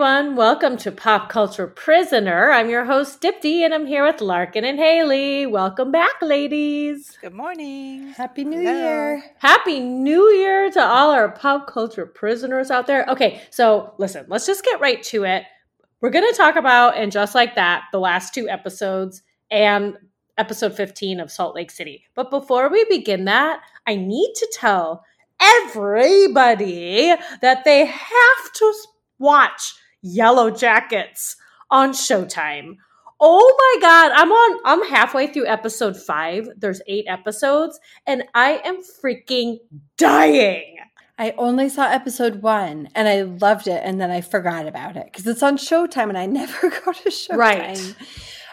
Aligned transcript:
everyone. 0.00 0.34
Welcome 0.34 0.78
to 0.78 0.92
Pop 0.92 1.28
Culture 1.28 1.66
Prisoner. 1.66 2.52
I'm 2.52 2.70
your 2.70 2.86
host, 2.86 3.20
Dipti, 3.20 3.66
and 3.66 3.74
I'm 3.74 3.84
here 3.84 4.02
with 4.02 4.22
Larkin 4.22 4.64
and 4.64 4.78
Haley. 4.78 5.44
Welcome 5.44 5.92
back, 5.92 6.22
ladies. 6.22 7.18
Good 7.20 7.34
morning. 7.34 8.14
Happy 8.16 8.44
New 8.44 8.62
Hello. 8.62 8.72
Year. 8.72 9.22
Happy 9.36 9.78
New 9.78 10.30
Year 10.30 10.70
to 10.70 10.80
all 10.80 11.10
our 11.10 11.28
pop 11.30 11.66
culture 11.66 12.06
prisoners 12.06 12.70
out 12.70 12.86
there. 12.86 13.04
Okay, 13.10 13.42
so 13.50 13.92
listen, 13.98 14.24
let's 14.28 14.46
just 14.46 14.64
get 14.64 14.80
right 14.80 15.02
to 15.02 15.24
it. 15.24 15.42
We're 16.00 16.08
going 16.08 16.26
to 16.26 16.34
talk 16.34 16.56
about, 16.56 16.96
and 16.96 17.12
just 17.12 17.34
like 17.34 17.56
that, 17.56 17.82
the 17.92 18.00
last 18.00 18.32
two 18.32 18.48
episodes 18.48 19.20
and 19.50 19.98
episode 20.38 20.74
15 20.74 21.20
of 21.20 21.30
Salt 21.30 21.54
Lake 21.54 21.70
City. 21.70 22.04
But 22.14 22.30
before 22.30 22.70
we 22.70 22.86
begin 22.86 23.26
that, 23.26 23.60
I 23.86 23.96
need 23.96 24.32
to 24.36 24.50
tell 24.54 25.04
everybody 25.38 27.12
that 27.42 27.64
they 27.64 27.84
have 27.84 28.52
to 28.54 28.74
watch 29.18 29.74
Yellow 30.02 30.50
Jackets 30.50 31.36
on 31.70 31.92
Showtime. 31.92 32.76
Oh 33.20 33.54
my 33.58 33.80
god, 33.82 34.12
I'm 34.14 34.32
on 34.32 34.60
I'm 34.64 34.88
halfway 34.88 35.26
through 35.26 35.46
episode 35.46 35.96
5. 35.96 36.48
There's 36.56 36.80
8 36.86 37.04
episodes 37.08 37.78
and 38.06 38.24
I 38.34 38.62
am 38.64 38.80
freaking 39.02 39.58
dying. 39.98 40.76
I 41.18 41.34
only 41.36 41.68
saw 41.68 41.84
episode 41.84 42.40
one 42.40 42.88
and 42.94 43.06
I 43.06 43.22
loved 43.22 43.68
it, 43.68 43.82
and 43.84 44.00
then 44.00 44.10
I 44.10 44.22
forgot 44.22 44.66
about 44.66 44.96
it 44.96 45.04
because 45.04 45.26
it's 45.26 45.42
on 45.42 45.58
Showtime 45.58 46.08
and 46.08 46.16
I 46.16 46.24
never 46.40 46.70
go 46.70 46.92
to 46.92 47.10
Showtime. 47.10 47.36
Right. 47.36 47.94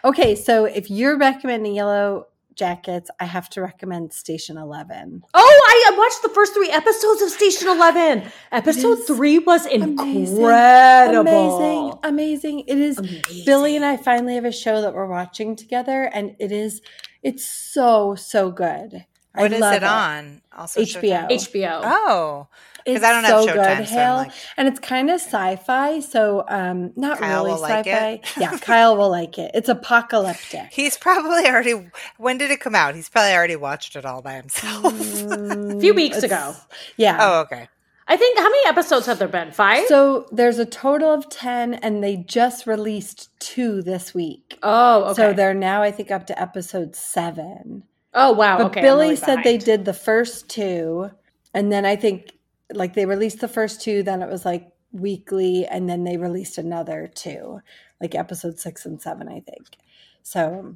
Okay, 0.04 0.36
so 0.36 0.66
if 0.66 0.92
you're 0.92 1.18
recommending 1.18 1.76
Yellow 1.76 2.28
Jackets, 2.58 3.10
I 3.20 3.26
have 3.26 3.50
to 3.52 3.62
recommend 3.62 4.12
Station 4.12 4.58
11. 4.58 5.24
Oh, 5.34 5.62
I 5.70 5.96
watched 5.98 6.24
the 6.24 6.30
first 6.30 6.54
3 6.54 6.70
episodes 6.72 7.22
of 7.22 7.30
Station 7.30 7.68
11. 7.70 8.24
Episode 8.52 8.98
3 9.06 9.40
was 9.40 9.66
incredible. 9.68 11.22
Amazing, 11.22 12.00
amazing. 12.04 12.60
It 12.62 12.78
is. 12.80 12.98
Amazing. 12.98 13.46
Billy 13.46 13.76
and 13.76 13.86
I 13.86 13.96
finally 13.98 14.36
have 14.36 14.46
a 14.46 14.52
show 14.52 14.82
that 14.82 14.94
we're 14.94 15.08
watching 15.08 15.56
together, 15.56 16.04
and 16.14 16.36
it 16.40 16.52
is. 16.52 16.82
It's 17.24 17.46
so 17.46 18.16
so 18.16 18.52
good. 18.52 19.06
What 19.34 19.52
I 19.52 19.56
is 19.56 19.62
love 19.62 19.76
it 19.76 19.84
on? 19.84 20.42
Also 20.56 20.82
HBO. 20.82 21.30
HBO. 21.30 21.82
Oh, 21.84 22.48
It's 22.96 23.04
I 23.04 23.12
don't 23.12 23.24
have 23.26 23.44
so 23.44 23.48
Showtime, 23.48 23.78
good, 23.78 23.88
so 23.88 23.94
I'm 24.00 24.06
Hale. 24.06 24.16
like- 24.16 24.32
and 24.58 24.68
it's 24.68 24.80
kind 24.80 25.10
of 25.10 25.16
sci-fi, 25.16 26.00
so 26.00 26.46
um, 26.48 26.94
not 26.96 27.20
Kyle 27.20 27.46
really 27.46 27.60
sci-fi. 27.62 28.10
it. 28.12 28.26
yeah, 28.38 28.58
Kyle 28.62 28.96
will 28.98 29.10
like 29.10 29.38
it. 29.38 29.52
It's 29.54 29.70
apocalyptic. 29.70 30.70
he's 30.72 30.98
probably 30.98 31.46
already. 31.48 31.90
When 32.18 32.38
did 32.38 32.50
it 32.52 32.60
come 32.60 32.76
out? 32.76 32.96
He's 32.96 33.10
probably 33.10 33.34
already 33.34 33.56
watched 33.58 33.96
it 33.96 34.06
all 34.06 34.22
by 34.22 34.34
himself. 34.36 34.86
a 35.32 35.80
few 35.80 35.94
weeks 35.94 36.24
ago. 36.24 36.56
Yeah. 36.96 37.18
oh, 37.20 37.40
okay. 37.42 37.68
I 38.10 38.16
think 38.16 38.38
how 38.38 38.46
many 38.50 38.68
episodes 38.70 39.06
have 39.08 39.20
there 39.20 39.28
been? 39.28 39.52
5? 39.52 39.88
So 39.88 40.28
there's 40.32 40.60
a 40.60 40.66
total 40.66 41.14
of 41.14 41.30
ten, 41.30 41.74
and 41.74 42.02
they 42.02 42.16
just 42.16 42.66
released 42.66 43.30
two 43.42 43.82
this 43.82 44.14
week. 44.14 44.58
oh, 44.64 45.04
okay. 45.10 45.14
So 45.14 45.34
they're 45.34 45.54
now, 45.54 45.82
I 45.82 45.92
think, 45.92 46.10
up 46.10 46.26
to 46.28 46.42
episode 46.42 46.96
seven. 46.96 47.84
oh, 48.14 48.32
wow. 48.32 48.60
But 48.60 48.66
okay. 48.68 48.80
I'm 48.80 48.86
Billy 48.86 49.04
really 49.08 49.16
said 49.18 49.44
they 49.44 49.58
did 49.58 49.84
the 49.84 49.94
first 49.94 50.48
two, 50.48 51.12
and 51.54 51.70
then 51.70 51.86
I 51.86 51.98
think 51.98 52.32
like 52.74 52.94
they 52.94 53.06
released 53.06 53.40
the 53.40 53.48
first 53.48 53.82
two, 53.82 54.04
then 54.04 54.22
it 54.22 54.30
was 54.30 54.46
like 54.46 54.70
weekly, 54.92 55.66
and 55.66 55.90
then 55.90 56.04
they 56.04 56.18
released 56.18 56.58
another 56.58 57.10
two, 57.14 57.62
like 58.02 58.16
episode 58.16 58.60
six 58.60 58.86
and 58.86 59.02
seven, 59.02 59.28
I 59.28 59.40
think. 59.42 59.78
So 60.24 60.76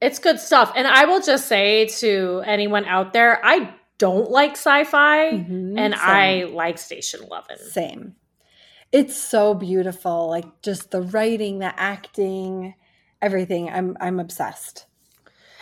It's 0.00 0.18
good 0.18 0.38
stuff. 0.40 0.72
And 0.76 0.86
I 0.86 1.04
will 1.06 1.20
just 1.20 1.46
say 1.46 1.86
to 2.00 2.42
anyone 2.46 2.84
out 2.84 3.12
there, 3.12 3.44
I 3.44 3.74
don't 3.98 4.30
like 4.30 4.52
sci-fi 4.52 5.32
mhm, 5.32 5.78
and 5.78 5.94
same. 5.94 6.02
I 6.02 6.44
like 6.44 6.78
Station 6.78 7.20
11. 7.24 7.58
Same. 7.58 8.14
It's 8.92 9.16
so 9.16 9.54
beautiful, 9.54 10.28
like 10.28 10.62
just 10.62 10.90
the 10.90 11.02
writing, 11.02 11.58
the 11.58 11.78
acting, 11.78 12.74
everything. 13.20 13.68
I'm 13.70 13.96
I'm 14.00 14.20
obsessed. 14.20 14.86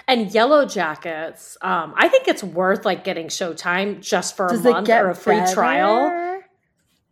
And 0.07 0.33
Yellow 0.33 0.67
Jackets, 0.67 1.57
um, 1.63 1.95
I 1.97 2.09
think 2.09 2.29
it's 2.29 2.45
worth 2.45 2.85
like 2.85 3.05
getting 3.05 3.29
Showtime 3.29 4.01
just 4.03 4.37
for 4.37 4.49
a 4.49 4.59
month 4.59 4.89
or 4.89 5.11
a 5.11 5.15
free 5.15 5.37
better? 5.37 5.55
trial. 5.55 6.43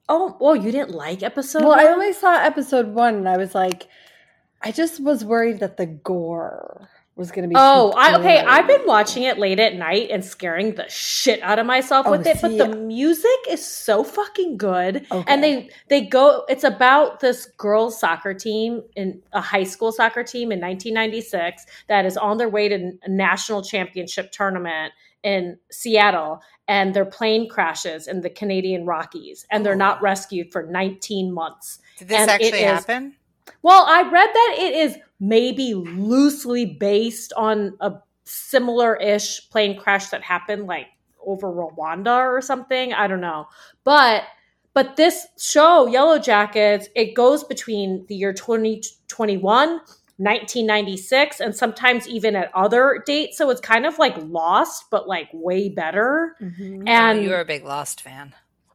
Oh, 0.09 0.37
well, 0.41 0.55
you 0.55 0.71
didn't 0.71 0.91
like 0.91 1.23
episode 1.23 1.63
Well, 1.63 1.73
I 1.73 1.85
only 1.85 2.13
saw 2.13 2.35
episode 2.35 2.89
one, 2.89 3.15
and 3.15 3.29
I 3.29 3.39
was 3.39 3.55
like, 3.55 3.89
I 4.61 4.73
just 4.73 5.01
was 5.01 5.25
worried 5.25 5.61
that 5.61 5.79
the 5.79 5.87
gore 5.87 6.91
was 7.15 7.31
going 7.31 7.43
to 7.43 7.49
be. 7.49 7.55
Oh, 7.59 7.93
I, 7.97 8.19
okay. 8.19 8.39
I've 8.39 8.67
been 8.67 8.87
watching 8.87 9.25
it 9.25 9.39
late 9.39 9.61
at 9.61 9.75
night 9.75 10.09
and 10.11 10.25
scaring 10.25 10.75
the 10.75 10.89
shit 10.89 11.43
out 11.43 11.59
of 11.59 11.67
myself 11.67 12.07
Oh, 12.07 12.13
with 12.13 12.27
it, 12.27 12.39
but 12.41 12.57
the 12.57 12.71
uh, 12.73 12.75
music 12.75 13.31
is 13.51 13.65
so 13.67 14.03
fucking 14.03 14.57
good. 14.57 15.07
Okay. 15.11 15.25
And 15.33 15.43
they 15.45 15.69
they 15.89 16.01
go. 16.03 16.45
It's 16.49 16.65
about 16.65 17.21
this 17.21 17.47
girls' 17.59 18.01
soccer 18.01 18.33
team 18.35 18.83
in 18.97 19.23
a 19.33 19.41
high 19.41 19.65
school 19.65 19.93
soccer 19.93 20.23
team 20.25 20.53
in 20.53 20.61
1996 20.61 21.67
that 21.89 22.07
is 22.07 22.17
on 22.17 22.39
their 22.39 22.49
way 22.49 22.69
to 22.69 22.93
a 23.03 23.09
national 23.09 23.63
championship 23.63 24.33
tournament 24.33 24.93
in 25.23 25.57
Seattle, 25.71 26.41
and 26.67 26.95
their 26.95 27.05
plane 27.05 27.49
crashes 27.49 28.09
in 28.09 28.23
the 28.23 28.31
Canadian 28.31 28.87
Rockies, 28.87 29.47
and 29.51 29.65
they're 29.65 29.77
not 29.77 29.99
Oh. 29.99 30.03
rescued 30.03 30.51
for 30.51 30.65
19 30.65 31.33
months. 31.33 31.79
Did 31.99 32.09
this 32.09 32.19
And 32.19 32.31
it 32.31 32.35
actually 32.35 32.61
is- 32.65 32.65
happen? 32.65 33.17
Well, 33.61 33.85
I 33.87 34.03
read 34.03 34.31
that 34.33 34.57
it 34.59 34.75
is 34.75 34.97
maybe 35.23 35.73
loosely 35.73 36.67
based 36.67 37.33
on 37.35 37.77
a 37.81 37.93
similar 38.25 38.97
ish 38.97 39.49
plane 39.51 39.79
crash 39.79 40.09
that 40.09 40.21
happened 40.21 40.67
like 40.67 40.89
over 41.25 41.49
Rwanda 41.49 42.29
or 42.29 42.41
something. 42.41 42.93
I 42.93 43.07
don't 43.07 43.21
know. 43.21 43.47
But 43.85 44.25
but 44.75 44.97
this 44.97 45.27
show, 45.39 45.87
Yellow 45.87 46.19
Jackets, 46.19 46.89
it 46.97 47.15
goes 47.15 47.45
between 47.45 48.05
the 48.09 48.17
year 48.17 48.33
2021, 48.33 49.69
1996, 49.69 51.41
and 51.41 51.55
sometimes 51.55 52.09
even 52.09 52.35
at 52.35 52.51
other 52.55 53.03
dates. 53.07 53.39
So 53.39 53.51
it's 53.51 53.61
kind 53.61 53.87
of 53.87 53.99
like 53.99 54.17
lost, 54.25 54.87
but 54.91 55.07
like 55.07 55.29
way 55.33 55.69
better. 55.69 56.35
Mhm. 56.41 56.89
And 56.89 57.19
oh, 57.21 57.23
you're 57.23 57.41
a 57.41 57.45
big 57.45 57.65
Lost 57.65 58.01
fan. 58.01 58.35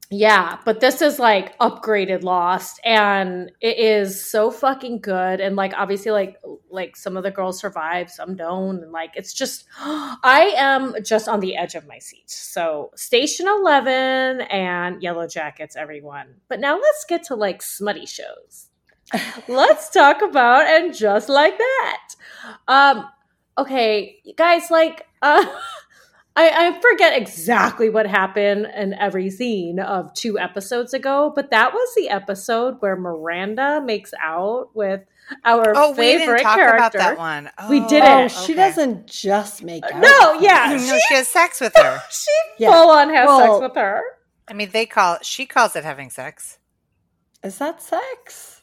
Yeah, 0.09 0.59
but 0.63 0.79
this 0.79 1.01
is 1.01 1.19
like 1.19 1.57
upgraded 1.59 2.23
Lost 2.23 2.79
and 2.85 3.51
it 3.59 3.77
is 3.77 4.23
so 4.23 4.49
fucking 4.51 5.01
good 5.01 5.41
and 5.41 5.57
like 5.57 5.73
obviously 5.75 6.11
like 6.11 6.37
like 6.69 6.95
some 6.95 7.17
of 7.17 7.23
the 7.23 7.31
girls 7.31 7.59
survive, 7.59 8.09
some 8.09 8.37
don't 8.37 8.81
and 8.81 8.91
like 8.93 9.11
it's 9.15 9.33
just 9.33 9.65
I 9.79 10.53
am 10.55 10.95
just 11.03 11.27
on 11.27 11.41
the 11.41 11.57
edge 11.57 11.75
of 11.75 11.85
my 11.87 11.99
seat. 11.99 12.29
So, 12.29 12.91
Station 12.95 13.47
11 13.49 14.41
and 14.41 15.03
Yellow 15.03 15.27
Jackets 15.27 15.75
everyone. 15.75 16.35
But 16.47 16.61
now 16.61 16.75
let's 16.75 17.03
get 17.03 17.23
to 17.23 17.35
like 17.35 17.61
smutty 17.61 18.05
shows. 18.05 18.69
let's 19.49 19.89
talk 19.89 20.21
about 20.21 20.67
and 20.67 20.95
just 20.95 21.27
like 21.27 21.57
that. 21.57 22.07
Um 22.69 23.09
okay, 23.57 24.21
guys 24.37 24.71
like 24.71 25.05
uh 25.21 25.45
I, 26.39 26.67
I 26.67 26.79
forget 26.81 27.17
exactly 27.19 27.89
what 27.89 28.05
happened 28.05 28.67
in 28.75 28.93
every 28.93 29.31
scene 29.31 29.79
of 29.79 30.13
two 30.13 30.37
episodes 30.37 30.93
ago, 30.93 31.33
but 31.35 31.49
that 31.49 31.73
was 31.73 31.95
the 31.95 32.09
episode 32.09 32.75
where 32.79 32.95
Miranda 32.95 33.81
makes 33.83 34.13
out 34.21 34.69
with 34.75 35.01
our 35.43 35.73
Oh, 35.75 35.89
we 35.91 35.97
favorite 35.97 36.25
didn't 36.37 36.43
talk 36.43 36.55
character. 36.57 36.77
about 36.77 36.93
that 36.93 37.17
one. 37.17 37.49
We 37.69 37.81
Oh, 37.81 37.89
didn't. 37.89 38.07
Oh, 38.09 38.27
she 38.27 38.53
okay. 38.53 38.61
doesn't 38.61 39.07
just 39.07 39.63
make 39.63 39.83
out. 39.85 39.99
No, 39.99 40.39
yeah, 40.39 40.69
them. 40.69 40.77
No, 40.87 40.99
she 41.09 41.15
has 41.15 41.27
sex 41.27 41.59
with 41.59 41.73
her. 41.75 41.99
She 42.11 42.31
Yeah. 42.59 42.71
full 42.71 42.91
on 42.91 43.09
has 43.09 43.25
Well- 43.25 43.39
sex 43.59 43.61
with 43.73 43.75
her. 43.75 44.01
I 44.47 44.53
mean, 44.53 44.69
they 44.71 44.85
call 44.85 45.17
she 45.23 45.45
calls 45.47 45.75
it 45.75 45.83
having 45.83 46.09
sex. 46.11 46.59
Is 47.43 47.57
that 47.57 47.81
sex? 47.81 48.61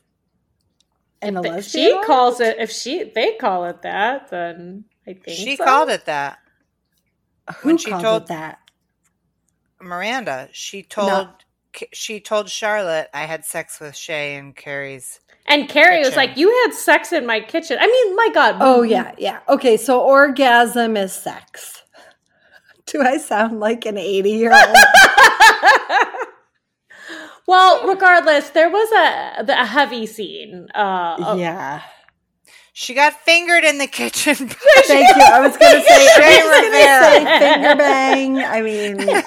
In 1.20 1.36
a 1.36 1.40
If 1.40 1.46
lesbian 1.50 2.00
she 2.00 2.06
calls 2.06 2.40
it 2.40 2.56
if 2.58 2.70
she 2.70 3.02
they 3.14 3.34
call 3.34 3.64
it 3.64 3.82
that, 3.82 4.30
then 4.30 4.84
I 5.06 5.14
think 5.14 5.36
She 5.36 5.56
so. 5.56 5.64
called 5.64 5.90
it 5.90 6.04
that. 6.06 6.38
Who 7.58 7.68
when 7.68 7.76
she 7.78 7.90
called 7.90 8.02
told- 8.02 8.22
it 8.22 8.28
that? 8.28 8.58
Miranda. 9.80 10.48
She 10.52 10.82
told 10.82 11.28
she 11.92 12.20
told 12.20 12.48
Charlotte 12.48 13.08
I 13.12 13.24
had 13.24 13.44
sex 13.44 13.80
with 13.80 13.94
Che 13.94 14.36
and 14.36 14.54
Carrie's. 14.54 15.20
And 15.46 15.68
Carrie 15.68 16.00
was 16.00 16.16
like, 16.16 16.38
"You 16.38 16.48
had 16.64 16.72
sex 16.72 17.12
in 17.12 17.26
my 17.26 17.40
kitchen." 17.40 17.76
I 17.78 17.86
mean, 17.86 18.16
my 18.16 18.30
God. 18.32 18.56
Oh 18.60 18.80
yeah, 18.82 19.12
yeah. 19.18 19.40
Okay, 19.48 19.76
so 19.76 20.00
orgasm 20.00 20.96
is 20.96 21.12
sex. 21.12 21.82
Do 22.86 23.02
I 23.02 23.18
sound 23.18 23.60
like 23.60 23.84
an 23.84 23.98
eighty-year-old? 23.98 24.76
well, 27.46 27.86
regardless, 27.86 28.50
there 28.50 28.70
was 28.70 28.90
a 28.92 29.44
a 29.52 29.66
heavy 29.66 30.06
scene. 30.06 30.68
Uh, 30.74 31.16
of- 31.22 31.38
yeah. 31.38 31.82
She 32.76 32.92
got 32.92 33.12
fingered 33.20 33.62
in 33.62 33.78
the 33.78 33.86
kitchen. 33.86 34.34
Thank 34.38 35.16
you. 35.16 35.22
I 35.22 35.40
was 35.40 35.56
going 35.56 35.76
to 35.76 35.80
say, 35.80 36.08
I 36.10 36.18
Che 36.18 36.42
was 36.42 36.50
gonna 36.50 36.66
Rivera. 36.66 37.04
say 37.04 37.38
finger 37.38 37.76
bang. 37.76 38.38
I 38.40 38.62
mean, 38.62 39.22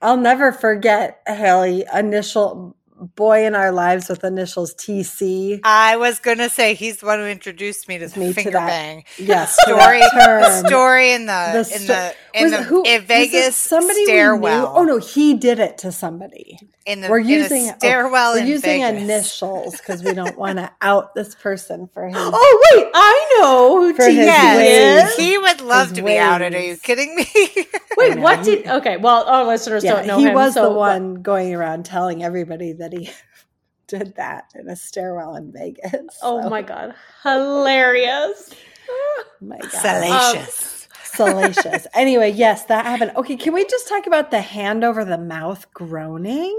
I'll 0.00 0.16
never 0.16 0.50
forget 0.52 1.20
Haley 1.26 1.84
initial 1.94 2.74
boy 3.04 3.46
in 3.46 3.54
our 3.54 3.72
lives 3.72 4.08
with 4.08 4.24
initials 4.24 4.74
TC. 4.74 5.60
I 5.64 5.96
was 5.96 6.18
gonna 6.18 6.48
say 6.48 6.74
he's 6.74 6.98
the 6.98 7.06
one 7.06 7.18
who 7.18 7.26
introduced 7.26 7.88
me 7.88 7.98
to 7.98 8.18
Me 8.18 8.28
to 8.28 8.32
finger 8.34 8.50
that. 8.52 8.66
bang. 8.66 9.04
Yes, 9.18 9.56
Story, 9.66 10.00
the 10.00 10.66
story 10.66 11.12
in 11.12 11.26
the, 11.26 11.64
The 11.66 11.76
in 11.76 11.86
the 11.86 12.14
in 12.34 12.50
the 12.50 12.62
who- 12.62 12.84
in 12.84 13.02
Vegas 13.02 13.56
somebody 13.56 14.00
we 14.00 14.04
knew? 14.06 14.12
stairwell. 14.12 14.72
Oh 14.76 14.84
no, 14.84 14.98
he 14.98 15.34
did 15.34 15.58
it 15.58 15.78
to 15.78 15.92
somebody. 15.92 16.58
in 16.86 17.00
the 17.00 17.08
we're 17.08 17.20
in 17.20 17.28
using 17.28 17.68
a 17.70 17.76
stairwell 17.78 18.32
oh, 18.32 18.34
we're 18.34 18.40
in 18.42 18.46
using 18.46 18.82
Vegas. 18.82 19.02
initials 19.02 19.76
because 19.78 20.02
we 20.02 20.12
don't 20.14 20.36
want 20.36 20.58
to 20.58 20.70
out 20.82 21.14
this 21.14 21.34
person 21.34 21.88
for 21.92 22.06
him. 22.08 22.14
Oh 22.16 22.70
wait, 22.74 22.90
I 22.94 23.36
know 23.40 23.80
who 23.80 23.94
For 23.94 24.02
TC 24.02 24.14
his 24.14 24.26
Yes, 24.26 25.10
is. 25.10 25.16
he 25.16 25.38
would 25.38 25.60
love 25.60 25.88
His 25.90 25.98
to 25.98 26.02
be 26.04 26.18
outed. 26.18 26.54
Are 26.54 26.60
you 26.60 26.76
kidding 26.76 27.14
me? 27.16 27.26
Wait, 27.96 28.18
what 28.18 28.44
did? 28.44 28.66
Okay, 28.66 28.96
well, 28.96 29.22
our 29.24 29.44
listeners 29.44 29.84
yeah, 29.84 29.92
don't 29.94 30.06
know 30.08 30.18
he 30.18 30.24
him. 30.24 30.34
was 30.34 30.54
so 30.54 30.64
the 30.68 30.74
one 30.76 31.14
going 31.22 31.54
around 31.54 31.84
telling 31.84 32.24
everybody 32.24 32.72
that 32.72 32.92
he 32.98 33.10
did 33.86 34.16
that 34.16 34.52
in 34.54 34.68
a 34.68 34.76
stairwell 34.76 35.36
in 35.36 35.52
Vegas. 35.52 36.18
Oh 36.22 36.42
So, 36.42 36.50
my 36.50 36.62
god, 36.62 36.94
hilarious! 37.22 38.50
my 39.40 39.58
god, 39.58 39.70
Salacious. 39.70 40.88
salacious. 41.04 41.86
anyway, 41.94 42.30
yes, 42.32 42.64
that 42.66 42.84
happened. 42.86 43.12
Okay, 43.16 43.36
can 43.36 43.52
we 43.54 43.64
just 43.64 43.88
talk 43.88 44.06
about 44.06 44.30
the 44.30 44.40
hand 44.40 44.84
over 44.84 45.04
the 45.04 45.18
mouth 45.18 45.66
groaning? 45.72 46.58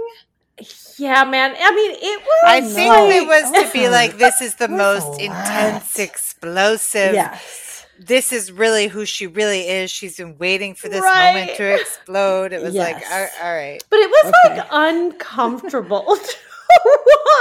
Yeah, 0.97 1.25
man. 1.25 1.53
I 1.59 1.71
mean, 1.75 1.91
it 1.91 2.21
was. 2.21 2.43
I 2.45 2.61
think 2.61 2.89
like- 2.93 3.13
it 3.13 3.27
was 3.27 3.51
to 3.67 3.73
be 3.77 3.87
oh, 3.87 3.91
like 3.91 4.17
this 4.17 4.41
is 4.41 4.55
the 4.55 4.67
that's 4.67 4.77
most 4.77 5.19
intense, 5.19 5.99
explosive. 5.99 7.13
Yes. 7.13 7.61
This 8.00 8.33
is 8.33 8.51
really 8.51 8.88
who 8.88 9.06
she 9.06 9.27
really 9.27 9.68
is. 9.68 9.89
She's 9.92 10.18
been 10.18 10.38
waiting 10.38 10.75
for 10.75 10.89
this 10.89 11.01
Right. 11.01 11.33
moment 11.33 11.57
to 11.57 11.74
explode. 11.81 12.53
It 12.53 12.62
was 12.62 12.75
like, 12.75 12.97
all, 13.12 13.27
all 13.44 13.53
right. 13.56 13.81
but 13.89 14.00
it 14.00 14.09
was 14.09 14.33
Okay. 14.45 14.57
like 14.57 14.68
uncomfortable 14.71 16.03
to 16.18 16.36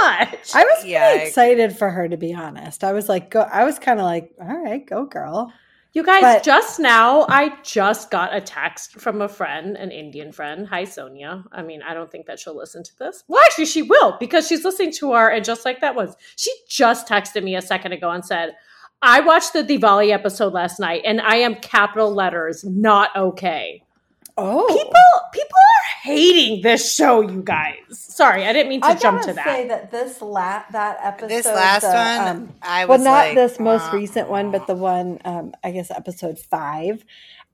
watch. 0.01 0.55
I 0.55 0.63
was 0.63 0.75
pretty 0.79 0.89
Yeah, 0.91 1.05
I- 1.07 1.23
excited 1.23 1.77
for 1.77 1.89
her 1.89 2.07
to 2.07 2.17
be 2.17 2.33
honest. 2.33 2.83
I 2.83 2.93
was 2.93 3.09
like, 3.09 3.29
go. 3.29 3.41
I 3.41 3.63
was 3.63 3.79
kind 3.79 3.99
of 3.99 4.05
like, 4.05 4.31
all 4.39 4.47
right, 4.63 4.85
go 4.85 5.05
girl. 5.05 5.51
You 5.93 6.03
guys, 6.03 6.21
But- 6.21 6.43
just 6.43 6.77
now, 6.79 7.25
I 7.29 7.53
just 7.63 8.11
got 8.11 8.35
a 8.35 8.41
text 8.41 8.99
from 8.99 9.21
a 9.21 9.29
friend, 9.29 9.77
an 9.77 9.91
Indian 9.91 10.33
friend. 10.33 10.67
Hi, 10.67 10.83
Sonia. 10.83 11.45
I 11.53 11.61
mean, 11.63 11.81
I 11.81 11.93
don't 11.93 12.11
think 12.11 12.25
that 12.25 12.37
she'll 12.37 12.57
listen 12.57 12.83
to 12.83 12.99
this. 12.99 13.23
Well, 13.29 13.41
actually, 13.45 13.67
she 13.67 13.81
will 13.81 14.17
because 14.19 14.45
she's 14.45 14.65
listening 14.65 14.91
to 14.93 15.13
our 15.13 15.29
and 15.31 15.45
just 15.45 15.63
like 15.63 15.79
that 15.81 15.95
was. 15.95 16.15
She 16.35 16.51
just 16.67 17.07
texted 17.07 17.43
me 17.43 17.55
a 17.55 17.61
second 17.61 17.93
ago 17.93 18.09
and 18.11 18.25
said, 18.25 18.55
"I 19.05 19.19
watched 19.21 19.53
the 19.53 19.63
Diwali 19.63 20.11
episode 20.11 20.53
last 20.53 20.79
night, 20.79 21.03
and 21.05 21.21
I 21.21 21.37
am 21.37 21.55
capital 21.55 22.13
letters 22.13 22.63
not 22.63 23.15
okay." 23.15 23.81
Oh, 24.37 24.65
People, 24.67 24.91
people 25.31 25.57
are 25.57 26.01
hating 26.03 26.61
this 26.61 26.93
show. 26.93 27.21
You 27.21 27.41
guys. 27.41 27.77
Sorry, 27.91 28.45
I 28.45 28.51
didn't 28.51 28.67
mean 28.67 28.81
to 28.81 28.87
I 28.87 28.95
jump 28.95 29.19
gotta 29.21 29.27
to 29.29 29.33
that. 29.35 29.45
say 29.45 29.67
that 29.69 29.91
this 29.91 30.21
la- 30.21 30.63
that 30.71 30.97
episode, 31.01 31.29
This 31.29 31.45
last 31.45 31.83
the, 31.83 31.87
one, 31.87 32.35
um, 32.43 32.53
I 32.61 32.83
well, 32.83 32.97
was 32.97 33.05
not 33.05 33.11
like, 33.27 33.35
this 33.35 33.59
most 33.61 33.93
uh, 33.93 33.95
recent 33.97 34.29
one, 34.29 34.51
but 34.51 34.67
the 34.67 34.75
one, 34.75 35.19
um, 35.23 35.53
I 35.63 35.71
guess, 35.71 35.89
episode 35.89 36.37
five. 36.37 37.05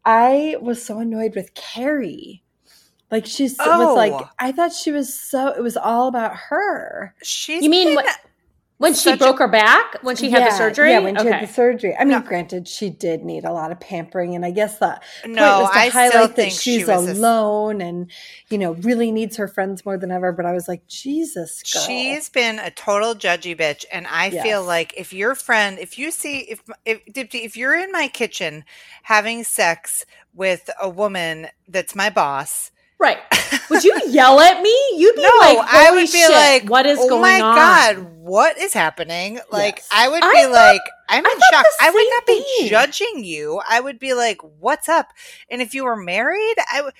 I 0.05 0.55
was 0.59 0.83
so 0.83 0.97
annoyed 0.97 1.35
with 1.35 1.53
Carrie. 1.53 2.41
Like 3.11 3.27
she's 3.27 3.57
was 3.59 3.95
like, 3.95 4.13
Oh. 4.13 4.27
I 4.39 4.51
thought 4.51 4.73
she 4.73 4.91
was 4.91 5.13
so. 5.13 5.49
It 5.49 5.61
was 5.61 5.77
all 5.77 6.07
about 6.07 6.35
her. 6.35 7.13
She's 7.21 7.61
You 7.61 7.69
mean 7.69 7.89
been- 7.89 7.95
what- 7.97 8.19
when 8.81 8.93
she 8.93 8.99
such 9.11 9.15
a- 9.15 9.23
broke 9.23 9.39
her 9.39 9.47
back, 9.47 9.97
when 10.03 10.15
she 10.15 10.29
had 10.29 10.45
the 10.47 10.51
surgery. 10.57 10.91
Yeah, 10.91 10.99
when 10.99 11.15
she 11.15 11.21
okay. 11.21 11.31
had 11.31 11.47
the 11.47 11.53
surgery. 11.53 11.95
I 11.95 12.03
mean, 12.03 12.09
No. 12.09 12.21
granted, 12.21 12.67
she 12.67 12.89
did 12.89 13.23
need 13.23 13.45
a 13.45 13.51
lot 13.51 13.71
of 13.71 13.79
pampering, 13.79 14.35
and 14.35 14.43
I 14.45 14.51
guess 14.51 14.79
the 14.79 14.99
point 15.23 15.35
no, 15.35 15.61
was 15.61 15.71
to 15.71 15.77
I 15.77 15.89
highlight 15.89 16.11
that 16.29 16.35
think 16.35 16.53
she 16.53 16.79
she's 16.79 16.89
a- 16.89 16.95
alone 16.95 17.81
and 17.81 18.11
you 18.49 18.57
know 18.57 18.73
really 18.73 19.11
needs 19.11 19.37
her 19.37 19.47
friends 19.47 19.85
more 19.85 19.97
than 19.97 20.11
ever. 20.11 20.31
But 20.31 20.45
I 20.45 20.51
was 20.51 20.67
like, 20.67 20.87
Jesus, 20.87 21.63
girl. 21.63 21.83
She's 21.83 22.29
been 22.29 22.59
a 22.59 22.71
total 22.71 23.15
judgy 23.15 23.57
bitch, 23.57 23.85
and 23.91 24.07
I 24.07 24.29
feel 24.31 24.63
like 24.63 24.93
if 24.97 25.13
your 25.13 25.35
friend, 25.35 25.77
if 25.79 25.97
you 25.97 26.11
see, 26.11 26.39
if 26.39 26.61
if 26.85 27.01
if 27.35 27.55
you're 27.55 27.79
in 27.79 27.91
my 27.91 28.07
kitchen 28.07 28.63
having 29.03 29.43
sex 29.43 30.05
with 30.33 30.69
a 30.81 30.89
woman 30.89 31.47
that's 31.67 31.95
my 31.95 32.09
boss, 32.09 32.71
Right. 33.01 33.17
Would 33.69 33.83
you 33.83 33.99
yell 34.07 34.39
at 34.39 34.61
me? 34.61 34.69
You'd 34.95 35.15
be 35.15 35.23
no, 35.23 35.29
like, 35.39 35.57
I 35.59 35.85
"Holy 35.87 36.03
would 36.03 36.11
be 36.11 36.19
shit, 36.19 36.29
like, 36.31 36.69
what 36.69 36.85
is 36.85 36.99
oh 37.01 37.09
going 37.09 37.21
my 37.21 37.41
on? 37.41 37.55
My 37.55 37.55
God, 37.55 37.97
what 38.19 38.57
is 38.57 38.73
happening? 38.73 39.39
Like, 39.51 39.77
Yes. 39.77 39.89
I 39.91 40.07
would 40.07 40.23
I 40.23 40.31
be 40.31 40.41
thought- 40.43 40.51
like, 40.51 40.81
I'm 41.09 41.25
in 41.25 41.31
shock. 41.51 41.65
I 41.81 41.89
would 41.89 42.07
not 42.09 42.25
be 42.27 42.43
thing. 42.59 42.69
judging 42.69 43.23
you. 43.23 43.59
I 43.67 43.79
would 43.79 43.97
be 43.99 44.13
like, 44.13 44.37
what's 44.59 44.87
up? 44.87 45.07
And 45.49 45.61
if 45.61 45.73
you 45.73 45.83
were 45.85 45.95
married, 45.95 46.55
I 46.71 46.81
would. 46.81 46.93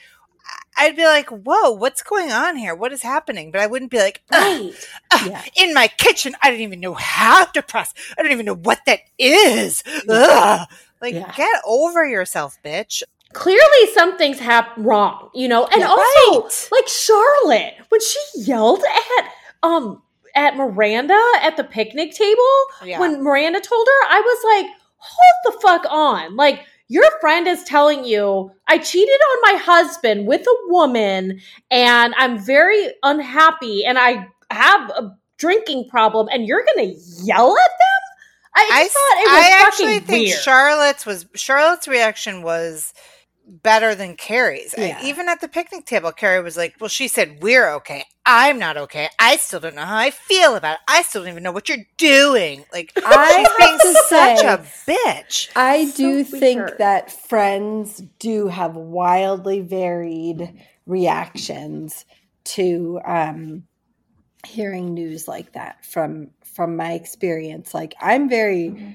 I'd 0.78 0.96
be 0.96 1.06
like, 1.06 1.30
"Whoa, 1.30 1.72
what's 1.72 2.02
going 2.02 2.32
on 2.32 2.56
here? 2.56 2.74
What 2.74 2.92
is 2.94 3.04
happening?" 3.04 3.52
But 3.52 3.62
I 3.62 3.68
wouldn't 3.68 3.92
be 3.92 4.00
like, 4.00 4.22
Right. 4.32 4.72
ugh, 5.12 5.28
Yeah. 5.28 5.44
in 5.56 5.74
my 5.74 5.88
kitchen. 5.88 6.36
I 6.42 6.50
don't 6.50 6.62
even 6.62 6.80
know 6.80 6.94
how 6.96 7.46
to 7.46 7.62
press. 7.62 7.94
I 8.18 8.24
don't 8.24 8.32
even 8.32 8.46
know 8.46 8.56
what 8.56 8.80
that 8.86 9.02
is. 9.20 9.84
Ugh. 10.10 10.68
Like, 11.02 11.14
Yeah. 11.14 11.32
get 11.36 11.62
over 11.66 12.06
yourself, 12.08 12.58
bitch. 12.66 13.04
Clearly, 13.34 13.88
something's 13.94 14.40
hap- 14.40 14.74
wrong, 14.78 15.30
you 15.34 15.48
know. 15.48 15.66
And 15.66 15.82
Yeah. 15.82 15.88
also, 15.88 16.42
Right. 16.44 16.68
like 16.72 16.88
Charlotte, 16.88 17.76
when 17.90 18.02
she 18.02 18.20
yelled 18.36 18.84
at 19.18 19.26
um 19.64 20.02
at 20.36 20.56
Miranda 20.56 21.20
at 21.42 21.58
the 21.58 21.64
picnic 21.64 22.14
table, 22.14 22.54
Yeah. 22.84 23.00
when 23.00 23.22
Miranda 23.22 23.60
told 23.60 23.88
her, 23.88 24.08
I 24.10 24.22
was 24.22 24.44
like, 24.64 24.72
"Hold 24.98 25.54
the 25.56 25.60
fuck 25.62 25.86
on!" 25.90 26.36
Like 26.36 26.62
your 26.88 27.10
friend 27.20 27.48
is 27.48 27.64
telling 27.64 28.04
you, 28.06 28.52
"I 28.68 28.78
cheated 28.78 29.20
on 29.32 29.54
my 29.54 29.60
husband 29.60 30.28
with 30.28 30.42
a 30.48 30.56
woman, 30.68 31.42
and 31.70 32.14
I'm 32.18 32.38
very 32.38 32.94
unhappy, 33.04 33.86
and 33.86 33.98
I 34.00 34.28
have 34.52 34.90
a 34.92 35.12
drinking 35.38 35.90
problem, 35.90 36.28
and 36.32 36.46
you're 36.46 36.64
gonna 36.66 36.92
yell 37.24 37.52
at 37.58 37.70
them." 37.70 37.98
I, 38.54 38.70
I, 38.70 38.88
thought 38.90 39.18
it 39.22 39.32
was 39.32 39.46
I 39.46 39.50
fucking 39.52 39.68
actually 39.68 40.00
think 40.00 40.28
weird. 40.28 40.40
Charlotte's 40.42 41.06
was 41.06 41.26
Charlotte's 41.36 41.88
reaction 41.88 42.42
was 42.44 42.94
better 43.52 43.94
than 43.94 44.16
Carrie's. 44.16 44.74
I- 44.78 44.98
even 45.04 45.28
at 45.28 45.42
the 45.42 45.48
picnic 45.48 45.86
table, 45.86 46.12
Carrie 46.12 46.42
was 46.42 46.56
like, 46.56 46.76
"Well, 46.80 46.88
she 46.88 47.08
said 47.08 47.40
we're 47.44 47.70
okay. 47.76 48.06
I'm 48.26 48.58
not 48.60 48.78
okay. 48.78 49.10
I 49.20 49.36
still 49.38 49.60
don't 49.60 49.76
know 49.76 49.84
how 49.86 49.98
I 49.98 50.10
feel 50.12 50.56
about 50.56 50.76
it. 50.76 50.80
I 50.88 51.02
still 51.02 51.22
don't 51.24 51.32
even 51.32 51.44
know 51.44 51.52
what 51.52 51.68
you're 51.70 51.86
doing." 51.98 52.64
Like 52.72 52.94
I 53.06 53.46
she's 53.46 53.68
being 53.68 53.96
such 54.08 54.40
say- 54.40 54.48
a 54.48 54.58
bitch. 54.88 55.50
I 55.56 55.86
So 55.88 55.98
do 55.98 56.24
think 56.24 56.78
that 56.78 57.12
friends 57.12 58.02
do 58.20 58.48
have 58.48 58.76
wildly 58.76 59.60
varied 59.62 60.54
reactions 60.86 62.06
to 62.44 63.00
um, 63.06 63.64
hearing 64.46 64.94
news 64.94 65.28
like 65.28 65.54
that 65.54 65.84
from 65.86 66.30
from 66.44 66.76
my 66.78 66.94
experience. 66.94 67.74
Like 67.74 67.94
I'm 68.00 68.30
very 68.30 68.70
Mm-hmm. 68.70 68.92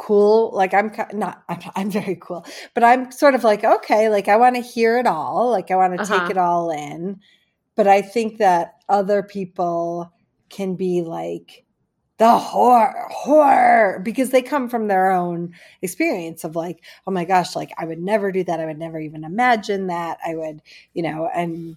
Cool. 0.00 0.50
Like 0.54 0.74
I'm 0.74 0.92
not. 1.14 1.42
I'm, 1.48 1.60
I'm 1.76 1.90
very 1.90 2.16
cool, 2.20 2.46
but 2.74 2.84
I'm 2.84 3.12
sort 3.12 3.34
of 3.34 3.44
like 3.44 3.64
okay. 3.64 4.08
Like 4.08 4.28
I 4.28 4.36
want 4.36 4.56
to 4.56 4.62
hear 4.62 4.98
it 4.98 5.06
all. 5.06 5.50
Like 5.50 5.70
I 5.70 5.76
want 5.76 5.94
to 5.94 6.00
Uh-huh. 6.02 6.20
take 6.20 6.30
it 6.30 6.38
all 6.38 6.70
in. 6.70 7.20
But 7.76 7.86
I 7.88 8.02
think 8.02 8.38
that 8.38 8.74
other 8.88 9.22
people 9.22 10.12
can 10.50 10.76
be 10.76 11.02
like 11.02 11.64
the 12.18 12.38
horror 12.38 13.08
horror 13.10 14.00
because 14.04 14.30
they 14.30 14.42
come 14.42 14.68
from 14.68 14.88
their 14.88 15.10
own 15.10 15.54
experience 15.82 16.44
of 16.44 16.56
like 16.56 16.84
oh 17.06 17.10
my 17.10 17.24
gosh 17.24 17.56
like 17.56 17.72
i 17.78 17.84
would 17.86 18.00
never 18.00 18.30
do 18.30 18.44
that 18.44 18.60
i 18.60 18.66
would 18.66 18.78
never 18.78 19.00
even 19.00 19.24
imagine 19.24 19.86
that 19.88 20.18
i 20.26 20.34
would 20.34 20.60
you 20.94 21.02
know 21.02 21.30
and 21.34 21.76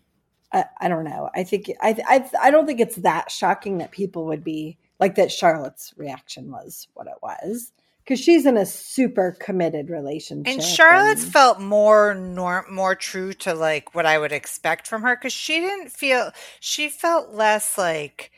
i, 0.52 0.66
I 0.82 0.88
don't 0.90 1.06
know 1.06 1.30
i 1.36 1.44
think 1.46 1.72
I, 1.82 1.96
I 2.08 2.30
i 2.48 2.52
don't 2.52 2.66
think 2.68 2.82
it's 2.82 2.98
that 2.98 3.32
shocking 3.32 3.78
that 3.80 3.92
people 3.92 4.26
would 4.26 4.44
be 4.44 4.78
like 5.00 5.16
that 5.16 5.32
charlotte's 5.32 5.94
reaction 5.98 6.52
was 6.52 6.88
what 6.94 7.08
it 7.08 7.18
was 7.22 7.72
because 8.04 8.20
she's 8.20 8.46
in 8.46 8.58
a 8.58 8.66
super 8.66 9.38
committed 9.40 9.90
relationship 9.90 10.52
And 10.54 10.62
Charlotte's 10.64 11.24
and- 11.24 11.32
felt 11.34 11.60
more 11.62 12.14
norm, 12.14 12.66
more 12.74 12.96
true 12.96 13.34
to 13.34 13.54
like 13.54 13.96
what 13.96 14.06
I 14.06 14.18
would 14.20 14.32
expect 14.32 14.88
from 14.88 15.02
her 15.04 15.16
because 15.16 15.34
she 15.34 15.60
didn't 15.60 15.90
feel 15.92 16.32
she 16.60 16.90
felt 16.90 17.32
less 17.34 17.78
like 17.78 18.32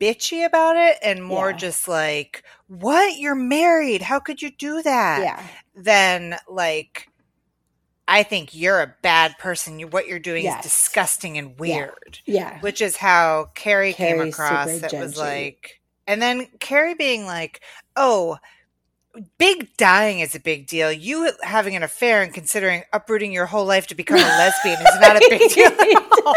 bitchy 0.00 0.44
about 0.44 0.76
it 0.76 0.96
and 1.02 1.24
more 1.24 1.50
Yeah. 1.50 1.56
just 1.56 1.88
like 1.88 2.44
what 2.68 3.18
you're 3.18 3.34
married 3.34 4.00
how 4.02 4.20
could 4.20 4.40
you 4.40 4.50
do 4.50 4.80
that 4.82 5.20
yeah 5.22 5.42
than 5.74 6.36
like 6.48 7.08
I 8.10 8.22
think 8.22 8.54
you're 8.54 8.80
a 8.80 8.94
bad 9.02 9.36
person. 9.38 9.78
You, 9.78 9.86
what 9.86 10.06
you're 10.08 10.18
doing 10.18 10.44
Yes. 10.44 10.64
is 10.64 10.70
disgusting 10.72 11.36
and 11.36 11.58
weird, 11.58 12.20
yeah 12.24 12.58
which 12.60 12.80
is 12.80 12.96
how 12.96 13.50
Carrie 13.54 13.92
came 13.92 14.20
across. 14.20 14.68
It 14.68 14.92
was 14.94 15.18
like, 15.18 15.80
and 16.06 16.22
then 16.22 16.46
Carrie 16.58 16.94
being 16.94 17.26
like, 17.26 17.60
"Oh, 17.96 18.38
big 19.38 19.76
dying 19.76 20.20
is 20.20 20.34
a 20.34 20.40
big 20.40 20.66
deal. 20.66 20.90
You 20.92 21.32
having 21.42 21.76
an 21.76 21.82
affair 21.82 22.22
and 22.22 22.32
considering 22.32 22.82
uprooting 22.92 23.32
your 23.32 23.46
whole 23.46 23.64
life 23.64 23.86
to 23.88 23.94
become 23.94 24.18
a 24.18 24.20
lesbian 24.20 24.80
is 24.80 25.00
not 25.00 25.16
a 25.16 25.26
big 25.28 25.50
deal." 25.54 25.66
at 25.66 26.12
all." 26.24 26.34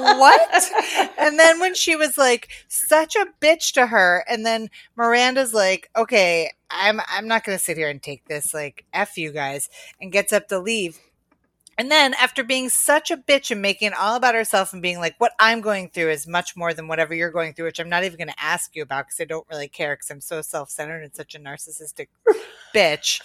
Like, 0.00 0.18
what? 0.18 1.10
And 1.18 1.38
then 1.38 1.60
when 1.60 1.74
she 1.74 1.96
was 1.96 2.16
like 2.18 2.48
such 2.68 3.16
a 3.16 3.26
bitch 3.40 3.72
to 3.74 3.86
her, 3.86 4.24
and 4.28 4.44
then 4.44 4.68
Miranda's 4.96 5.54
like, 5.54 5.90
"Okay, 5.96 6.50
I'm 6.70 7.00
I'm 7.08 7.28
not 7.28 7.44
going 7.44 7.56
to 7.56 7.64
sit 7.64 7.76
here 7.76 7.88
and 7.88 8.02
take 8.02 8.26
this. 8.26 8.54
Like, 8.54 8.84
f 8.92 9.16
you 9.18 9.32
guys," 9.32 9.68
and 10.00 10.12
gets 10.12 10.32
up 10.32 10.48
to 10.48 10.58
leave. 10.58 10.98
And 11.80 11.90
then 11.90 12.12
after 12.12 12.44
being 12.44 12.68
such 12.68 13.10
a 13.10 13.16
bitch 13.16 13.50
and 13.50 13.62
making 13.62 13.86
it 13.86 13.98
all 13.98 14.14
about 14.14 14.34
herself 14.34 14.74
and 14.74 14.82
being 14.82 14.98
like, 14.98 15.14
what 15.16 15.32
I'm 15.38 15.62
going 15.62 15.88
through 15.88 16.10
is 16.10 16.26
much 16.26 16.54
more 16.54 16.74
than 16.74 16.88
whatever 16.88 17.14
you're 17.14 17.30
going 17.30 17.54
through, 17.54 17.64
which 17.64 17.80
I'm 17.80 17.88
not 17.88 18.04
even 18.04 18.18
going 18.18 18.28
to 18.28 18.38
ask 18.38 18.76
you 18.76 18.82
about 18.82 19.06
because 19.06 19.18
I 19.18 19.24
don't 19.24 19.46
really 19.50 19.66
care 19.66 19.94
because 19.96 20.10
I'm 20.10 20.20
so 20.20 20.42
self 20.42 20.68
centered 20.68 21.02
and 21.02 21.14
such 21.14 21.34
a 21.34 21.38
narcissistic 21.38 22.08
bitch, 22.74 23.22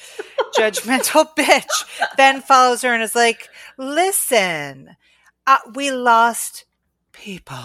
judgmental 0.58 1.28
bitch, 1.38 2.16
then 2.16 2.40
follows 2.40 2.82
her 2.84 2.94
and 2.94 3.04
is 3.04 3.14
like, 3.14 3.50
listen, 3.78 4.96
uh, 5.46 5.58
we 5.74 5.92
lost 5.92 6.64
people 7.12 7.60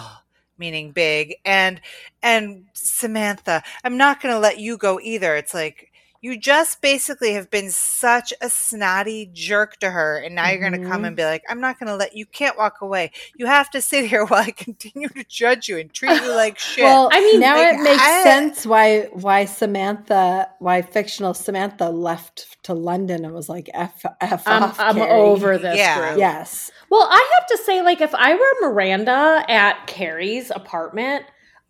meaning 0.57 0.91
big 0.91 1.35
and 1.43 1.81
and 2.21 2.65
samantha 2.73 3.63
i'm 3.83 3.97
not 3.97 4.21
going 4.21 4.31
to 4.33 4.39
let 4.39 4.59
you 4.59 4.77
go 4.77 4.99
either. 5.01 5.35
It's 5.35 5.55
like 5.55 5.90
you 6.23 6.37
just 6.39 6.81
basically 6.81 7.33
have 7.33 7.49
been 7.49 7.71
such 7.71 8.31
a 8.41 8.49
snotty 8.49 9.29
jerk 9.33 9.77
to 9.77 9.89
her 9.89 10.17
and 10.19 10.35
now 10.35 10.47
you're 10.49 10.59
going 10.59 10.79
to 10.79 10.87
come 10.87 11.01
Mhm. 11.01 11.07
and 11.07 11.15
be 11.15 11.23
like 11.23 11.43
i'm 11.49 11.59
not 11.59 11.79
going 11.79 11.87
to 11.87 11.95
let 11.95 12.15
you 12.15 12.25
can't 12.27 12.57
walk 12.57 12.81
away 12.81 13.11
you 13.35 13.47
have 13.47 13.69
to 13.71 13.81
sit 13.81 14.05
here 14.05 14.23
while 14.27 14.43
i 14.43 14.51
continue 14.51 15.09
to 15.09 15.23
judge 15.23 15.67
you 15.67 15.77
and 15.79 15.91
treat 15.93 16.21
you 16.21 16.31
like 16.35 16.57
shit 16.69 16.83
Well, 16.83 17.09
I 17.11 17.19
mean, 17.21 17.39
now 17.39 17.57
like, 17.57 17.73
it 17.75 17.81
makes 17.81 18.01
I- 18.03 18.23
sense 18.23 18.65
why 18.65 19.09
why 19.13 19.45
Samantha, 19.45 20.49
why 20.59 20.81
fictional 20.83 21.33
Samantha 21.33 21.89
left 21.89 22.61
to 22.63 22.73
London 22.75 23.25
and 23.25 23.33
was 23.33 23.49
like, 23.49 23.69
"F, 23.73 24.05
f 24.21 24.43
I'm, 24.47 24.63
off, 24.63 24.79
I'm 24.79 24.95
Carrie." 24.95 25.09
over 25.19 25.57
this 25.57 25.77
Yeah. 25.77 26.09
group. 26.09 26.19
Yes, 26.19 26.69
Well, 26.91 27.07
I 27.09 27.29
have 27.39 27.47
to 27.47 27.57
say, 27.65 27.81
like, 27.81 28.01
if 28.01 28.13
I 28.13 28.35
were 28.35 28.69
Miranda 28.69 29.43
at 29.47 29.87
Carrie's 29.87 30.51
apartment, 30.51 31.25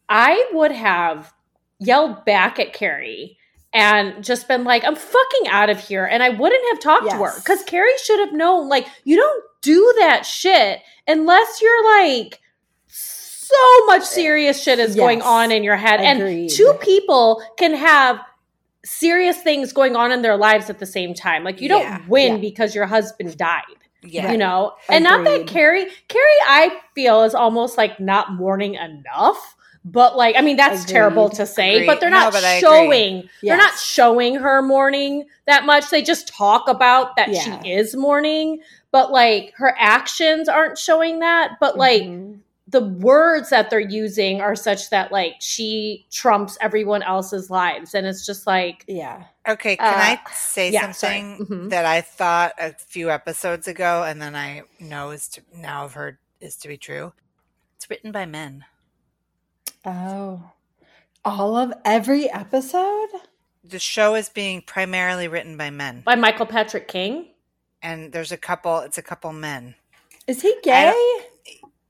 I 0.09 0.45
would 0.51 0.71
have 0.73 1.33
yelled 1.79 2.25
back 2.25 2.59
at 2.59 2.73
Carrie 2.73 3.37
and 3.73 4.23
just 4.23 4.47
been 4.47 4.63
like, 4.63 4.83
I'm 4.83 4.95
fucking 4.95 5.47
out 5.47 5.69
of 5.69 5.79
here. 5.79 6.05
And 6.05 6.21
I 6.21 6.29
wouldn't 6.29 6.63
have 6.71 6.79
talked 6.79 7.09
to 7.09 7.15
her 7.17 7.33
because 7.37 7.63
Carrie 7.63 7.91
should 8.03 8.19
have 8.19 8.33
known, 8.33 8.67
like, 8.69 8.87
you 9.03 9.15
don't 9.15 9.43
do 9.61 9.93
that 9.99 10.25
shit 10.25 10.79
unless 11.07 11.61
you're 11.61 12.01
like, 12.01 12.39
so 12.87 13.85
much 13.87 14.03
serious 14.03 14.61
shit 14.61 14.79
is 14.79 14.95
going 14.95 15.21
on 15.21 15.51
in 15.51 15.63
your 15.63 15.75
head. 15.77 15.99
Agreed. 15.99 16.41
And 16.41 16.49
two 16.49 16.73
people 16.81 17.43
can 17.57 17.73
have 17.73 18.19
serious 18.83 19.37
things 19.41 19.73
going 19.73 19.95
on 19.95 20.11
in 20.11 20.21
their 20.21 20.37
lives 20.37 20.69
at 20.69 20.79
the 20.79 20.85
same 20.85 21.13
time. 21.13 21.43
Like, 21.43 21.61
you 21.61 21.69
don't 21.69 21.81
Yeah. 21.81 22.01
win 22.07 22.33
Yeah. 22.35 22.37
because 22.39 22.73
your 22.75 22.85
husband 22.87 23.37
died 23.37 23.63
yeah 24.03 24.31
you 24.31 24.37
know 24.39 24.73
and 24.89 25.03
not 25.03 25.23
that 25.25 25.45
carrie 25.45 25.85
carrie 26.07 26.25
i 26.47 26.75
feel 26.95 27.21
is 27.21 27.35
almost 27.35 27.77
like 27.77 27.99
not 27.99 28.33
mourning 28.33 28.73
enough 28.73 29.55
but 29.83 30.15
like 30.15 30.35
i 30.35 30.41
mean 30.41 30.57
that's 30.57 30.83
Agreed. 30.83 30.93
terrible 30.93 31.29
to 31.29 31.45
say 31.45 31.75
Agreed. 31.75 31.87
but 31.87 31.99
they're 31.99 32.09
No, 32.09 32.19
not 32.19 32.33
but 32.33 32.43
I 32.43 32.53
agree. 32.53 32.61
showing 32.69 33.29
they're 33.41 33.57
not 33.57 33.77
showing 33.79 34.35
her 34.35 34.61
mourning 34.61 35.25
that 35.47 35.65
much 35.65 35.89
they 35.89 36.01
just 36.03 36.27
talk 36.27 36.67
about 36.67 37.15
that 37.15 37.29
Yeah. 37.29 37.59
she 37.61 37.71
is 37.71 37.95
mourning 37.95 38.61
but 38.91 39.11
like 39.11 39.53
her 39.57 39.75
actions 39.79 40.47
aren't 40.47 40.77
showing 40.77 41.19
that 41.19 41.51
but 41.59 41.77
like 41.77 42.03
Mhm. 42.03 42.39
the 42.67 42.81
words 42.81 43.49
that 43.49 43.69
they're 43.71 43.79
using 43.79 44.39
are 44.39 44.55
such 44.55 44.91
that 44.91 45.11
like 45.11 45.35
she 45.39 46.05
trumps 46.11 46.57
everyone 46.61 47.01
else's 47.03 47.49
lives 47.49 47.95
and 47.95 48.05
it's 48.05 48.25
just 48.25 48.45
like 48.47 48.83
yeah, 48.87 49.23
Okay, 49.47 49.75
can 49.75 49.87
Uh, 49.95 50.19
I 50.27 50.31
say 50.33 50.69
yeah, 50.69 50.91
sorry. 50.91 51.19
something 51.37 51.47
Mhm. 51.47 51.69
that 51.71 51.83
I 51.85 52.01
thought 52.01 52.53
a 52.59 52.73
few 52.73 53.09
episodes 53.09 53.67
ago, 53.67 54.03
and 54.03 54.21
then 54.21 54.35
I 54.35 54.61
know 54.79 55.09
is 55.09 55.27
to 55.29 55.41
now 55.51 55.81
have 55.81 55.93
heard 55.95 56.19
is 56.39 56.55
to 56.57 56.67
be 56.67 56.77
true? 56.77 57.13
It's 57.75 57.89
written 57.89 58.11
by 58.11 58.27
men. 58.27 58.65
Oh, 59.85 60.51
all 61.25 61.57
of 61.57 61.73
every 61.85 62.29
episode. 62.29 63.09
The 63.63 63.79
show 63.79 64.15
is 64.15 64.29
being 64.29 64.61
primarily 64.61 65.27
written 65.27 65.57
by 65.57 65.69
men, 65.69 66.01
by 66.05 66.15
michael 66.15 66.45
patrick 66.47 66.87
king 66.87 67.27
and 67.81 68.11
there's 68.11 68.31
a 68.31 68.37
couple. 68.37 68.79
It's 68.79 68.97
a 68.97 69.01
couple 69.01 69.31
men. 69.33 69.75
Is 70.27 70.41
he 70.41 70.49
I 70.49 70.59
gay? 70.63 71.25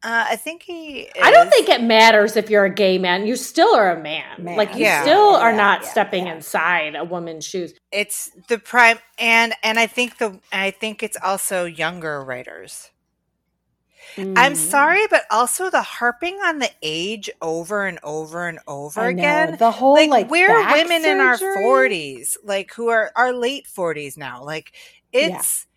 Uh, 0.04 0.26
I 0.30 0.36
think 0.36 0.64
he. 0.64 1.10
I 1.22 1.32
don't 1.32 1.50
think 1.52 1.70
it 1.70 1.84
matters 1.84 2.36
if 2.36 2.50
you're 2.50 2.66
a 2.66 2.74
gay 2.74 2.98
man. 2.98 3.28
You 3.28 3.36
still 3.36 3.76
are 3.76 3.96
a 3.96 4.02
man. 4.02 4.44
Man. 4.44 4.58
Like 4.58 4.74
you 4.74 4.82
Yeah. 4.82 5.02
still 5.04 5.36
are 5.36 5.52
Yeah, 5.52 5.58
not 5.58 5.82
yeah, 5.84 5.88
stepping 5.90 6.26
yeah. 6.28 6.36
inside 6.36 6.96
a 6.96 7.04
woman's 7.04 7.46
shoes. 7.46 7.74
it's 7.92 8.32
the 8.48 8.58
prime, 8.58 9.00
and 9.20 9.54
and 9.64 9.78
I 9.80 9.88
think 9.88 10.18
the 10.18 10.40
I 10.52 10.72
think 10.72 11.04
it's 11.04 11.18
also 11.22 11.66
younger 11.66 12.24
writers. 12.24 12.90
I'm 14.36 14.54
Mm. 14.54 14.58
sorry, 14.58 15.08
but 15.10 15.24
also 15.32 15.70
the 15.70 15.82
harping 15.82 16.36
on 16.46 16.60
the 16.60 16.70
age 16.82 17.30
over 17.42 17.86
and 17.86 18.00
over 18.04 18.48
and 18.48 18.60
over 18.68 19.08
again. 19.08 19.58
The 19.58 19.72
whole 19.72 19.94
like, 19.94 20.10
like, 20.10 20.32
we're 20.32 20.48
women 20.72 21.06
in 21.06 21.20
our 21.20 21.38
40s 21.38 22.38
like 22.44 22.74
who 22.74 22.90
are 22.90 23.12
our 23.16 23.34
late 23.34 23.68
40s 23.68 24.18
now 24.18 24.44
like 24.44 24.74
it's 25.12 25.68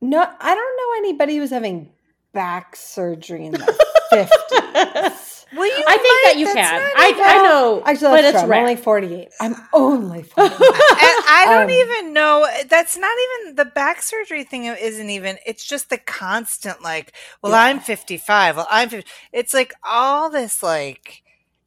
No, 0.00 0.20
I 0.40 0.54
don't 0.54 0.76
know 0.76 1.08
anybody 1.08 1.36
who's 1.36 1.50
having 1.50 1.90
back 2.32 2.76
surgery 2.76 3.46
in 3.46 3.52
the 3.52 3.78
fifties. 4.10 5.25
Well 5.54 5.66
you 5.66 5.84
I 5.86 5.96
think 5.96 6.24
that 6.24 6.34
you 6.38 6.46
can. 6.46 6.54
not 6.56 6.92
I, 6.96 7.08
even- 7.10 7.22
I 7.22 7.34
know, 7.44 7.82
Actually, 7.86 8.08
but 8.10 8.22
that's 8.22 8.26
it's 8.28 8.32
true. 8.32 8.42
I'm 8.42 8.50
rare. 8.50 8.60
only 8.62 8.76
forty-eight. 8.76 9.28
I'm 9.40 9.54
only 9.72 10.22
forty-eight. 10.22 10.58
and 10.60 11.24
I 11.28 11.44
don't 11.46 11.64
Um, 11.64 11.70
even 11.70 12.12
know. 12.12 12.46
That's 12.68 12.96
not 12.96 13.16
even 13.44 13.54
the 13.56 13.64
back 13.64 14.02
surgery 14.02 14.44
thing. 14.44 14.64
Isn't 14.64 15.10
even. 15.10 15.38
It's 15.46 15.64
just 15.64 15.88
the 15.90 15.98
constant 15.98 16.82
like. 16.82 17.12
Well, 17.42 17.52
Yeah. 17.52 17.58
I'm 17.60 17.80
55. 17.80 18.56
Well, 18.56 18.66
I'm. 18.70 18.88
50. 18.88 19.08
It's 19.32 19.54
like 19.54 19.72
all 19.84 20.30
this 20.30 20.62
like, 20.62 21.22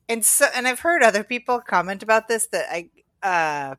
and 0.10 0.26
so 0.26 0.48
and 0.56 0.68
I've 0.68 0.82
heard 0.82 1.02
other 1.02 1.24
people 1.24 1.60
comment 1.62 2.04
about 2.04 2.28
this 2.28 2.48
that 2.48 2.66
I. 2.72 2.90
uh 3.24 3.76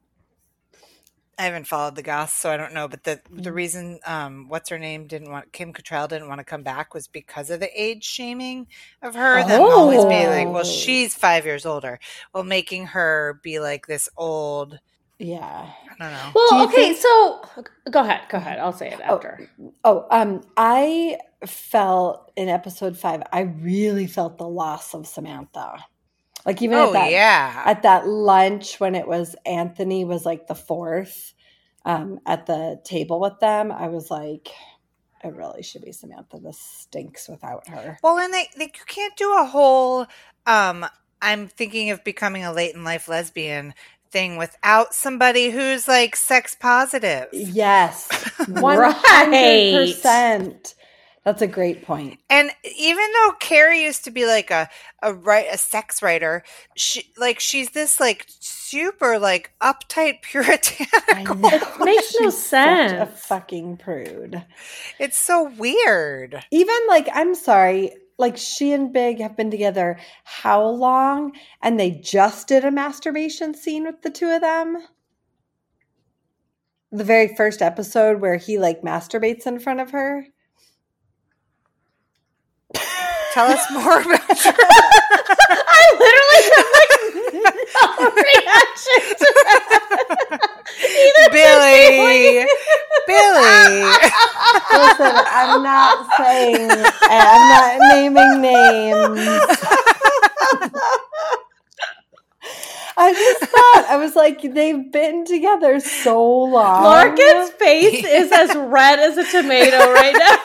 I 1.41 1.45
haven't 1.45 1.67
followed 1.67 1.95
the 1.97 2.03
goss, 2.03 2.35
so 2.35 2.51
I 2.51 2.59
don't 2.59 2.75
know. 2.75 2.87
But 2.87 3.05
the 3.05 3.21
the 3.31 3.51
Mhm. 3.51 3.55
reason, 3.55 4.01
um, 4.07 4.47
what's 4.49 4.69
her 4.69 4.79
name 4.79 5.07
didn't 5.07 5.31
want 5.31 5.53
Kim 5.53 5.73
Cattrall 5.73 6.07
didn't 6.09 6.29
want 6.29 6.39
to 6.39 6.45
come 6.45 6.63
back 6.63 6.93
was 6.93 7.09
because 7.09 7.49
of 7.49 7.61
the 7.61 7.71
age 7.81 8.05
shaming 8.05 8.67
of 9.03 9.15
her. 9.15 9.43
Them 9.45 9.63
always 9.63 10.05
being 10.05 10.29
like, 10.29 10.47
Oh. 10.49 10.51
"Well, 10.51 10.65
she's 10.65 11.15
five 11.15 11.47
years 11.47 11.65
older," 11.65 11.99
well, 12.35 12.45
making 12.45 12.87
her 12.89 13.41
be 13.43 13.59
like 13.59 13.87
this 13.87 14.09
old. 14.17 14.79
yeah. 15.19 15.67
I 15.99 16.03
don't 16.05 16.13
know. 16.13 16.31
Well, 16.35 16.61
you 16.61 16.65
okay, 16.69 16.95
think- 16.95 16.99
so 16.99 17.43
go 17.91 18.01
ahead, 18.01 18.23
go 18.31 18.39
ahead. 18.39 18.59
I'll 18.59 18.73
say 18.73 18.89
it 18.91 19.01
Oh, 19.07 19.17
after. 19.17 19.51
Oh, 19.85 20.07
um, 20.11 20.43
I 20.57 21.19
felt 21.47 22.33
in 22.37 22.49
episode 22.49 22.97
five, 22.97 23.23
I 23.33 23.41
really 23.41 24.07
felt 24.07 24.39
the 24.39 24.49
loss 24.49 24.95
of 24.95 25.07
Samantha. 25.07 25.85
Like 26.47 26.63
even 26.63 26.79
oh 26.79 26.89
at 26.89 26.93
that 26.93 27.13
yeah, 27.13 27.63
at 27.67 27.83
that 27.83 28.09
lunch 28.09 28.81
when 28.81 28.95
it 28.95 29.07
was 29.07 29.37
Anthony 29.45 30.05
was 30.05 30.25
like 30.25 30.47
the 30.47 30.55
fourth 30.55 31.35
um, 31.85 32.21
at 32.27 32.47
the 32.47 32.81
table 32.85 33.21
with 33.21 33.39
them, 33.41 33.73
I 33.73 33.89
was 33.89 34.11
like, 34.11 34.49
it 35.25 35.35
really 35.35 35.63
should 35.63 35.83
be 35.83 35.93
Samantha. 35.93 36.39
This 36.39 36.59
stinks 36.59 37.29
without 37.29 37.69
her. 37.69 37.99
well, 38.03 38.19
and 38.19 38.33
they, 38.33 38.49
they 38.57 38.65
you 38.65 38.85
can't 38.87 39.17
do 39.17 39.37
a 39.39 39.45
whole. 39.45 40.07
um 40.47 40.87
I'm 41.23 41.49
thinking 41.49 41.91
of 41.91 42.03
becoming 42.03 42.45
a 42.45 42.53
late 42.53 42.75
in 42.75 42.83
life 42.83 43.07
lesbian 43.07 43.75
thing 44.11 44.37
without 44.37 44.95
somebody 44.95 45.51
who's 45.51 45.87
like 45.87 46.17
sex 46.17 46.57
positive. 46.59 47.29
Yes, 47.33 48.09
one 48.49 48.79
Right. 48.79 49.95
Hundred 51.25 51.35
percent. 51.35 51.39
That's 51.39 51.43
a 51.43 51.47
great 51.47 51.85
point. 51.85 52.19
And 52.31 52.51
even 52.79 53.07
though 53.13 53.33
Carrie 53.41 53.83
used 53.85 54.05
to 54.05 54.11
be 54.11 54.27
like 54.27 54.51
a 54.51 54.69
a 55.03 55.13
right 55.15 55.47
a 55.53 55.59
sex 55.59 56.03
writer, 56.03 56.43
she 56.77 57.13
like 57.19 57.41
she's 57.41 57.71
this 57.71 58.01
like 58.01 58.27
super 58.29 59.19
like 59.19 59.51
uptight 59.61 60.23
puritan. 60.23 60.87
I 61.13 61.25
puritanical. 61.25 61.37
know. 61.37 61.51
It 61.81 61.85
makes 61.85 62.15
no 62.21 62.31
sense. 62.31 62.93
such 62.93 63.01
a 63.01 63.07
fucking 63.07 63.77
prude. 63.79 64.43
It's 64.99 65.17
so 65.19 65.51
weird. 65.59 66.45
even 66.51 66.77
like 66.89 67.09
i'm 67.15 67.35
sorry 67.35 67.93
like 68.19 68.37
she 68.37 68.73
and 68.73 68.93
big 68.93 69.19
have 69.21 69.37
been 69.37 69.51
together 69.51 69.99
how 70.25 70.63
long 70.67 71.33
and 71.63 71.81
they 71.81 71.91
just 71.91 72.49
did 72.49 72.65
a 72.65 72.71
masturbation 72.71 73.55
scene 73.55 73.85
with 73.85 74.03
the 74.03 74.11
two 74.11 74.29
of 74.31 74.41
them 74.43 74.77
the 76.93 77.05
very 77.05 77.35
first 77.37 77.63
episode 77.63 78.21
where 78.21 78.37
he 78.37 78.59
like 78.59 78.83
masturbates 78.83 79.47
in 79.47 79.59
front 79.59 79.81
of 79.81 79.91
her 79.91 80.27
Tell 83.33 83.47
us 83.47 83.65
more 83.73 84.01
about 84.01 84.29
your 84.45 84.55
I 84.59 85.83
literally 86.01 86.43
have 86.57 86.69
like 86.77 86.95
no 87.77 88.11
reaction 88.11 89.01
to 89.19 89.29
that. 89.45 90.41
Either 90.81 91.27
Billy. 91.31 92.47
Billy. 93.07 93.83
listen 94.73 95.15
i'm 95.31 95.63
not 95.63 96.07
saying 96.17 96.71
i'm 97.03 97.45
not 97.49 97.73
naming 97.93 98.41
names 98.41 99.21
i 102.97 103.13
just 103.13 103.41
thought 103.41 103.87
i 103.89 103.97
was 103.97 104.17
like 104.17 104.43
they've 104.43 104.91
been 104.93 105.25
together 105.25 105.81
so 105.81 106.23
long 106.45 106.85
Larkin's 106.85 107.51
face 107.53 108.05
is 108.09 108.33
as 108.33 108.55
red 108.57 108.99
as 108.99 109.17
a 109.17 109.25
tomato 109.31 109.93
right 109.93 110.17
now. 110.19 110.37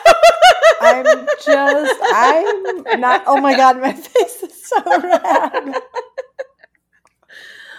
I'm 0.80 1.26
just, 1.44 2.00
I'm 2.12 3.00
not, 3.00 3.24
oh 3.26 3.40
my 3.40 3.56
God, 3.56 3.80
my 3.80 3.92
face 3.92 4.42
is 4.42 4.66
so 4.68 4.82
red. 4.84 5.74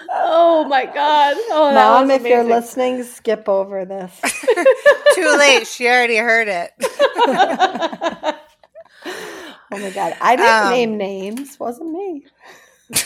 oh 0.09 0.65
my 0.65 0.85
god! 0.85 1.37
Oh, 1.51 1.71
that 1.73 1.73
Mom, 1.73 2.07
was 2.07 2.21
if 2.21 2.27
you're 2.27 2.43
listening, 2.43 3.03
skip 3.03 3.47
over 3.47 3.85
this. 3.85 4.19
Too 5.15 5.35
late. 5.37 5.67
She 5.67 5.87
already 5.87 6.17
heard 6.17 6.47
it. 6.47 6.71
Oh 9.69 9.77
my 9.79 9.89
god, 9.91 10.15
I 10.21 10.35
didn't 10.37 10.49
Um, 10.49 10.69
name 10.69 10.97
names. 10.97 11.59
Wasn't 11.59 11.91
me. 11.91 12.25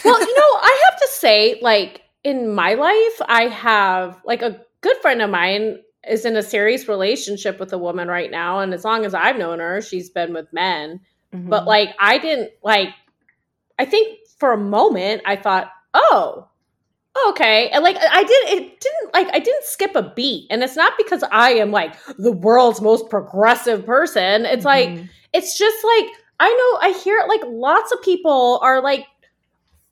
Well, 0.05 0.19
you 0.19 0.35
know, 0.35 0.59
I 0.61 0.81
have 0.89 0.99
to 0.99 1.07
say, 1.11 1.59
like 1.61 2.01
in 2.23 2.53
my 2.53 2.73
life, 2.75 3.21
I 3.27 3.47
have 3.47 4.21
like 4.25 4.41
a 4.41 4.59
good 4.81 4.97
friend 4.97 5.21
of 5.21 5.29
mine 5.29 5.79
is 6.07 6.25
in 6.25 6.35
a 6.35 6.43
serious 6.43 6.87
relationship 6.87 7.59
with 7.59 7.71
a 7.73 7.77
woman 7.77 8.07
right 8.07 8.31
now, 8.31 8.59
and 8.59 8.73
as 8.73 8.83
long 8.83 9.05
as 9.05 9.13
I've 9.13 9.37
known 9.37 9.59
her, 9.59 9.81
she's 9.81 10.09
been 10.09 10.33
with 10.33 10.51
men. 10.51 10.99
Mm-hmm. 11.33 11.49
But 11.49 11.65
like, 11.65 11.95
I 11.99 12.17
didn't 12.17 12.51
like. 12.63 12.89
I 13.79 13.85
think 13.85 14.19
for 14.37 14.51
a 14.53 14.57
moment 14.57 15.21
I 15.25 15.35
thought, 15.35 15.71
oh, 15.93 16.47
okay, 17.29 17.69
and 17.69 17.83
like 17.83 17.97
I 17.99 18.23
did. 18.23 18.49
It 18.49 18.79
didn't 18.79 19.13
like 19.13 19.27
I 19.33 19.39
didn't 19.39 19.63
skip 19.65 19.95
a 19.95 20.11
beat, 20.15 20.47
and 20.49 20.63
it's 20.63 20.75
not 20.75 20.93
because 20.97 21.23
I 21.31 21.51
am 21.51 21.71
like 21.71 21.95
the 22.17 22.31
world's 22.31 22.81
most 22.81 23.09
progressive 23.09 23.85
person. 23.85 24.45
It's 24.45 24.65
like 24.65 24.89
Mhm. 24.89 25.09
it's 25.33 25.57
just 25.57 25.83
like 25.83 26.05
I 26.39 26.49
know 26.49 26.89
I 26.89 26.99
hear 27.03 27.19
it 27.19 27.27
like 27.27 27.41
lots 27.45 27.91
of 27.91 28.01
people 28.01 28.59
are 28.63 28.81
like 28.81 29.05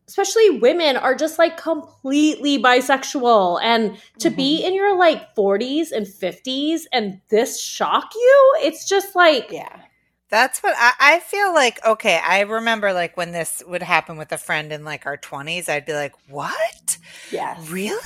especially 0.09 0.49
women 0.49 0.97
are 0.97 1.13
just 1.13 1.37
like 1.37 1.55
completely 1.55 2.57
bisexual 2.57 3.61
and 3.61 3.95
to 4.17 4.31
be 4.31 4.57
mm-hmm. 4.57 4.67
in 4.67 4.73
your 4.73 4.97
like 4.97 5.35
40s 5.35 5.91
and 5.91 6.07
50s 6.07 6.81
and 6.91 7.21
this 7.29 7.61
shock 7.61 8.11
you 8.15 8.55
it's 8.61 8.89
just 8.89 9.15
like 9.15 9.51
yeah, 9.51 9.81
That's 10.29 10.61
what 10.61 10.75
I, 10.77 10.93
I 10.99 11.19
feel 11.19 11.53
like. 11.53 11.79
Okay, 11.85 12.19
I 12.23 12.41
remember 12.41 12.93
like 12.93 13.17
when 13.17 13.31
this 13.31 13.63
would 13.67 13.81
happen 13.81 14.17
with 14.17 14.31
a 14.31 14.37
friend 14.37 14.71
in 14.71 14.85
like 14.85 15.05
our 15.05 15.17
20s, 15.17 15.67
I'd 15.69 15.85
be 15.85 15.93
like, 15.93 16.13
what? 16.27 16.97
Yeah. 17.31 17.57
Really? 17.69 17.99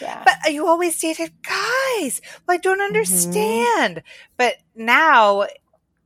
yeah. 0.00 0.24
But 0.24 0.52
you 0.52 0.66
always 0.66 0.98
dated 0.98 1.32
guys. 1.42 2.20
Well, 2.46 2.54
I 2.54 2.58
don't 2.58 2.78
mm-hmm. 2.78 2.82
understand. 2.82 4.02
But 4.36 4.56
now, 4.76 5.46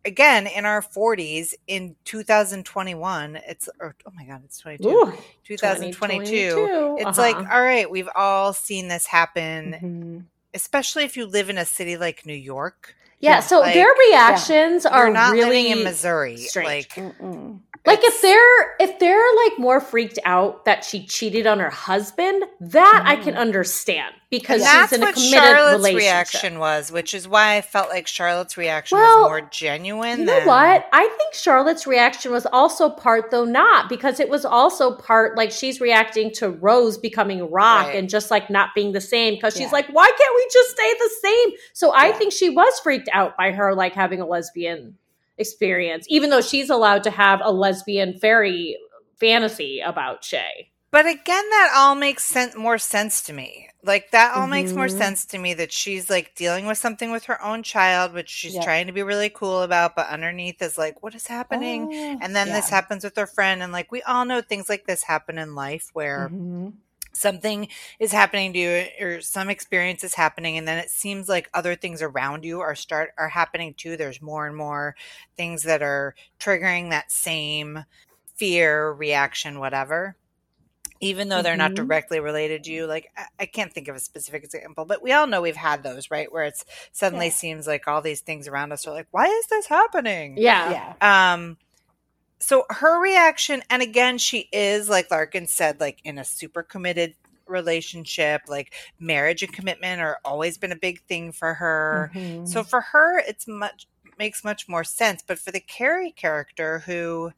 again, 0.04 0.46
in 0.46 0.64
our 0.64 0.80
40s, 0.82 1.54
in 1.66 1.96
2021, 2.04 3.37
it's, 3.49 3.68
or, 3.80 3.94
oh 4.06 4.11
my 4.14 4.25
God, 4.25 4.42
it's 4.44 4.58
22. 4.58 4.88
ooh, 4.88 5.12
2022. 5.44 6.25
2022, 6.25 6.96
It's 6.99 7.18
uh-huh. 7.18 7.23
like, 7.23 7.37
all 7.37 7.61
right, 7.62 7.90
we've 7.90 8.08
all 8.14 8.52
seen 8.52 8.88
this 8.88 9.06
happen, 9.06 9.73
Mhm. 9.82 10.25
especially 10.54 11.04
if 11.04 11.16
you 11.16 11.26
live 11.26 11.50
in 11.50 11.58
a 11.58 11.64
city 11.64 11.96
like 11.96 12.26
New 12.26 12.34
York. 12.34 12.94
yeah, 13.20 13.37
yeah, 13.37 13.40
so 13.40 13.61
like, 13.61 13.75
their 13.75 13.88
reactions 14.11 14.84
are 14.84 15.04
You're 15.06 15.14
not 15.14 15.32
really 15.32 15.62
living 15.64 15.78
in 15.78 15.84
Missouri. 15.84 16.37
strange. 16.37 16.66
Like, 16.96 17.12
Mm-mm. 17.18 17.61
Like 17.87 18.00
if 18.03 18.21
they're 18.23 18.76
if 18.81 18.99
they're 18.99 19.35
like 19.45 19.59
more 19.59 19.81
freaked 19.81 20.19
out 20.25 20.64
that 20.64 20.85
she 20.85 21.05
cheated 21.07 21.47
on 21.47 21.59
her 21.61 21.71
husband 21.71 22.45
that 22.61 23.03
i 23.07 23.17
can 23.17 23.35
Mhm. 23.35 23.38
understand 23.38 24.14
because 24.31 24.62
she's 24.62 24.93
in 24.93 25.03
a 25.03 25.07
what 25.07 25.14
committed 25.14 25.31
Charlotte's 25.38 25.76
relationship 25.76 25.97
reaction 26.03 26.59
was, 26.59 26.91
which 26.91 27.14
is 27.14 27.29
why 27.29 27.55
I 27.57 27.61
felt 27.61 27.88
like 27.88 28.09
Charlotte's 28.09 28.57
reaction 28.57 28.99
Well, 28.99 29.21
was 29.21 29.29
more 29.29 29.41
genuine. 29.43 30.19
You 30.21 30.25
know 30.25 30.38
than, 30.41 30.49
what? 30.49 30.88
I 30.93 31.07
think 31.07 31.35
Charlotte's 31.35 31.87
reaction 31.87 32.33
was 32.33 32.45
also 32.47 32.91
part, 32.91 33.31
though 33.31 33.45
not, 33.45 33.88
because 33.88 34.19
it 34.19 34.29
was 34.29 34.45
also 34.45 34.97
part 34.97 35.37
like 35.37 35.53
she's 35.53 35.81
reacting 35.81 36.33
to 36.33 36.50
Rose 36.50 36.99
becoming 36.99 37.49
rock 37.49 37.87
Right. 37.87 37.95
and 37.97 38.09
just 38.09 38.33
like 38.33 38.50
not 38.50 38.71
being 38.75 38.91
the 38.91 39.00
same 39.00 39.35
because 39.35 39.53
she's 39.55 39.67
Yeah. 39.67 39.71
like, 39.71 39.87
why 39.91 40.07
can't 40.07 40.35
we 40.35 40.49
just 40.53 40.71
stay 40.71 40.93
the 40.99 41.11
same? 41.23 41.50
So 41.73 41.93
I 41.95 42.11
think 42.11 42.33
she 42.33 42.50
was 42.50 42.81
freaked 42.81 43.09
out 43.12 43.37
by 43.37 43.53
her 43.53 43.73
like 43.73 43.95
having 43.95 44.21
a 44.21 44.26
lesbian 44.26 44.97
experience, 45.38 46.07
even 46.09 46.31
though 46.31 46.41
she's 46.41 46.71
allowed 46.71 47.03
to 47.05 47.11
have 47.11 47.41
a 47.43 47.50
lesbian 47.53 48.19
fairy 48.19 48.76
fantasy 49.19 49.81
about 49.81 50.21
Che. 50.23 50.71
But 50.91 51.07
again, 51.07 51.50
that 51.50 51.73
all 51.75 51.97
makes 51.97 52.25
sen- 52.25 52.53
more 52.57 52.79
sense 52.79 53.21
to 53.23 53.33
me. 53.33 53.69
Like 53.83 54.12
that 54.12 54.33
all 54.35 54.47
makes 54.47 54.76
more 54.76 54.87
Mhm. 54.87 54.97
sense 54.99 55.26
to 55.26 55.38
me 55.38 55.53
that 55.55 55.73
she's 55.73 56.09
like 56.09 56.35
dealing 56.37 56.67
with 56.67 56.79
something 56.79 57.11
with 57.11 57.25
her 57.25 57.43
own 57.43 57.64
child, 57.64 58.12
which 58.14 58.29
she's 58.31 58.55
Yeah. 58.55 58.62
trying 58.62 58.87
to 58.87 58.93
be 58.93 59.03
really 59.03 59.29
cool 59.29 59.62
about, 59.62 59.97
but 59.97 60.07
underneath 60.09 60.62
is 60.62 60.79
like, 60.79 61.03
what 61.03 61.14
is 61.17 61.26
happening? 61.26 61.88
Oh, 61.91 62.19
And 62.21 62.35
then 62.35 62.53
this 62.53 62.69
happens 62.71 63.03
with 63.03 63.17
her 63.17 63.26
friend, 63.26 63.61
and 63.62 63.73
like 63.73 63.91
we 63.91 64.03
all 64.03 64.25
know 64.25 64.41
things 64.41 64.69
like 64.69 64.87
this 64.87 65.03
happen 65.03 65.37
in 65.37 65.55
life 65.57 65.91
where 65.95 66.29
Mhm. 66.31 66.75
Something 67.14 67.68
is 68.00 68.12
happening 68.12 68.52
to 68.52 68.59
you 68.59 68.87
or 69.00 69.21
some 69.21 69.49
experience 69.50 70.04
is 70.04 70.14
happening 70.14 70.56
and 70.59 70.66
then 70.68 70.78
it 70.78 70.90
seems 70.90 71.28
like 71.28 71.49
other 71.54 71.75
things 71.76 72.02
around 72.02 72.44
you 72.44 72.61
are 72.61 72.75
start 72.75 73.11
are 73.18 73.28
happening 73.28 73.75
too 73.75 73.97
there's 73.97 74.21
more 74.23 74.47
and 74.47 74.56
more 74.56 74.94
things 75.37 75.62
that 75.62 75.83
are 75.83 76.14
triggering 76.40 76.90
that 76.90 77.11
same 77.12 77.85
fear 78.37 78.92
reaction 78.92 79.61
whatever 79.61 80.16
even 81.00 81.29
though 81.29 81.42
they're 81.42 81.57
not 81.57 81.72
Mhm. 81.72 81.77
directly 81.77 82.20
related 82.20 82.64
to 82.64 82.72
you 82.72 82.87
like 82.87 83.11
I, 83.16 83.27
I 83.40 83.46
can't 83.46 83.72
think 83.72 83.88
of 83.88 83.96
a 83.96 84.00
specific 84.00 84.44
example 84.44 84.85
but 84.85 85.03
we 85.03 85.12
all 85.12 85.27
know 85.27 85.42
we've 85.42 85.57
had 85.57 85.83
those 85.83 86.11
right 86.11 86.33
where 86.33 86.44
it's 86.44 86.64
suddenly 86.92 87.27
Yeah. 87.27 87.33
seems 87.33 87.66
like 87.66 87.88
all 87.88 88.03
these 88.03 88.20
things 88.20 88.48
around 88.48 88.72
us 88.72 88.87
are 88.87 88.92
like 88.92 89.09
why 89.11 89.27
is 89.27 89.46
this 89.48 89.66
happening 89.66 90.37
Yeah. 90.37 90.70
Yeah. 90.70 90.94
um 91.35 91.59
so 92.44 92.64
her 92.70 93.00
reaction 93.00 93.62
and 93.70 93.80
again 93.83 94.18
she 94.18 94.48
is 94.52 94.88
like 94.88 95.11
larkin 95.11 95.46
said 95.46 95.80
like 95.80 96.00
in 96.04 96.18
a 96.18 96.24
super 96.24 96.62
committed 96.62 97.14
relationship 97.46 98.42
like 98.48 98.72
marriage 98.98 99.42
and 99.42 99.52
commitment 99.52 100.00
are 100.00 100.18
always 100.24 100.59
been 100.59 100.72
a 100.72 100.76
big 100.76 101.00
thing 101.02 101.33
for 101.33 101.54
her 101.54 102.11
Mhm. 102.14 102.46
so 102.48 102.62
for 102.62 102.80
her 102.80 103.18
it's 103.18 103.46
much 103.46 103.87
makes 104.18 104.44
much 104.44 104.68
more 104.68 104.85
sense 104.85 105.22
but 105.26 105.38
for 105.38 105.50
the 105.50 105.61
carrie 105.61 106.12
character 106.12 106.80
who 106.80 107.33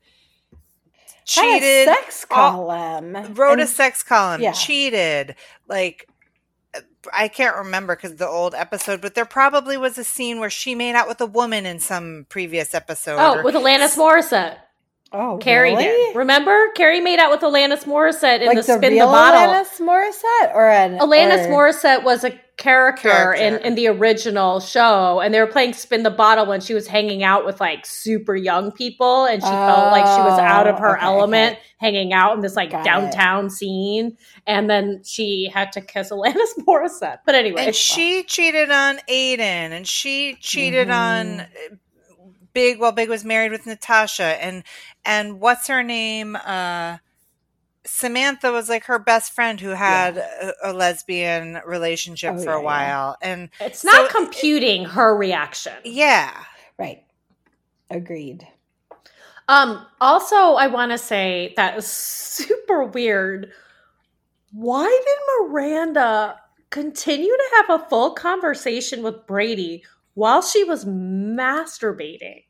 cheated 1.25 1.87
sex 1.87 2.25
all- 2.31 2.67
column. 2.67 3.35
wrote 3.35 3.61
a 3.61 3.67
sex 3.67 4.03
column 4.03 4.41
yeah. 4.41 4.53
cheated 4.53 5.35
like 5.69 6.09
I 7.13 7.29
can't 7.29 7.57
remember 7.57 7.95
because 7.95 8.17
the 8.17 8.27
old 8.29 8.53
episode, 8.53 9.01
but 9.01 9.15
there 9.15 9.25
probably 9.25 9.77
was 9.77 9.97
a 9.97 10.03
scene 10.03 10.41
where 10.41 10.51
she 10.51 10.75
made 10.75 10.97
out 10.97 11.07
with 11.07 11.21
a 11.21 11.27
woman 11.27 11.65
in 11.65 11.79
some 11.79 12.27
previous 12.29 12.75
episode. 12.75 13.17
Oh, 13.19 13.39
or- 13.39 13.45
with 13.45 13.55
Alanis 13.55 13.97
Morissette. 13.97 14.59
Oh, 15.13 15.39
Carrie 15.39 15.71
really? 15.71 15.85
did. 15.85 16.17
Remember? 16.17 16.69
Carrie 16.75 17.01
made 17.01 17.19
out 17.19 17.31
with 17.31 17.41
Alanis 17.41 17.85
Morissette 17.85 18.41
in 18.41 18.47
like 18.49 18.57
the 18.57 18.63
the, 18.63 18.77
Spin 18.77 18.93
real 18.93 19.07
the 19.07 19.13
Bottle. 19.13 19.41
Alanis 19.55 19.81
Morissette 19.81 20.55
or 20.55 20.69
an 20.69 20.99
Alanis 20.99 21.47
or- 21.47 21.51
Morissette 21.51 22.03
was 22.05 22.25
a 22.25 22.33
character, 22.57 23.09
in, 23.09 23.15
Character. 23.51 23.67
in 23.69 23.75
the 23.77 23.87
original 23.87 24.61
show, 24.61 25.21
and 25.21 25.33
they 25.33 25.41
were 25.41 25.47
playing 25.47 25.75
Spin 25.75 26.03
the 26.03 26.11
Bottle 26.11 26.47
when 26.47 26.61
she 26.61 26.75
was 26.75 26.87
hanging 26.87 27.23
out 27.23 27.45
with 27.47 27.61
like 27.61 27.85
super 27.87 28.35
young 28.35 28.73
people, 28.73 29.27
and 29.27 29.43
she 29.43 29.49
felt 29.49 29.93
like 29.93 30.05
she 30.07 30.23
was 30.23 30.39
out 30.41 30.67
of 30.67 30.77
Oh, 30.77 30.79
her 30.81 30.97
okay, 30.97 31.05
element, 31.07 31.53
okay. 31.53 31.63
hanging 31.79 32.13
out 32.13 32.35
in 32.35 32.41
this 32.41 32.57
like 32.57 32.71
Got 32.73 32.81
it. 32.81 32.85
downtown 32.85 33.49
scene, 33.51 34.17
and 34.47 34.69
then 34.69 35.03
she 35.05 35.51
had 35.53 35.71
to 35.73 35.81
kiss 35.83 36.11
Alanis 36.13 36.35
Morissette. 36.67 37.19
But 37.25 37.35
anyway, 37.37 37.67
and 37.67 37.75
she 37.77 38.23
cheated 38.25 38.71
on 38.71 38.99
Aidan, 39.07 39.73
and 39.73 39.87
she 39.87 40.37
cheated 40.41 40.91
on 40.91 41.27
Mhm. 41.27 41.41
uh, 41.43 41.77
Big 42.57 42.81
while 42.81 42.91
Big 42.93 43.11
was 43.11 43.23
married 43.25 43.53
with 43.53 43.67
Natasha, 43.67 44.43
and 44.43 44.65
and 45.05 45.39
what's 45.41 45.67
her 45.69 45.83
name? 45.83 46.37
Uh, 46.37 46.97
Samantha 47.85 48.51
was 48.51 48.69
like 48.71 48.85
her 48.85 48.99
best 48.99 49.33
friend 49.33 49.61
who 49.61 49.69
had 49.69 50.17
a, 50.17 50.53
a 50.65 50.73
lesbian 50.73 51.61
relationship 51.67 52.35
Oh, 52.37 52.39
for 52.39 52.45
yeah, 52.51 52.57
a 52.57 52.59
yeah. 52.61 52.65
while, 52.65 53.17
and 53.21 53.51
it's 53.61 53.83
so 53.83 53.89
not 53.93 54.07
it- 54.07 54.11
computing 54.11 54.87
her 54.87 55.15
reaction. 55.17 55.75
yeah, 55.85 56.33
Right. 56.79 57.05
Agreed. 57.91 58.49
Um, 59.49 59.87
also, 60.01 60.37
I 60.55 60.67
want 60.67 60.91
to 60.93 60.99
say 60.99 61.53
that 61.57 61.77
is 61.79 61.87
super 61.87 62.85
weird. 62.85 63.53
Why 64.53 64.85
did 65.07 65.51
Miranda 65.51 66.37
continue 66.71 67.29
to 67.31 67.49
have 67.57 67.81
a 67.81 67.85
full 67.89 68.13
conversation 68.15 69.03
with 69.05 69.27
Brady 69.27 69.85
while 70.15 70.41
she 70.43 70.65
was 70.65 70.85
masturbating? 70.87 72.43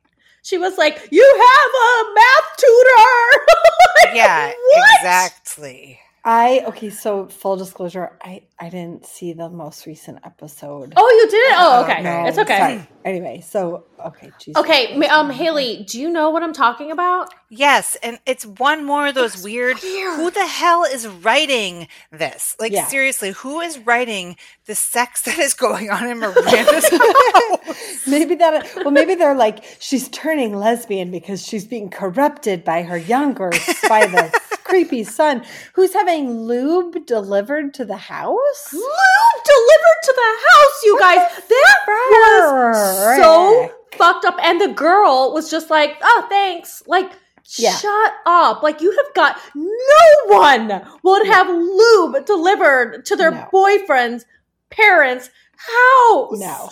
She 0.47 0.59
was 0.59 0.79
like, 0.79 1.09
You 1.11 1.25
have 1.25 1.71
a 1.75 2.15
math 2.15 2.57
tutor. 2.57 3.47
Like, 4.05 4.15
yeah, 4.15 4.49
what? 4.49 4.85
exactly. 5.01 5.99
I 6.29 6.65
okay, 6.67 6.91
so 6.91 7.27
full 7.29 7.57
disclosure, 7.57 8.19
I 8.21 8.43
I 8.59 8.69
didn't 8.69 9.07
see 9.07 9.33
the 9.33 9.49
most 9.49 9.87
recent 9.87 10.19
episode. 10.25 10.93
Oh, 10.97 11.09
you 11.23 11.31
did? 11.31 11.53
Oh, 11.55 11.79
Oh, 11.79 11.85
okay. 11.85 12.03
no, 12.03 12.27
it's 12.27 12.37
okay. 12.39 12.59
sorry. 12.59 12.89
Anyway, 13.05 13.43
so 13.47 13.85
okay, 14.05 14.33
Jesus. 14.37 14.61
Okay, 14.61 14.97
ma- 14.97 15.07
um, 15.07 15.31
Haley, 15.31 15.85
do 15.89 16.01
you 16.01 16.11
know 16.11 16.31
what 16.31 16.43
I'm 16.43 16.53
talking 16.53 16.91
about? 16.91 17.33
Yes, 17.49 17.97
and 18.03 18.19
it's 18.27 18.45
one 18.45 18.85
more 18.85 19.07
of 19.07 19.15
those 19.15 19.41
weird, 19.45 19.81
weird. 19.81 20.15
Who 20.17 20.33
the 20.33 20.45
hell 20.47 20.83
is 20.83 21.07
writing 21.07 21.87
this? 22.11 22.57
Like 22.59 22.73
Yeah. 22.73 22.87
seriously, 22.89 23.31
who 23.31 23.61
is 23.61 23.79
writing 23.79 24.35
the 24.65 24.75
sex 24.75 25.23
that 25.27 25.39
is 25.39 25.55
going 25.55 25.91
on 25.91 26.09
in 26.09 26.19
Miranda's 26.19 26.89
house? 26.91 28.07
Maybe 28.09 28.35
that 28.35 28.67
well, 28.79 28.91
maybe 28.91 29.15
they're 29.15 29.37
like 29.37 29.63
she's 29.79 30.09
turning 30.09 30.57
lesbian 30.57 31.13
because 31.13 31.47
she's 31.47 31.65
being 31.65 31.89
corrupted 31.89 32.65
by 32.65 32.83
her 32.83 32.97
younger 32.99 33.51
by 33.89 34.07
the 34.07 34.41
creepy 34.67 35.05
son 35.05 35.43
who's 35.75 35.93
having 35.95 36.41
lube 36.43 37.07
delivered 37.07 37.73
to 37.75 37.85
the 37.85 37.97
house. 37.97 38.73
Lube 38.73 39.45
delivered 39.45 40.01
to 40.03 40.13
the 40.17 40.31
house, 40.49 40.83
you 40.85 40.99
guys. 40.99 41.43
That 41.49 41.77
was 41.87 43.17
so 43.17 43.73
fucked 43.97 44.25
up. 44.25 44.37
And 44.43 44.61
the 44.61 44.69
girl 44.69 45.33
was 45.33 45.51
just 45.51 45.71
like, 45.71 45.97
oh, 46.03 46.27
thanks. 46.29 46.83
Like, 46.87 47.13
Yeah. 47.59 47.77
Shut 47.77 48.13
up. 48.27 48.63
Like 48.63 48.81
you 48.81 48.91
have 48.91 49.15
got 49.15 49.39
no 49.55 50.37
one 50.37 50.83
would 51.05 51.27
have 51.29 51.47
lube 51.49 52.27
delivered 52.27 53.07
to 53.07 53.15
their 53.17 53.31
No. 53.31 53.49
boyfriend's 53.53 54.25
parents' 54.71 55.31
house. 55.57 56.39
No. 56.41 56.71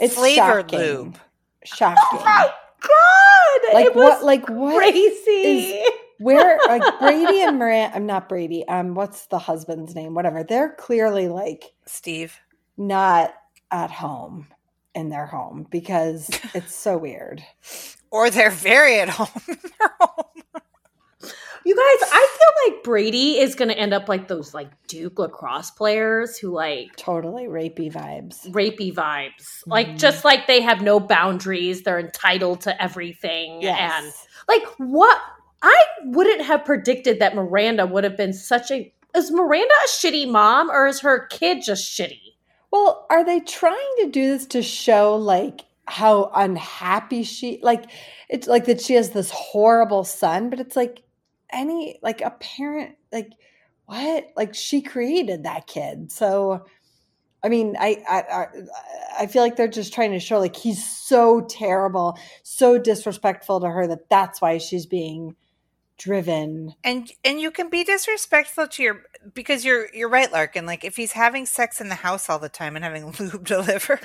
It's 0.00 0.14
Flavored 0.14 0.70
shocking. 0.70 0.78
lube. 0.78 1.18
Shocking. 1.64 1.98
Oh 2.12 2.24
my 2.24 2.50
god. 2.80 3.74
like 3.74 3.86
it 3.86 3.94
was 3.94 4.04
what 4.14 4.24
like 4.24 4.48
what 4.48 4.76
crazy. 4.78 5.84
Where 6.18 6.58
like 6.68 6.82
Brady 7.00 7.42
and 7.42 7.58
Miranda 7.58 7.94
I'm 7.96 8.06
not 8.06 8.28
Brady. 8.28 8.66
Um 8.68 8.94
what's 8.94 9.26
the 9.26 9.38
husband's 9.38 9.94
name? 9.94 10.14
Whatever. 10.14 10.42
They're 10.44 10.74
clearly 10.74 11.28
like 11.28 11.72
Steve. 11.86 12.38
not 12.76 13.34
at 13.70 13.90
home 13.90 14.46
in 14.94 15.10
their 15.10 15.26
home 15.26 15.66
because 15.70 16.28
it's 16.54 16.74
so 16.74 16.96
weird. 16.98 17.42
Or 18.10 18.30
they're 18.30 18.50
very 18.50 18.98
at 19.00 19.08
home. 19.10 19.28
in 19.48 19.56
their 19.78 19.90
home. 20.00 20.24
You 21.64 21.74
guys, 21.74 22.08
I 22.10 22.38
feel 22.38 22.72
like 22.74 22.82
Brady 22.84 23.38
is 23.38 23.54
going 23.54 23.68
to 23.68 23.76
end 23.76 23.92
up 23.92 24.08
like 24.08 24.26
those 24.28 24.54
like 24.54 24.70
Duke 24.86 25.18
lacrosse 25.18 25.70
players 25.70 26.38
who 26.38 26.50
like 26.50 26.96
Totally 26.96 27.44
rapey 27.44 27.92
vibes. 27.92 28.46
rapey 28.52 28.94
vibes. 28.94 29.62
Like 29.66 29.88
Mhm. 29.88 29.98
just 29.98 30.24
like 30.24 30.46
they 30.46 30.62
have 30.62 30.80
no 30.80 30.98
boundaries, 30.98 31.82
they're 31.82 31.98
entitled 31.98 32.62
to 32.62 32.82
everything 32.82 33.60
yes. 33.60 33.78
and 33.78 34.12
like 34.48 34.66
what 34.78 35.20
I 35.62 35.84
wouldn't 36.04 36.42
have 36.42 36.64
predicted 36.64 37.18
that 37.18 37.34
Miranda 37.34 37.86
would 37.86 38.04
have 38.04 38.16
been 38.16 38.32
such 38.32 38.70
a 38.70 38.92
is 39.16 39.30
Miranda 39.30 39.74
a 39.84 39.88
shitty 39.88 40.30
mom 40.30 40.70
or 40.70 40.86
is 40.86 41.00
her 41.00 41.26
kid 41.26 41.62
just 41.62 41.90
shitty? 41.90 42.20
Well, 42.70 43.06
are 43.10 43.24
they 43.24 43.40
trying 43.40 43.94
to 44.00 44.10
do 44.10 44.28
this 44.28 44.46
to 44.48 44.62
show 44.62 45.16
like 45.16 45.62
how 45.86 46.30
unhappy 46.34 47.22
she 47.22 47.58
like 47.62 47.90
it's 48.28 48.46
like 48.46 48.66
that 48.66 48.80
she 48.80 48.94
has 48.94 49.10
this 49.10 49.30
horrible 49.30 50.04
son, 50.04 50.50
but 50.50 50.60
it's 50.60 50.76
like 50.76 51.02
any 51.50 51.98
like 52.02 52.20
a 52.20 52.30
parent 52.30 52.96
like 53.10 53.32
what? 53.86 54.26
Like 54.36 54.54
she 54.54 54.82
created 54.82 55.44
that 55.44 55.66
kid. 55.66 56.12
So 56.12 56.66
I 57.42 57.48
mean, 57.48 57.76
I, 57.78 58.02
I 58.08 58.20
I 58.20 58.46
I 59.20 59.26
feel 59.26 59.42
like 59.42 59.56
they're 59.56 59.68
just 59.68 59.94
trying 59.94 60.12
to 60.12 60.20
show 60.20 60.38
like 60.38 60.56
he's 60.56 60.84
so 60.84 61.40
terrible, 61.42 62.18
so 62.42 62.78
disrespectful 62.78 63.60
to 63.60 63.68
her 63.68 63.86
that 63.86 64.10
that's 64.10 64.40
why 64.40 64.58
she's 64.58 64.86
being 64.86 65.34
driven. 65.98 66.74
And 66.84 67.10
and 67.24 67.40
you 67.40 67.50
can 67.50 67.68
be 67.68 67.84
disrespectful 67.84 68.68
to 68.68 68.82
your 68.82 69.02
because 69.34 69.64
you're 69.64 69.88
you're 69.92 70.08
right, 70.08 70.32
Larkin. 70.32 70.64
Like 70.64 70.84
if 70.84 70.96
he's 70.96 71.12
having 71.12 71.44
sex 71.44 71.80
in 71.80 71.88
the 71.88 71.94
house 71.96 72.30
all 72.30 72.38
the 72.38 72.48
time 72.48 72.76
and 72.76 72.84
having 72.84 73.12
lube 73.18 73.44
delivered, 73.44 74.00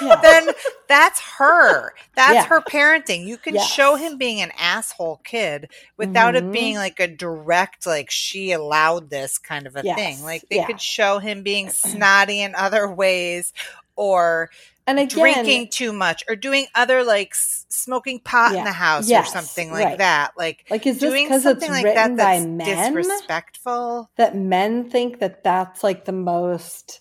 Yeah. 0.00 0.16
then 0.22 0.48
that's 0.88 1.20
her. 1.38 1.92
That's 2.14 2.34
Yeah. 2.34 2.46
her 2.46 2.60
parenting. 2.60 3.26
You 3.26 3.38
can 3.38 3.54
Yes. 3.54 3.70
show 3.72 3.96
him 3.96 4.18
being 4.18 4.40
an 4.40 4.52
asshole 4.58 5.20
kid 5.24 5.70
without 5.96 6.34
Mhm. 6.34 6.38
it 6.48 6.52
being 6.52 6.76
like 6.76 7.00
a 7.00 7.08
direct, 7.08 7.86
like 7.86 8.10
she 8.10 8.52
allowed 8.52 9.10
this 9.10 9.38
kind 9.38 9.66
of 9.66 9.74
a 9.76 9.82
Yes. 9.84 9.96
thing. 9.96 10.22
Like 10.22 10.44
they 10.50 10.56
Yeah. 10.56 10.66
could 10.66 10.80
show 10.80 11.18
him 11.18 11.42
being 11.42 11.70
snotty 11.70 12.42
in 12.42 12.54
other 12.54 12.86
ways 12.88 13.52
or 13.96 14.50
and 14.86 14.98
again, 14.98 15.08
drinking 15.18 15.68
too 15.70 15.92
much 15.92 16.24
or 16.28 16.36
doing 16.36 16.66
other 16.74 17.04
like 17.04 17.30
s- 17.32 17.66
smoking 17.68 18.20
pot 18.20 18.54
in 18.54 18.64
the 18.64 18.72
house 18.72 19.08
Yes, 19.08 19.28
or 19.28 19.32
something 19.40 19.70
like 19.70 19.84
right. 19.84 19.98
that. 19.98 20.32
Like 20.36 20.66
like 20.70 20.86
is 20.86 20.98
this 20.98 21.10
doing 21.10 21.26
because 21.26 21.44
it's 21.46 21.60
something 21.60 21.70
like 21.70 21.84
written 21.84 22.16
that 22.16 22.24
by 22.24 22.34
that's 22.40 22.46
men? 22.46 22.94
disrespectful. 22.94 24.10
that 24.16 24.36
men 24.36 24.90
think 24.90 25.20
that 25.20 25.42
that's 25.44 25.82
like 25.84 26.04
the 26.04 26.12
most 26.12 27.00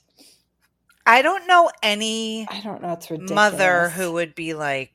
I 1.05 1.23
don't 1.23 1.47
know 1.47 1.69
any 1.81 2.47
i 2.49 2.61
don't 2.61 2.81
know 2.83 2.93
it's 2.93 3.09
ridiculous 3.09 3.35
mother 3.35 3.89
who 3.89 4.11
would 4.13 4.35
be 4.35 4.53
like, 4.53 4.93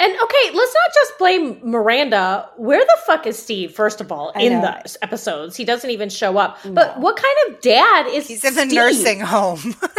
And 0.00 0.12
okay, 0.12 0.50
let's 0.54 0.74
not 0.74 0.94
just 0.94 1.18
blame 1.18 1.60
Miranda. 1.64 2.48
Where 2.56 2.78
the 2.84 2.96
fuck 3.04 3.26
is 3.26 3.36
Steve? 3.36 3.72
First 3.72 4.00
of 4.00 4.12
all, 4.12 4.30
I 4.36 4.42
in 4.42 4.52
know. 4.52 4.60
the 4.60 4.96
episodes, 5.02 5.56
he 5.56 5.64
doesn't 5.64 5.90
even 5.90 6.08
show 6.08 6.38
up. 6.38 6.58
But 6.64 7.00
what 7.00 7.16
kind 7.16 7.36
of 7.48 7.60
dad 7.60 8.06
is 8.06 8.28
he's 8.28 8.44
in 8.44 8.54
the 8.54 8.60
Steve? 8.62 8.74
nursing 8.74 9.20
home. 9.20 9.58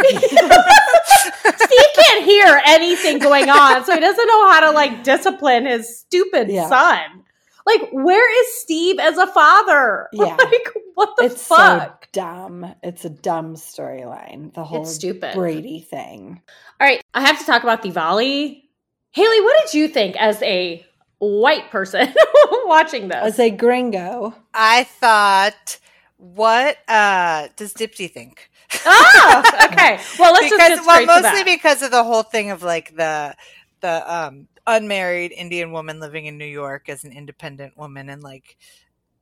Steve 1.60 1.86
can't 1.94 2.24
hear 2.24 2.60
anything 2.66 3.18
going 3.18 3.48
on, 3.50 3.84
so 3.84 3.92
he 3.94 4.00
doesn't 4.00 4.26
know 4.26 4.50
how 4.50 4.60
to 4.60 4.70
like 4.70 5.04
discipline 5.04 5.66
his 5.66 5.98
stupid 6.00 6.48
Yeah. 6.48 6.68
son. 6.68 7.24
Like, 7.66 7.90
where 7.92 8.40
is 8.42 8.60
Steve 8.62 8.98
as 8.98 9.16
a 9.18 9.26
father? 9.26 10.08
Yeah. 10.12 10.36
Like, 10.50 10.68
what 10.94 11.10
the 11.18 11.24
it's 11.26 11.42
so 11.42 11.56
fuck? 11.56 12.10
dumb 12.12 12.74
it's 12.82 13.04
a 13.06 13.10
dumb 13.10 13.54
storyline 13.54 14.52
the 14.54 14.64
whole 14.64 14.82
It's 14.82 14.94
stupid. 14.94 15.34
brady 15.34 15.80
thing 15.80 16.42
All 16.80 16.86
right, 16.86 17.02
I 17.14 17.20
have 17.22 17.38
to 17.38 17.44
talk 17.46 17.62
about 17.62 17.82
the 17.82 17.90
Diwali. 17.90 18.64
Haley, 19.12 19.40
what 19.40 19.56
did 19.66 19.74
you 19.74 19.88
think 19.88 20.16
as 20.16 20.40
a 20.42 20.84
white 21.18 21.70
person 21.70 22.14
watching 22.64 23.08
this? 23.08 23.20
as 23.24 23.38
a 23.38 23.50
gringo 23.50 24.34
I 24.54 24.84
thought, 24.84 25.78
what 26.16 26.78
uh, 26.88 27.48
does 27.56 27.74
Dipti 27.74 28.10
think? 28.10 28.50
oh, 28.84 29.42
okay. 29.72 29.98
Well, 30.18 30.32
let's 30.32 30.48
just 30.48 30.52
because 30.52 30.68
get 30.68 30.86
well, 30.86 30.94
straight 30.94 31.06
to 31.14 31.20
mostly 31.22 31.22
that. 31.22 31.44
because 31.44 31.82
of 31.82 31.90
the 31.90 32.04
whole 32.04 32.22
thing 32.22 32.50
of 32.50 32.62
like 32.62 32.94
the 32.96 33.34
the 33.80 34.14
um 34.14 34.48
unmarried 34.66 35.32
Indian 35.32 35.72
woman 35.72 36.00
living 36.00 36.26
in 36.26 36.38
New 36.38 36.44
York 36.44 36.88
as 36.88 37.04
an 37.04 37.12
independent 37.12 37.76
woman 37.76 38.08
and 38.10 38.22
like 38.22 38.56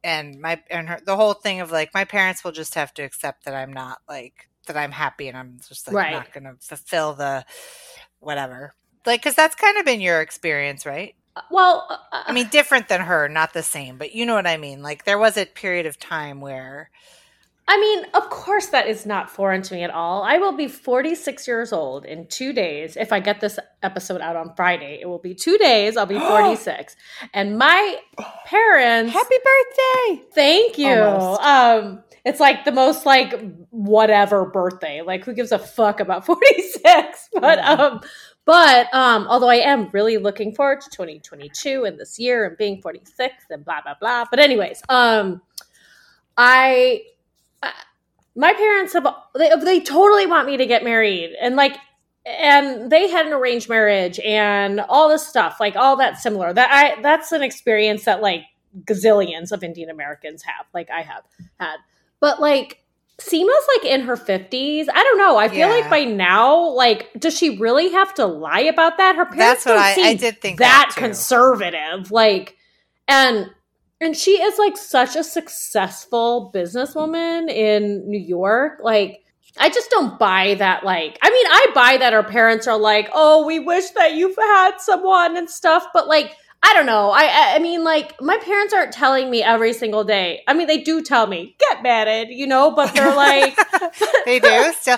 and 0.05 0.41
my 0.41 0.63
and 0.71 0.89
her 0.89 1.01
the 1.05 1.17
whole 1.17 1.35
thing 1.35 1.61
of 1.61 1.71
like 1.73 1.95
my 1.95 2.05
parents 2.05 2.45
will 2.45 2.53
just 2.53 2.75
have 2.75 2.93
to 2.95 3.03
accept 3.03 3.45
that 3.45 3.55
I'm 3.55 3.73
not 3.73 3.99
like 4.09 4.49
that 4.67 4.77
I'm 4.77 4.93
happy 4.93 5.29
and 5.29 5.37
I'm 5.37 5.59
just 5.69 5.87
like 5.89 5.95
Right. 5.95 6.13
not 6.13 6.33
gonna 6.33 6.55
fulfill 6.61 7.15
the 7.15 7.45
whatever 8.21 8.75
like 9.07 9.21
because 9.21 9.35
that's 9.35 9.55
kind 9.55 9.79
of 9.79 9.85
been 9.85 10.01
your 10.01 10.21
experience 10.21 10.85
right 10.87 11.15
well, 11.53 11.87
uh, 11.89 12.23
I 12.27 12.33
mean 12.33 12.49
different 12.49 12.89
than 12.89 13.01
her 13.01 13.29
not 13.29 13.53
the 13.53 13.63
same 13.63 13.97
but 13.97 14.15
you 14.15 14.27
know 14.27 14.35
what 14.35 14.47
I 14.47 14.57
mean 14.57 14.83
like 14.83 15.05
there 15.05 15.19
was 15.19 15.37
a 15.37 15.47
period 15.47 15.87
of 15.87 15.99
time 15.99 16.41
where 16.41 16.91
I 17.71 17.79
mean, 17.79 18.07
of 18.15 18.31
course, 18.31 18.69
that 18.69 18.87
is 18.89 19.05
not 19.05 19.29
foreign 19.29 19.61
to 19.61 19.75
me 19.75 19.83
at 19.83 19.91
all. 19.91 20.23
I 20.23 20.39
will 20.39 20.53
be 20.57 20.69
46 20.69 21.47
years 21.47 21.71
old 21.71 22.07
in 22.07 22.27
two 22.27 22.55
days. 22.55 22.97
If 22.97 23.13
I 23.13 23.21
get 23.21 23.43
this 23.43 23.59
episode 23.83 24.23
out 24.23 24.37
on 24.37 24.55
Friday, 24.57 24.99
it 25.03 25.07
will 25.07 25.19
be 25.19 25.35
two 25.35 25.59
days. 25.59 25.99
I'll 25.99 26.07
be 26.07 26.19
46. 26.19 26.97
and 27.35 27.59
my 27.59 27.99
parents. 28.47 29.13
happy 29.13 29.35
birthday 29.45 30.23
Thank 30.35 30.79
you. 30.79 30.95
Almost. 30.95 31.43
Um, 31.43 32.03
it's 32.25 32.41
like 32.41 32.65
the 32.65 32.73
most 32.73 33.05
like 33.05 33.39
whatever 33.69 34.47
birthday. 34.47 35.03
Like 35.03 35.25
who 35.27 35.35
gives 35.35 35.53
a 35.53 35.59
fuck 35.59 36.01
about 36.01 36.25
46? 36.27 37.29
But 37.35 37.59
Yeah. 37.59 37.71
um 37.73 38.01
but 38.49 38.93
um 38.95 39.27
although 39.29 39.51
I 39.51 39.57
am 39.57 39.91
really 39.93 40.17
looking 40.17 40.55
forward 40.55 40.81
to 40.81 40.89
2022 40.89 41.85
and 41.85 42.01
this 42.01 42.19
year 42.19 42.47
and 42.47 42.57
being 42.57 42.81
46 42.81 43.45
and 43.51 43.63
blah 43.63 43.83
blah 43.83 43.95
blah. 44.01 44.25
But 44.31 44.41
anyways, 44.41 44.83
um 44.89 45.43
I 46.39 47.03
uh, 47.63 47.71
my 48.35 48.55
parents 48.55 48.95
have 48.95 49.07
they, 49.37 49.51
they 49.63 49.81
totally 49.81 50.25
want 50.25 50.47
me 50.47 50.57
to 50.57 50.65
get 50.65 50.83
married 50.83 51.37
and 51.39 51.57
like 51.57 51.77
and 52.25 52.91
they 52.91 53.11
had 53.11 53.27
an 53.27 53.35
arranged 53.35 53.69
marriage 53.69 54.19
and 54.21 54.81
all 54.81 55.11
this 55.11 55.27
stuff 55.27 55.59
like 55.61 55.77
all 55.77 55.97
that 55.97 56.19
similar 56.19 56.53
that 56.53 56.69
i 56.71 57.01
that's 57.01 57.33
an 57.33 57.43
experience 57.43 58.05
that 58.05 58.21
like 58.21 58.43
gazillions 58.85 59.51
of 59.51 59.65
indian 59.65 59.89
americans 59.89 60.43
have 60.43 60.67
like 60.75 60.91
i 60.91 61.01
have 61.01 61.23
had 61.59 61.77
but 62.21 62.39
like 62.39 62.85
Seema's 63.21 63.67
like 63.77 63.85
in 63.85 64.03
her 64.03 64.17
50s. 64.17 64.87
I 64.93 65.03
don't 65.03 65.19
know. 65.19 65.37
I 65.37 65.49
feel 65.49 65.69
Yeah. 65.69 65.75
like 65.75 65.91
by 65.91 66.05
now, 66.05 66.69
like, 66.71 67.11
does 67.19 67.37
she 67.37 67.59
really 67.59 67.91
have 67.91 68.15
to 68.15 68.27
lie 68.27 68.61
about 68.61 68.97
that? 68.99 69.17
Her 69.17 69.25
parents 69.27 69.65
that's 69.65 69.65
don't 69.65 69.79
I, 69.79 69.95
seem 69.95 70.05
I 70.07 70.15
did 70.15 70.41
think 70.41 70.59
that 70.61 70.93
that, 70.95 71.01
conservative 71.01 72.11
like 72.13 72.57
and 73.09 73.51
and 74.01 74.17
she 74.17 74.41
is 74.41 74.59
like 74.59 74.77
such 74.77 75.17
a 75.17 75.25
successful 75.25 76.53
businesswoman 76.55 77.49
in 77.51 78.09
new 78.09 78.19
york 78.19 78.79
like 78.83 79.25
i 79.59 79.69
just 79.69 79.91
don't 79.91 80.19
buy 80.19 80.55
that 80.55 80.85
like 80.85 81.19
i 81.23 81.31
mean 81.31 81.47
i 81.49 81.67
buy 81.75 81.97
that 81.97 82.13
her 82.13 82.23
parents 82.23 82.69
are 82.69 82.79
like 82.79 83.09
oh 83.13 83.45
we 83.47 83.59
wish 83.59 83.91
that 83.91 84.15
you've 84.15 84.37
had 84.37 84.77
someone 84.79 85.37
and 85.37 85.51
stuff 85.51 85.87
but 85.93 86.07
like 86.07 86.37
i 86.63 86.75
don't 86.75 86.87
know 86.87 87.11
i 87.11 87.23
i 87.25 87.53
I 87.57 87.59
mean 87.61 87.85
like 87.85 88.21
my 88.21 88.37
parents 88.39 88.73
aren't 88.75 88.93
telling 88.93 89.31
me 89.31 89.43
every 89.43 89.73
single 89.73 90.05
day 90.05 90.43
i 90.49 90.55
mean 90.55 90.67
they 90.67 90.79
do 90.81 91.03
tell 91.03 91.27
me 91.27 91.57
get 91.59 91.83
married 91.83 92.29
you 92.31 92.47
know 92.47 92.71
but 92.73 92.95
they're 92.95 93.15
like 93.15 93.57
they 94.25 94.39
do 94.41 94.73
still 94.79 94.97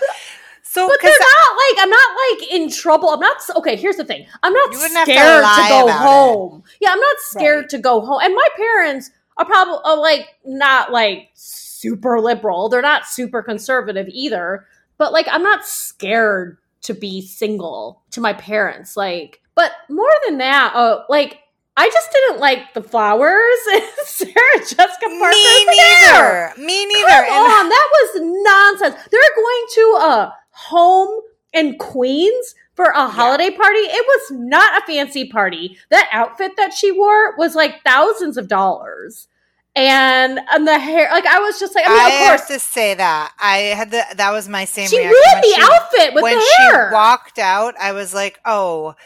so 0.62 0.87
but 0.88 0.99
they're 1.03 1.11
not 1.11 1.57
like 1.57 1.83
I'm 1.83 1.90
not 1.90 2.16
like 2.38 2.53
in 2.53 2.70
trouble. 2.70 3.09
I'm 3.09 3.18
not 3.18 3.38
okay. 3.57 3.75
Here's 3.75 3.96
the 3.96 4.05
thing. 4.05 4.25
I'm 4.44 4.53
not 4.53 4.70
You 4.73 4.79
to 4.79 4.88
scared 4.88 5.42
to, 5.42 5.66
go 5.68 5.83
about 5.85 5.88
it. 5.88 5.92
home. 5.94 6.62
Yeah, 6.81 6.90
I'm 6.92 7.01
not 7.01 7.16
scared 7.18 7.62
Right. 7.62 7.68
to 7.70 7.79
go 7.79 8.01
home. 8.03 8.20
And 8.23 8.33
my 8.37 8.49
parents 8.57 9.11
are 9.37 9.44
probably 9.46 9.79
are 9.85 9.96
like 9.99 10.29
not 10.44 10.92
like 10.92 11.31
super 11.35 12.20
liberal. 12.20 12.68
They're 12.68 12.83
not 12.83 13.05
super 13.07 13.42
conservative 13.42 14.07
either. 14.12 14.64
But 14.96 15.12
like 15.12 15.27
I'm 15.29 15.42
not 15.42 15.64
scared 15.66 16.59
to 16.83 16.94
be 16.94 17.20
single 17.20 18.03
to 18.12 18.20
my 18.20 18.33
parents. 18.35 18.96
Like, 18.96 19.40
but 19.57 19.73
more 19.88 20.12
than 20.29 20.38
that, 20.38 20.73
uh, 20.77 21.03
like. 21.09 21.40
I 21.81 21.88
just 21.88 22.12
didn't 22.12 22.40
like 22.40 22.75
the 22.75 22.83
flowers 22.83 23.57
Sarah 24.05 24.59
Jessica 24.59 24.77
Parker's 24.77 25.35
me 25.35 25.64
neither 25.64 26.53
me 26.59 26.85
neither 26.85 27.09
Come 27.09 27.25
and 27.25 27.53
on, 27.53 27.69
that 27.71 27.88
was 27.93 28.21
nonsense. 28.45 29.09
They're 29.11 29.21
going 29.35 29.64
to 29.75 29.81
a 30.03 30.37
home 30.51 31.23
in 31.55 31.79
Queens 31.79 32.55
for 32.75 32.87
a 32.90 33.09
holiday 33.09 33.51
party. 33.51 33.79
It 33.79 34.05
was 34.07 34.38
not 34.38 34.83
a 34.83 34.87
fancy 34.87 35.29
party. 35.29 35.79
That 35.90 36.09
outfit 36.12 36.53
that 36.59 36.75
she 36.75 36.93
wore 36.93 37.35
was 37.38 37.55
like 37.55 37.83
thousands 37.83 38.37
of 38.37 38.47
dollars. 38.47 39.29
And 39.75 40.38
and 40.53 40.66
the 40.69 40.79
hair, 40.79 41.09
like 41.11 41.25
I 41.25 41.38
was 41.38 41.59
just 41.59 41.75
like, 41.75 41.85
I 41.87 41.88
mean, 41.88 41.99
I 41.99 42.11
of 42.11 42.29
course, 42.29 42.40
have 42.40 42.49
to 42.49 42.59
say 42.59 42.93
that 42.93 43.33
I 43.40 43.57
had 43.57 43.90
the 43.90 44.05
that 44.16 44.33
was 44.33 44.49
my 44.49 44.66
same. 44.66 44.88
she 44.88 44.99
reaction 44.99 45.12
ruined 45.14 45.33
when 45.33 45.40
the 45.40 45.55
she- 45.57 45.62
outfit 45.62 46.14
with 46.14 46.23
when 46.25 46.37
the 46.37 46.45
she 46.45 46.93
walked 46.93 47.38
out, 47.38 47.75
I 47.81 47.93
was 47.93 48.12
like, 48.12 48.38
oh. 48.45 48.97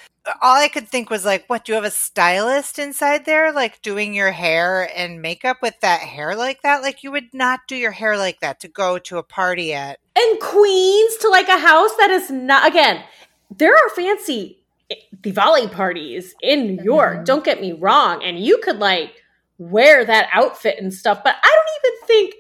All 0.41 0.57
I 0.57 0.69
could 0.69 0.89
think 0.89 1.11
was 1.11 1.25
like, 1.25 1.45
what? 1.49 1.65
Do 1.65 1.73
you 1.73 1.77
have 1.77 1.85
a 1.85 1.91
stylist 1.91 2.79
inside 2.79 3.27
there, 3.27 3.53
like 3.53 3.83
doing 3.83 4.15
your 4.15 4.31
hair 4.31 4.89
and 4.97 5.21
makeup 5.21 5.59
with 5.63 5.79
that 5.81 6.01
hair 6.01 6.35
like 6.35 6.63
that? 6.63 6.83
Like 6.83 7.03
you 7.03 7.11
would 7.13 7.33
not 7.35 7.61
do 7.69 7.77
your 7.77 7.91
hair 7.91 8.17
like 8.17 8.41
that 8.41 8.61
to 8.61 8.69
go 8.69 8.99
to 9.01 9.19
a 9.19 9.23
party 9.23 9.75
at. 9.75 9.99
and 10.17 10.41
Queens 10.41 11.17
to 11.19 11.29
like 11.29 11.49
a 11.49 11.59
house 11.59 11.91
that 11.99 12.11
is 12.11 12.31
not 12.31 12.67
again. 12.67 13.03
There 13.57 13.75
are 13.75 13.89
fancy 13.91 14.59
Diwali 15.21 15.71
parties 15.71 16.35
in 16.43 16.77
New 16.77 16.83
York. 16.83 17.19
Mhm. 17.19 17.25
Don't 17.25 17.45
get 17.45 17.61
me 17.61 17.73
wrong, 17.73 18.23
and 18.23 18.39
you 18.39 18.59
could 18.59 18.79
like 18.79 19.23
wear 19.59 20.05
that 20.05 20.29
outfit 20.33 20.79
and 20.79 20.93
stuff. 20.93 21.21
But 21.23 21.37
I 21.43 21.57
don't 21.57 21.93
even 21.93 22.07
think 22.07 22.35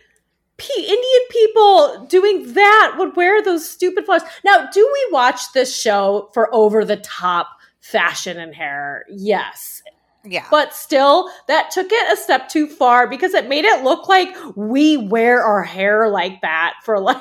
P- 0.56 0.82
Indian 0.86 1.26
people 1.30 2.06
doing 2.06 2.52
that 2.54 2.94
would 2.98 3.16
wear 3.16 3.42
those 3.42 3.68
stupid 3.68 4.04
flowers. 4.06 4.22
Now, 4.44 4.68
do 4.72 4.88
we 4.92 5.08
watch 5.12 5.52
this 5.52 5.76
show 5.78 6.30
for 6.32 6.54
over 6.54 6.84
the 6.84 6.96
top 6.98 7.48
fashion 7.90 8.38
and 8.38 8.54
hair? 8.54 9.04
Yes, 9.10 9.82
Yeah, 10.24 10.46
but 10.50 10.72
still 10.74 11.28
that 11.48 11.70
took 11.70 11.88
it 11.90 12.12
a 12.12 12.16
step 12.16 12.48
too 12.48 12.66
far 12.66 13.06
because 13.06 13.34
it 13.34 13.46
made 13.46 13.66
it 13.66 13.84
look 13.84 14.08
like 14.08 14.34
we 14.56 14.96
wear 14.96 15.42
our 15.42 15.62
hair 15.62 16.08
like 16.08 16.40
that 16.40 16.74
for 16.82 16.98
like 17.12 17.20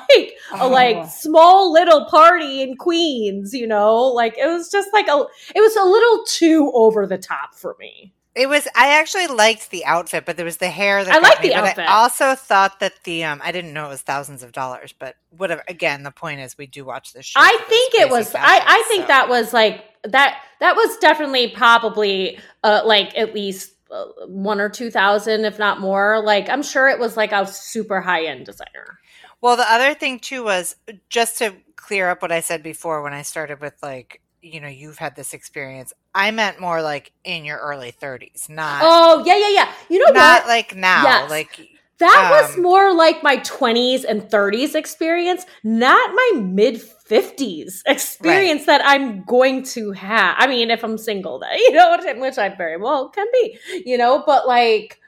a 0.54 0.62
Oh. 0.62 0.70
like 0.70 1.10
small 1.10 1.72
little 1.74 2.06
party 2.06 2.62
in 2.62 2.78
queens 2.78 3.54
you 3.54 3.68
know 3.68 4.04
like 4.06 4.38
it 4.38 4.48
was 4.48 4.72
just 4.72 4.88
like 4.94 5.08
a 5.10 5.26
it 5.54 5.60
was 5.60 5.76
a 5.76 5.84
little 5.84 6.24
too 6.26 6.72
over 6.74 7.06
the 7.06 7.18
top 7.18 7.56
for 7.56 7.76
me 7.80 8.14
it 8.36 8.50
was. 8.50 8.68
I 8.76 8.98
actually 9.00 9.28
liked 9.28 9.70
the 9.70 9.86
outfit, 9.86 10.26
but 10.26 10.38
there 10.38 10.46
was 10.46 10.58
the 10.58 10.68
hair 10.68 11.04
that 11.06 11.14
I 11.14 11.20
like 11.20 11.44
the 11.44 11.54
outfit. 11.54 11.86
I 11.88 11.94
also 12.02 12.34
thought 12.34 12.80
that 12.80 12.94
the 13.04 13.26
um, 13.26 13.40
I 13.44 13.52
didn't 13.52 13.74
know 13.74 13.86
it 13.86 13.90
was 13.90 14.02
thousands 14.02 14.42
of 14.42 14.52
dollars, 14.52 14.92
but 14.98 15.14
whatever. 15.30 15.64
Again, 15.68 16.02
the 16.02 16.10
point 16.10 16.40
is, 16.40 16.58
we 16.58 16.66
do 16.66 16.84
watch 16.84 17.14
this 17.14 17.28
show. 17.28 17.40
i 17.40 17.56
think 17.70 17.94
it 17.94 18.10
was 18.10 18.34
i 18.34 18.42
i 18.66 18.84
think 18.88 19.04
so. 19.04 19.08
that 19.10 19.30
was 19.30 19.54
like 19.54 19.86
that 20.04 20.42
that 20.60 20.76
was 20.76 20.98
definitely 20.98 21.50
probably 21.50 22.40
uh 22.64 22.82
like 22.86 23.18
at 23.18 23.34
least 23.34 23.74
uh, 23.92 24.06
one 24.28 24.60
or 24.60 24.70
two 24.70 24.90
thousand 24.92 25.46
if 25.46 25.60
not 25.60 25.80
more 25.80 26.22
like 26.24 26.50
i'm 26.50 26.64
sure 26.64 26.90
it 26.90 27.00
was 27.00 27.16
like 27.16 27.32
a 27.32 27.46
super 27.46 28.02
high 28.02 28.26
end 28.26 28.46
designer 28.46 29.00
Well, 29.42 29.58
the 29.58 29.70
other 29.70 29.94
thing 29.94 30.20
too 30.20 30.46
was 30.46 30.78
just 31.10 31.38
to 31.40 31.54
clear 31.76 32.10
up 32.10 32.22
what 32.22 32.32
I 32.32 32.40
said 32.40 32.64
before 32.64 33.02
when 33.04 33.12
I 33.12 33.24
started 33.24 33.60
with 33.60 33.74
like, 33.84 34.22
you 34.42 34.62
know, 34.62 34.70
you've 34.70 34.98
had 34.98 35.18
this 35.18 35.34
experience. 35.34 35.92
I 36.16 36.32
meant 36.32 36.62
more 36.62 36.82
like 36.82 37.12
in 37.26 37.44
your 37.44 37.58
early 37.58 37.92
30s, 37.92 38.48
not 38.50 38.80
oh 38.86 39.22
yeah 39.26 39.36
yeah 39.38 39.50
yeah 39.50 39.72
you 39.90 40.00
know 40.00 40.14
not 40.14 40.44
what 40.44 40.48
like 40.48 40.76
now. 40.78 41.04
Yes. 41.04 41.30
Like 41.30 41.60
That 42.00 42.30
was 42.32 42.56
Um, 42.56 42.64
more 42.64 42.94
like 42.94 43.24
my 43.24 43.38
20s 43.38 44.04
and 44.04 44.24
30s 44.24 44.76
experience, 44.76 45.46
not 45.64 46.12
my 46.14 46.32
mid 46.42 46.76
50s 46.76 47.82
experience 47.86 48.66
that 48.66 48.82
I'm 48.84 49.24
going 49.26 49.64
to 49.64 49.92
have. 49.92 50.36
I 50.38 50.48
mean, 50.48 50.72
if 50.72 50.84
I'm 50.84 50.98
single, 50.98 51.40
that 51.40 51.58
you 51.58 51.72
know, 51.72 51.98
which, 52.18 52.38
I 52.38 52.50
very 52.50 52.78
well 52.78 53.10
can 53.10 53.28
be, 53.32 53.58
you 53.86 53.98
know, 53.98 54.24
but 54.26 54.48
like, 54.48 55.00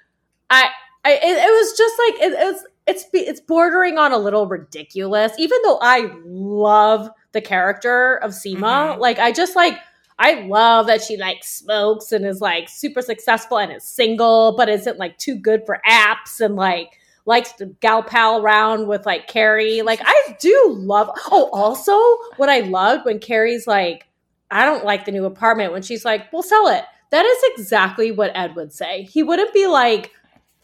I, 0.50 0.70
I 1.04 1.14
it, 1.14 1.22
it 1.24 1.52
was 1.52 1.78
just 1.78 1.96
like 2.00 2.22
it, 2.22 2.34
it 2.34 2.54
was. 2.54 2.64
It's 2.88 3.06
it's 3.14 3.40
bordering 3.42 3.98
on 3.98 4.12
a 4.12 4.18
little 4.20 4.46
ridiculous, 4.46 5.32
even 5.40 5.58
though 5.64 5.80
I 5.82 6.12
love 6.24 7.10
the 7.32 7.42
character 7.42 8.18
of 8.18 8.30
Seema. 8.30 8.96
Mhm. 8.96 9.00
Like, 9.00 9.18
I 9.18 9.32
just 9.32 9.56
like 9.56 9.80
I 10.18 10.42
love 10.46 10.88
that 10.88 11.02
she 11.04 11.18
like 11.18 11.44
smokes 11.44 12.12
and 12.12 12.26
is 12.26 12.40
like 12.42 12.70
super 12.70 13.02
successful 13.02 13.58
and 13.58 13.72
is 13.72 13.84
single, 13.84 14.56
but 14.56 14.70
isn't 14.70 14.98
like 14.98 15.18
too 15.18 15.36
good 15.36 15.66
for 15.66 15.82
apps 15.88 16.40
and 16.40 16.56
like 16.56 16.92
likes 17.26 17.52
to 17.54 17.66
gal 17.82 18.02
pal 18.04 18.42
around 18.42 18.88
with 18.88 19.06
like 19.06 19.28
Carrie. 19.28 19.82
Like 19.82 20.00
I 20.06 20.38
do 20.40 20.74
love. 20.78 21.10
Oh, 21.32 21.50
also 21.52 21.94
what 22.38 22.50
I 22.50 22.60
loved 22.62 23.06
when 23.06 23.20
Carrie's 23.20 23.68
like, 23.68 24.08
I 24.52 24.64
don't 24.64 24.86
like 24.86 25.06
the 25.06 25.12
new 25.12 25.26
apartment. 25.26 25.74
When 25.74 25.82
she's 25.82 26.06
like, 26.06 26.32
we'll 26.32 26.44
sell 26.44 26.68
it. 26.68 26.84
That 27.12 27.26
is 27.26 27.38
exactly 27.58 28.12
what 28.12 28.32
Ed 28.36 28.56
would 28.56 28.72
say. 28.74 29.04
He 29.04 29.22
wouldn't 29.24 29.54
be 29.54 29.68
like, 29.68 30.12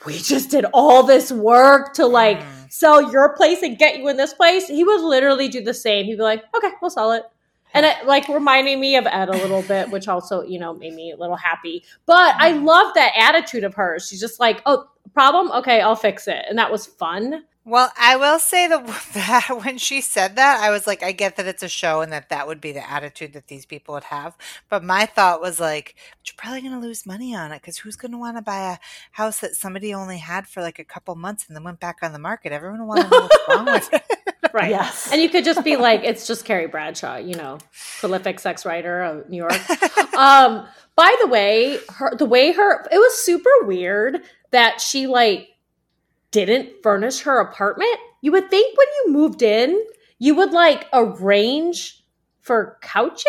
we 0.05 0.17
just 0.17 0.49
did 0.49 0.65
all 0.73 1.03
this 1.03 1.31
work 1.31 1.93
to 1.95 2.05
like 2.07 2.39
Mm. 2.39 2.71
sell 2.71 3.11
your 3.11 3.35
place 3.35 3.61
and 3.63 3.77
get 3.77 3.97
you 3.97 4.07
in 4.07 4.17
this 4.17 4.33
place. 4.33 4.67
He 4.67 4.83
would 4.83 5.01
literally 5.01 5.47
do 5.49 5.61
the 5.61 5.73
same. 5.73 6.05
He'd 6.05 6.15
be 6.15 6.23
like, 6.23 6.43
okay, 6.55 6.71
we'll 6.81 6.89
sell 6.89 7.11
it. 7.11 7.23
And 7.73 7.85
it 7.85 8.05
like 8.05 8.27
reminding 8.27 8.79
me 8.79 8.95
of 8.97 9.05
Ed 9.05 9.29
a 9.29 9.33
little 9.33 9.61
bit, 9.61 9.89
which 9.89 10.07
also, 10.07 10.43
you 10.43 10.59
know, 10.59 10.73
made 10.73 10.93
me 10.93 11.11
a 11.11 11.17
little 11.17 11.35
happy. 11.35 11.83
But 12.05 12.35
I 12.37 12.51
love 12.51 12.93
that 12.95 13.13
attitude 13.17 13.63
of 13.63 13.73
hers. 13.73 14.07
She's 14.07 14.19
just 14.19 14.39
like, 14.39 14.61
oh, 14.65 14.87
problem? 15.13 15.51
Okay, 15.51 15.81
I'll 15.81 15.95
fix 15.95 16.27
it. 16.27 16.45
And 16.49 16.57
that 16.57 16.71
was 16.71 16.85
fun. 16.85 17.43
Well, 17.63 17.91
I 17.99 18.15
will 18.17 18.39
say 18.39 18.67
that, 18.67 18.85
that 19.13 19.63
when 19.63 19.77
she 19.77 20.01
said 20.01 20.35
that, 20.35 20.61
I 20.61 20.71
was 20.71 20.87
like, 20.87 21.03
I 21.03 21.11
get 21.11 21.35
that 21.35 21.45
it's 21.45 21.61
a 21.61 21.69
show 21.69 22.01
and 22.01 22.11
that 22.11 22.29
that 22.29 22.47
would 22.47 22.59
be 22.59 22.71
the 22.71 22.89
attitude 22.89 23.33
that 23.33 23.47
these 23.47 23.65
people 23.65 23.93
would 23.93 24.05
have. 24.05 24.35
But 24.69 24.83
my 24.83 25.05
thought 25.05 25.41
was 25.41 25.59
like, 25.59 25.95
but 25.95 26.27
you're 26.27 26.35
probably 26.37 26.61
going 26.61 26.79
to 26.79 26.85
lose 26.85 27.05
money 27.05 27.35
on 27.35 27.51
it 27.51 27.61
because 27.61 27.77
who's 27.77 27.95
going 27.95 28.13
to 28.13 28.17
want 28.17 28.37
to 28.37 28.41
buy 28.41 28.73
a 28.73 28.77
house 29.11 29.39
that 29.41 29.55
somebody 29.55 29.93
only 29.93 30.17
had 30.17 30.47
for 30.47 30.61
like 30.61 30.79
a 30.79 30.83
couple 30.83 31.13
months 31.15 31.45
and 31.47 31.55
then 31.55 31.63
went 31.63 31.79
back 31.79 31.97
on 32.01 32.13
the 32.13 32.19
market? 32.19 32.51
Everyone 32.51 32.79
will 32.79 32.87
want 32.87 33.01
to 33.01 33.09
know 33.09 33.21
what's 33.21 33.47
wrong 33.47 33.65
with 33.65 33.93
it. 33.93 34.03
Right. 34.53 34.71
Yes. 34.71 35.09
And 35.11 35.21
you 35.21 35.29
could 35.29 35.45
just 35.45 35.63
be 35.63 35.77
like, 35.77 36.01
it's 36.03 36.25
just 36.25 36.45
Carrie 36.45 36.67
Bradshaw, 36.67 37.17
you 37.17 37.35
know, 37.35 37.59
prolific 37.99 38.39
sex 38.39 38.65
writer 38.65 39.01
of 39.01 39.29
New 39.29 39.37
York. 39.37 39.53
um, 40.15 40.67
by 40.95 41.15
the 41.21 41.27
way, 41.27 41.77
her 41.89 42.15
the 42.15 42.25
way 42.25 42.51
her 42.51 42.87
it 42.91 42.97
was 42.97 43.17
super 43.23 43.49
weird 43.61 44.23
that 44.49 44.81
she 44.81 45.07
like 45.07 45.47
didn't 46.31 46.81
furnish 46.83 47.21
her 47.21 47.39
apartment. 47.39 47.97
You 48.21 48.31
would 48.33 48.49
think 48.49 48.77
when 48.77 48.87
you 49.05 49.13
moved 49.13 49.41
in, 49.41 49.83
you 50.19 50.35
would 50.35 50.51
like 50.51 50.87
arrange 50.93 52.03
for 52.41 52.77
couches. 52.81 53.25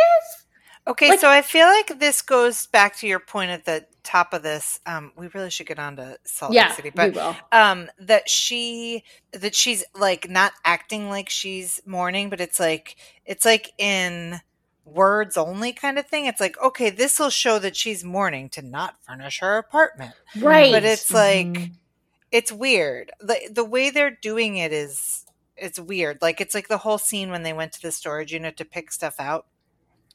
Okay, 0.87 1.11
Like- 1.11 1.21
so 1.21 1.29
I 1.31 1.43
feel 1.43 1.67
like 1.67 1.99
this 2.01 2.23
goes 2.23 2.67
back 2.67 2.97
to 2.99 3.07
your 3.07 3.21
point 3.21 3.51
at 3.53 3.65
the 3.65 3.87
top 4.03 4.33
of 4.33 4.43
this. 4.43 4.81
Um, 4.85 5.13
we 5.17 5.29
really 5.29 5.51
should 5.51 5.67
get 5.69 5.79
on 5.79 5.95
to 5.97 6.19
Salt 6.25 6.53
yeah, 6.53 6.67
Lake 6.69 6.75
City, 6.75 6.91
but 6.91 7.37
um, 7.53 7.89
that 8.01 8.29
she 8.29 9.05
that 9.31 9.55
she's 9.55 9.85
like 9.95 10.29
not 10.29 10.53
acting 10.65 11.09
like 11.09 11.29
she's 11.29 11.81
mourning, 11.87 12.31
but 12.31 12.41
it's 12.41 12.59
like 12.59 12.97
it's 13.25 13.45
like 13.45 13.73
in 13.79 14.41
words 14.85 15.37
only 15.37 15.73
kind 15.73 16.01
of 16.01 16.07
thing. 16.09 16.27
It's 16.27 16.41
like 16.41 16.61
okay, 16.61 16.91
this 16.91 17.21
will 17.21 17.31
show 17.31 17.61
that 17.61 17.77
she's 17.77 18.03
mourning 18.03 18.49
to 18.51 18.63
not 18.63 18.97
furnish 19.07 19.39
her 19.39 19.59
apartment, 19.59 20.15
Right. 20.37 20.73
but 20.73 20.83
it's 20.85 21.13
like 21.13 21.47
Mhm. 21.47 21.73
It's 22.33 22.51
weird. 22.51 23.13
the 23.21 23.39
The 23.53 23.65
way 23.65 23.91
they're 23.91 24.19
doing 24.21 24.57
it 24.57 24.73
is 24.73 25.25
it's 25.57 25.79
weird. 25.79 26.19
Like 26.21 26.41
it's 26.41 26.55
like 26.55 26.69
the 26.69 26.79
whole 26.79 26.99
scene 26.99 27.31
when 27.31 27.43
they 27.43 27.53
went 27.53 27.73
to 27.75 27.83
the 27.83 27.93
storage 27.93 28.33
unit 28.33 28.57
to 28.57 28.65
pick 28.65 28.91
stuff 28.91 29.17
out. 29.21 29.47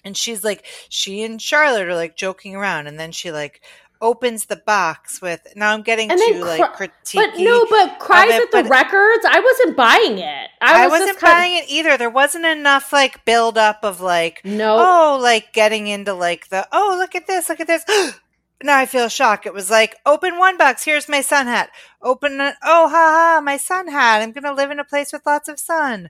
And 0.03 0.15
she's 0.15 0.43
like, 0.43 0.65
she 0.89 1.23
and 1.23 1.41
Charlotte 1.41 1.87
are 1.87 1.95
like 1.95 2.15
joking 2.15 2.55
around, 2.55 2.87
and 2.87 2.99
then 2.99 3.11
she 3.11 3.31
like 3.31 3.61
opens 4.01 4.45
the 4.45 4.55
box 4.55 5.21
with. 5.21 5.41
Now 5.55 5.73
I'm 5.73 5.81
getting 5.81 6.11
And 6.11 6.41
like 6.41 6.73
critique. 6.73 7.15
but 7.15 7.37
no, 7.37 7.65
but 7.69 7.99
cries 7.99 8.31
it, 8.31 8.43
at 8.43 8.63
the 8.63 8.69
records. 8.69 9.25
I 9.25 9.39
wasn't 9.39 9.77
buying 9.77 10.17
it. 10.19 10.49
I, 10.61 10.87
was 10.87 10.99
kind 10.99 11.19
buying 11.21 11.55
it 11.55 11.65
either. 11.69 11.97
There 11.97 12.09
wasn't 12.09 12.45
enough 12.45 12.93
like 12.93 13.25
build 13.25 13.57
up 13.57 13.79
of 13.83 14.01
like, 14.01 14.41
No, 14.43 14.77
oh, 14.79 15.19
like 15.21 15.53
getting 15.53 15.87
into 15.87 16.13
like 16.13 16.49
the 16.49 16.67
oh, 16.71 16.95
look 16.97 17.15
at 17.15 17.27
this, 17.27 17.49
look 17.49 17.59
at 17.59 17.67
this. 17.67 17.83
Now 18.63 18.77
I 18.77 18.85
feel 18.85 19.09
shocked. 19.09 19.45
It 19.45 19.53
was 19.53 19.69
like, 19.69 19.95
open 20.05 20.37
one 20.37 20.57
box. 20.57 20.83
Here's 20.83 21.09
my 21.09 21.21
sun 21.21 21.47
hat. 21.47 21.69
Open. 22.01 22.39
A, 22.41 22.55
oh, 22.63 22.89
ha 22.89 23.35
ha, 23.35 23.41
my 23.43 23.57
sun 23.57 23.87
hat. 23.87 24.21
I'm 24.21 24.31
gonna 24.31 24.53
live 24.53 24.71
in 24.71 24.79
a 24.79 24.83
place 24.83 25.13
with 25.13 25.25
lots 25.25 25.47
of 25.47 25.59
sun. 25.59 26.09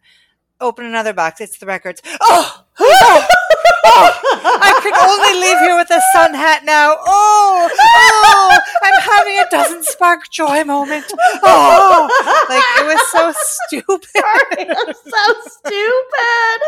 Open 0.60 0.86
another 0.86 1.13
box. 1.13 1.41
It's 1.41 1.57
the 1.57 1.65
records. 1.65 2.01
Oh, 2.21 2.65
oh, 3.85 4.11
I 4.43 4.79
can 4.81 4.93
only 4.93 5.41
leave 5.41 5.59
here 5.59 5.75
with 5.75 5.89
a 5.89 6.01
sun 6.13 6.33
hat 6.33 6.65
now. 6.65 6.95
Oh, 6.99 7.69
oh, 7.71 8.59
I'm 8.83 9.01
having 9.01 9.39
a 9.39 9.45
doesn't 9.49 9.85
spark 9.85 10.29
joy 10.29 10.63
moment. 10.63 11.05
Oh, 11.43 12.09
like 12.49 12.63
it 12.79 12.87
was 12.87 13.11
so 13.11 13.33
stupid. 13.35 14.09
Sorry, 14.15 14.69
I'm 14.69 14.93
so 14.93 15.33
stupid. 15.45 16.59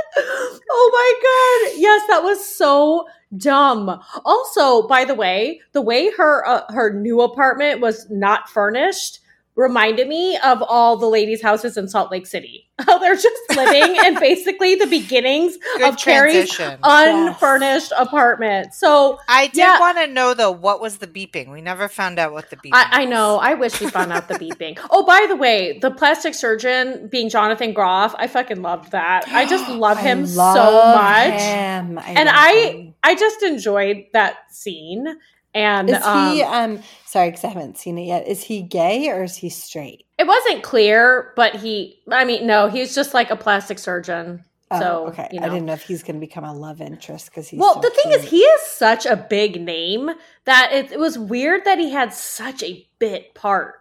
Oh 0.72 0.90
my 0.94 1.70
god. 1.70 1.80
Yes, 1.80 2.04
that 2.08 2.24
was 2.24 2.46
so 2.46 3.08
dumb. 3.38 4.02
Also, 4.26 4.88
by 4.88 5.06
the 5.06 5.16
way, 5.16 5.62
the 5.74 5.82
way 5.82 6.12
her 6.12 6.46
uh, 6.48 6.72
her 6.72 6.94
new 6.94 7.22
apartment 7.22 7.82
was 7.82 8.10
not 8.10 8.50
furnished 8.50 9.20
reminded 9.60 10.08
me 10.08 10.38
of 10.38 10.62
all 10.62 10.96
the 10.98 11.06
ladies' 11.08 11.42
houses 11.42 11.76
in 11.78 11.88
Salt 11.88 12.12
Lake 12.12 12.26
City. 12.26 12.68
How 12.80 12.98
they're 12.98 13.16
just 13.16 13.42
living 13.56 13.96
in 14.06 14.16
basically 14.20 14.76
the 14.76 14.88
beginnings 14.88 15.58
Good 15.78 15.90
of 15.90 15.98
Carrie's 15.98 16.50
transition. 16.50 16.80
unfurnished 16.84 17.92
apartment. 17.98 18.74
So 18.74 19.20
I 19.28 19.48
did 19.48 19.58
Yeah. 19.58 19.80
want 19.80 19.98
to 19.98 20.08
know 20.08 20.34
though 20.34 20.52
what 20.52 20.80
was 20.82 20.98
the 21.00 21.08
beeping. 21.08 21.52
We 21.52 21.60
never 21.62 21.90
found 21.90 22.20
out 22.20 22.32
what 22.32 22.50
the 22.50 22.56
beeping. 22.56 22.72
I, 22.74 23.02
I 23.02 23.06
know. 23.06 23.38
I 23.38 23.54
wish 23.56 23.80
we 23.82 23.90
found 23.90 24.14
out 24.14 24.28
the 24.30 24.36
beeping. 24.40 24.80
Oh, 24.90 25.06
by 25.06 25.26
the 25.28 25.36
way, 25.36 25.78
the 25.80 25.92
plastic 25.92 26.34
surgeon 26.34 27.08
being 27.12 27.30
Jonathan 27.30 27.74
Groff, 27.74 28.16
I 28.18 28.28
fucking 28.28 28.62
loved 28.62 28.92
that. 28.92 29.26
I 29.28 29.46
just 29.46 29.68
love 29.70 29.98
I 29.98 30.02
him 30.02 30.26
so 30.26 30.42
much. 30.42 31.34
him. 31.42 32.00
I 32.00 32.12
And 32.12 32.26
love 32.28 32.36
I 32.38 32.72
him. 32.72 32.94
I 33.04 33.16
just 33.16 33.44
enjoyed 33.44 34.06
that 34.14 34.38
scene. 34.54 35.06
And 35.54 35.90
is 35.90 36.02
um, 36.04 36.32
he 36.32 36.44
um 36.44 36.80
sorry 37.10 37.30
because 37.30 37.44
I 37.44 37.50
haven't 37.50 37.78
seen 37.78 37.98
it 37.98 38.04
yet. 38.06 38.28
Is 38.28 38.44
he 38.44 38.62
gay 38.62 39.10
or 39.10 39.24
is 39.24 39.36
he 39.38 39.50
straight? 39.50 40.06
it 40.18 40.28
wasn't 40.28 40.64
clear, 40.64 41.32
but 41.36 41.56
he 41.56 42.00
I 42.12 42.26
mean, 42.26 42.46
no, 42.46 42.68
he's 42.68 42.94
just 42.96 43.14
like 43.14 43.30
a 43.32 43.36
plastic 43.36 43.80
surgeon. 43.80 44.44
Oh, 44.72 44.80
So, 44.80 45.08
okay, 45.08 45.28
you 45.32 45.40
I 45.42 45.50
didn't 45.50 45.66
know 45.66 45.74
if 45.74 45.82
he's 45.82 46.04
going 46.04 46.16
to 46.16 46.20
become 46.20 46.44
a 46.44 46.54
love 46.54 46.80
interest 46.82 47.26
because 47.28 47.48
he's 47.48 47.60
well, 47.60 47.76
so 47.76 47.80
the 47.82 47.90
thing 47.90 48.12
is, 48.12 48.24
he 48.30 48.42
is 48.42 48.62
such 48.68 49.06
a 49.08 49.16
big 49.16 49.60
name 49.62 50.12
that 50.46 50.70
it, 50.72 50.92
it 50.92 51.00
was 51.00 51.18
weird 51.18 51.66
that 51.66 51.80
he 51.80 51.90
had 51.90 52.14
such 52.14 52.62
a 52.64 52.88
bit 53.00 53.34
part. 53.34 53.76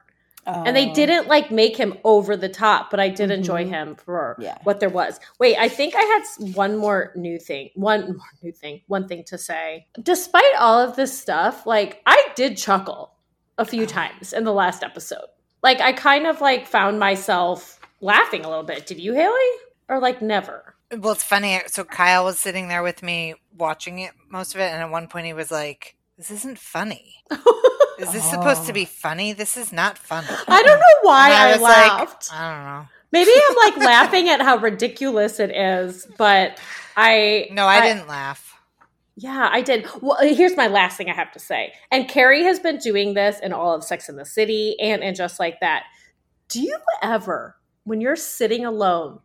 and 0.46 0.74
they 0.74 0.88
Oh. 0.90 0.94
didn't 0.94 1.28
like 1.28 1.50
make 1.50 1.76
him 1.76 1.92
over 2.04 2.34
the 2.34 2.48
top 2.48 2.90
but 2.90 2.98
i 2.98 3.10
did 3.10 3.30
enjoy 3.30 3.64
Mhm. 3.66 3.68
him 3.68 3.96
for 3.96 4.34
Yeah. 4.40 4.56
what 4.64 4.80
there 4.80 4.88
was 4.88 5.20
wait 5.38 5.58
i 5.58 5.68
think 5.68 5.92
i 5.94 6.00
had 6.00 6.22
one 6.54 6.78
more 6.78 7.12
new 7.16 7.38
thing 7.38 7.68
one 7.74 8.00
more 8.16 8.32
new 8.42 8.52
thing 8.52 8.80
one 8.86 9.06
thing 9.08 9.24
to 9.24 9.36
say 9.36 9.86
despite 10.02 10.54
all 10.58 10.78
of 10.80 10.96
this 10.96 11.12
stuff 11.24 11.66
like 11.66 12.00
i 12.06 12.18
did 12.34 12.56
chuckle 12.56 13.12
a 13.58 13.64
few 13.64 13.84
times 13.86 14.32
in 14.32 14.44
the 14.44 14.52
last 14.52 14.82
episode 14.82 15.26
like 15.62 15.80
i 15.80 15.92
kind 15.92 16.26
of 16.26 16.40
like 16.40 16.66
found 16.66 16.98
myself 16.98 17.78
laughing 18.00 18.44
a 18.44 18.48
little 18.48 18.64
bit 18.64 18.86
did 18.86 18.98
you 18.98 19.12
haley 19.14 19.50
or 19.88 19.98
like 20.00 20.22
never 20.22 20.74
Well, 20.90 21.12
it's 21.12 21.22
funny. 21.24 21.60
So 21.66 21.84
Kyle 21.84 22.24
was 22.24 22.38
sitting 22.38 22.68
there 22.68 22.82
with 22.82 23.02
me 23.02 23.34
watching 23.56 23.98
it 23.98 24.12
most 24.30 24.54
of 24.54 24.60
it, 24.62 24.70
and 24.72 24.80
at 24.82 24.90
one 24.90 25.06
point 25.08 25.26
he 25.26 25.34
was 25.34 25.50
like, 25.50 25.96
"This 26.16 26.30
isn't 26.30 26.58
funny. 26.58 27.16
Is 27.98 28.12
this 28.12 28.24
supposed 28.30 28.64
to 28.64 28.72
Oh. 28.72 28.74
be 28.74 28.84
funny? 28.86 29.32
This 29.34 29.56
is 29.58 29.70
not 29.72 29.98
funny." 29.98 30.28
i 30.48 30.62
don't 30.62 30.78
know 30.78 30.98
why 31.02 31.28
And 31.30 31.36
i, 31.42 31.52
was 31.52 31.60
laughed 31.60 32.30
Like, 32.32 32.40
I 32.40 32.54
don't 32.54 32.64
know. 32.64 32.86
maybe 33.12 33.30
i'm 33.50 33.56
like 33.56 33.76
laughing 33.92 34.28
at 34.30 34.40
how 34.40 34.56
ridiculous 34.56 35.40
it 35.40 35.50
is 35.54 36.06
but 36.16 36.58
i 36.96 37.48
No, 37.50 37.66
I, 37.66 37.80
didn't 37.80 38.08
laugh. 38.08 38.47
Yeah, 39.20 39.48
I 39.50 39.62
did. 39.62 39.84
Well, 40.00 40.16
uh, 40.20 40.32
here's 40.32 40.56
my 40.56 40.68
last 40.68 40.96
thing 40.96 41.10
I 41.10 41.14
have 41.14 41.32
to 41.32 41.40
say. 41.40 41.72
And 41.90 42.08
Carrie 42.08 42.44
has 42.44 42.60
been 42.60 42.78
doing 42.78 43.14
this 43.14 43.40
in 43.40 43.52
all 43.52 43.74
of 43.74 43.82
Sex 43.82 44.08
in 44.08 44.14
the 44.14 44.24
City 44.24 44.76
and 44.80 45.02
and 45.02 45.16
just 45.16 45.40
like 45.40 45.58
that. 45.58 45.86
Do 46.46 46.62
you 46.62 46.78
ever, 47.02 47.56
when 47.82 48.00
you're 48.00 48.14
sitting 48.14 48.64
alone, 48.64 49.18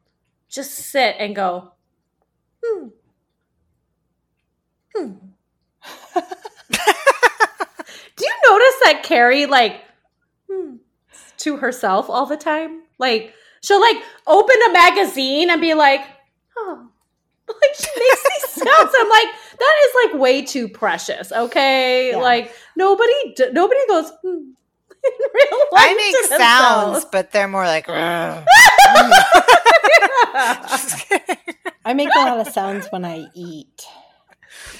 just 0.49 0.71
sit 0.73 1.15
and 1.19 1.35
go, 1.35 1.73
hmm, 2.63 2.87
hmm? 4.95 5.11
Do 8.15 8.25
you 8.25 8.33
notice 8.47 8.75
that 8.85 9.01
Carrie 9.03 9.45
like 9.45 9.83
hmm, 10.51 10.77
to 11.37 11.57
herself 11.57 12.09
all 12.09 12.25
the 12.25 12.35
time? 12.35 12.81
Like 12.97 13.35
she'll 13.61 13.79
like 13.79 13.97
open 14.25 14.55
a 14.69 14.73
magazine 14.73 15.51
and 15.51 15.61
be 15.61 15.75
like, 15.75 16.01
oh. 16.57 16.87
Like 17.47 17.75
she 17.75 17.89
makes 17.99 18.23
these 18.23 18.49
sounds. 18.63 18.91
I'm 18.97 19.09
like, 19.09 19.27
that 19.63 19.75
is 19.85 19.91
like 20.11 20.21
way 20.21 20.41
too 20.41 20.67
precious. 20.67 21.31
Okay, 21.31 22.11
Yeah. 22.11 22.17
like 22.17 22.53
nobody, 22.75 23.13
nobody 23.51 23.79
goes. 23.87 24.09
Hmm. 24.21 24.27
in 25.05 25.11
real 25.33 25.59
life 25.73 25.89
I 25.89 25.93
make 25.95 26.15
sounds, 26.15 26.29
themselves. 26.29 27.05
but 27.11 27.31
they're 27.31 27.47
more 27.49 27.65
like. 27.65 27.85
"Ugh." 27.89 28.45
Just. 30.69 31.13
I 31.85 31.93
make 31.93 32.09
a 32.15 32.19
lot 32.19 32.39
of 32.39 32.47
sounds 32.53 32.87
when 32.89 33.03
I 33.05 33.25
eat. 33.35 33.85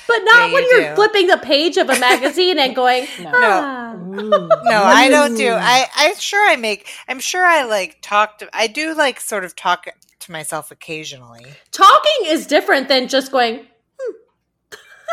but 0.07 0.19
not 0.19 0.47
Yeah, 0.47 0.53
when 0.53 0.63
you 0.63 0.69
you're 0.71 0.89
do. 0.91 0.95
flipping 0.95 1.27
the 1.27 1.37
page 1.37 1.77
of 1.77 1.89
a 1.89 1.99
magazine 1.99 2.57
and 2.59 2.75
going. 2.75 3.07
No. 3.19 3.31
"Ah." 3.33 3.93
Ooh. 3.95 4.29
No, 4.29 4.83
I 4.83 5.09
don't 5.09 5.35
do. 5.35 5.51
I 5.53 5.87
I'm 5.95 6.15
sure 6.15 6.47
I 6.49 6.55
make. 6.55 6.89
I'm 7.07 7.19
sure 7.19 7.45
I 7.45 7.63
like 7.63 7.97
talk 8.01 8.37
to. 8.39 8.49
I 8.53 8.67
do 8.67 8.93
like 8.95 9.19
sort 9.19 9.43
of 9.43 9.55
talk 9.55 9.87
to 10.19 10.31
myself 10.31 10.71
occasionally. 10.71 11.45
Talking 11.71 12.27
is 12.27 12.47
different 12.47 12.87
than 12.87 13.07
just 13.09 13.31
going. 13.31 13.67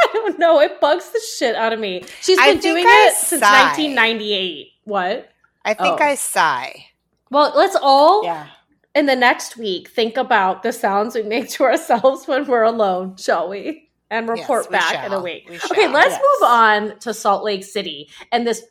I 0.05 0.09
don't 0.15 0.39
know. 0.39 0.61
It 0.61 0.81
bugs 0.81 1.11
the 1.11 1.21
shit 1.37 1.55
out 1.57 1.73
of 1.73 1.81
me. 1.81 2.05
She's 2.21 2.39
been 2.39 2.59
doing 2.59 2.85
I 2.87 3.09
it 3.11 3.17
since 3.17 3.43
1998. 3.43 4.69
What? 4.85 5.31
I 5.65 5.75
think 5.75 6.01
Oh. 6.01 6.05
I 6.05 6.15
sigh. 6.15 6.87
Well, 7.31 7.53
let's 7.55 7.77
all 7.81 8.25
Yeah. 8.25 8.47
in 8.95 9.07
the 9.07 9.17
next 9.17 9.57
week 9.57 9.89
think 9.89 10.17
about 10.17 10.63
the 10.63 10.73
sounds 10.73 11.15
we 11.15 11.23
make 11.23 11.49
to 11.51 11.65
ourselves 11.65 12.27
when 12.27 12.47
we're 12.47 12.63
alone, 12.65 13.17
shall 13.17 13.49
we? 13.49 13.89
And 14.11 14.29
report 14.29 14.67
we 14.71 14.77
back 14.77 15.07
in 15.07 15.13
a 15.13 15.21
week. 15.21 15.49
We 15.49 15.57
Okay, 15.57 15.87
let's 15.87 16.11
Yes. 16.11 16.21
move 16.41 16.49
on 16.49 16.99
to 17.01 17.15
Salt 17.15 17.45
Lake 17.45 17.63
City 17.65 18.09
and 18.33 18.45
this 18.47 18.65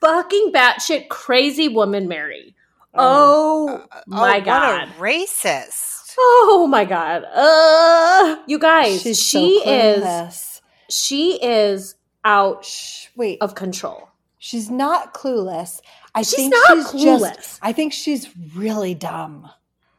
fucking 0.00 0.52
batshit 0.54 1.08
crazy 1.08 1.68
woman, 1.68 2.08
Mary. 2.08 2.54
Oh, 2.94 3.84
Uh, 3.92 4.00
my 4.06 4.38
oh, 4.38 4.40
God. 4.40 4.88
What 4.88 4.96
a 4.96 5.00
racist. 5.00 6.14
Oh 6.20 6.66
my 6.68 6.84
god. 6.84 7.24
Uh 7.32 8.38
you 8.46 8.58
guys, 8.58 9.02
She's 9.02 9.18
so 9.24 9.38
she 9.38 9.56
is 9.68 10.02
clueless. 10.02 10.57
She 10.88 11.42
is 11.42 11.94
out 12.24 12.66
wait, 13.16 13.38
of 13.40 13.54
control. 13.54 14.08
she's 14.38 14.70
not 14.70 15.14
clueless. 15.14 15.80
I 16.14 16.22
She's 16.22 16.34
think 16.36 16.54
not 16.68 16.76
she's 16.92 17.04
clueless. 17.04 17.34
just. 17.36 17.58
I 17.62 17.72
think 17.72 17.92
she's 17.92 18.28
really 18.54 18.94
dumb. 18.94 19.48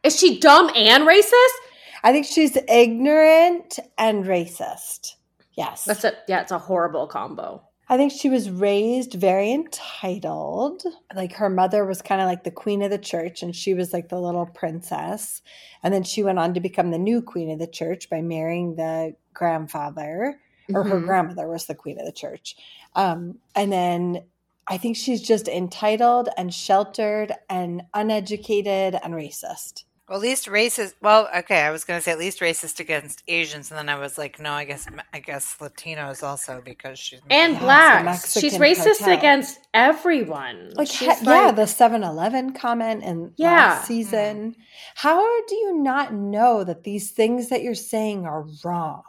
Is 0.02 0.18
she 0.18 0.38
dumb 0.38 0.70
and 0.74 1.04
racist? 1.06 1.56
I 2.02 2.12
think 2.12 2.26
she's 2.26 2.56
ignorant 2.68 3.78
and 3.96 4.24
racist. 4.24 5.14
Yes. 5.54 5.84
That's 5.84 6.04
a 6.04 6.12
yeah, 6.28 6.40
it's 6.42 6.52
a 6.52 6.58
horrible 6.58 7.06
combo. 7.06 7.62
I 7.88 7.96
think 7.96 8.12
she 8.12 8.28
was 8.28 8.48
raised 8.50 9.14
very 9.14 9.50
entitled. 9.52 10.82
Like 11.14 11.32
her 11.34 11.50
mother 11.50 11.84
was 11.84 12.02
kind 12.02 12.20
of 12.20 12.26
like 12.28 12.44
the 12.44 12.50
queen 12.50 12.82
of 12.82 12.90
the 12.90 12.98
church, 12.98 13.42
and 13.42 13.54
she 13.54 13.74
was 13.74 13.92
like 13.92 14.08
the 14.08 14.20
little 14.20 14.46
princess. 14.46 15.42
And 15.82 15.92
then 15.92 16.02
she 16.04 16.22
went 16.22 16.38
on 16.38 16.54
to 16.54 16.60
become 16.60 16.90
the 16.90 16.98
new 16.98 17.20
queen 17.22 17.50
of 17.50 17.58
the 17.58 17.66
church 17.66 18.08
by 18.10 18.20
marrying 18.22 18.76
the 18.76 19.14
grandfather, 19.34 20.38
or 20.74 20.84
her 20.84 21.00
Mhm. 21.00 21.06
grandmother 21.06 21.48
was 21.48 21.66
the 21.66 21.74
queen 21.74 21.98
of 22.00 22.06
the 22.06 22.12
church. 22.12 22.56
Um, 22.94 23.38
and 23.54 23.72
then 23.72 24.24
I 24.66 24.76
think 24.78 24.96
she's 24.96 25.20
just 25.22 25.48
entitled 25.48 26.28
and 26.36 26.52
sheltered 26.54 27.32
and 27.48 27.82
uneducated 27.94 28.98
and 29.02 29.14
racist. 29.14 29.84
Well, 30.08 30.18
at 30.18 30.22
least 30.22 30.46
racist. 30.46 30.94
Well, 31.00 31.28
okay, 31.36 31.60
I 31.62 31.70
was 31.70 31.84
going 31.84 31.96
to 31.98 32.02
say 32.02 32.10
at 32.10 32.18
least 32.18 32.40
racist 32.40 32.80
against 32.80 33.22
Asians, 33.28 33.70
and 33.70 33.78
then 33.78 33.88
I 33.88 33.96
was 33.96 34.18
like, 34.18 34.40
no, 34.40 34.50
I 34.52 34.64
guess 34.64 34.86
I 35.14 35.20
guess 35.20 35.56
Latinos 35.60 36.24
also 36.24 36.60
because 36.64 36.98
she's 36.98 37.20
and 37.30 37.52
Yeah, 37.52 37.58
it's 37.58 37.60
a 37.60 37.64
blacks. 37.64 38.32
She's 38.40 38.58
racist 38.58 38.98
cartel. 38.98 39.18
against 39.18 39.60
everyone. 39.72 40.72
Like, 40.74 40.88
She's 40.88 41.16
he- 41.20 41.26
yeah, 41.26 41.52
the 41.52 41.66
7 41.66 42.02
Eleven 42.02 42.52
comment 42.52 43.04
in 43.04 43.32
Yeah. 43.36 43.52
last 43.52 43.86
season. 43.86 44.56
How 44.96 45.20
do 45.46 45.54
you 45.54 45.78
not 45.78 46.12
know 46.12 46.64
that 46.64 46.82
these 46.82 47.12
things 47.12 47.48
that 47.50 47.62
you're 47.62 47.74
saying 47.76 48.26
are 48.26 48.46
wrong? 48.64 49.02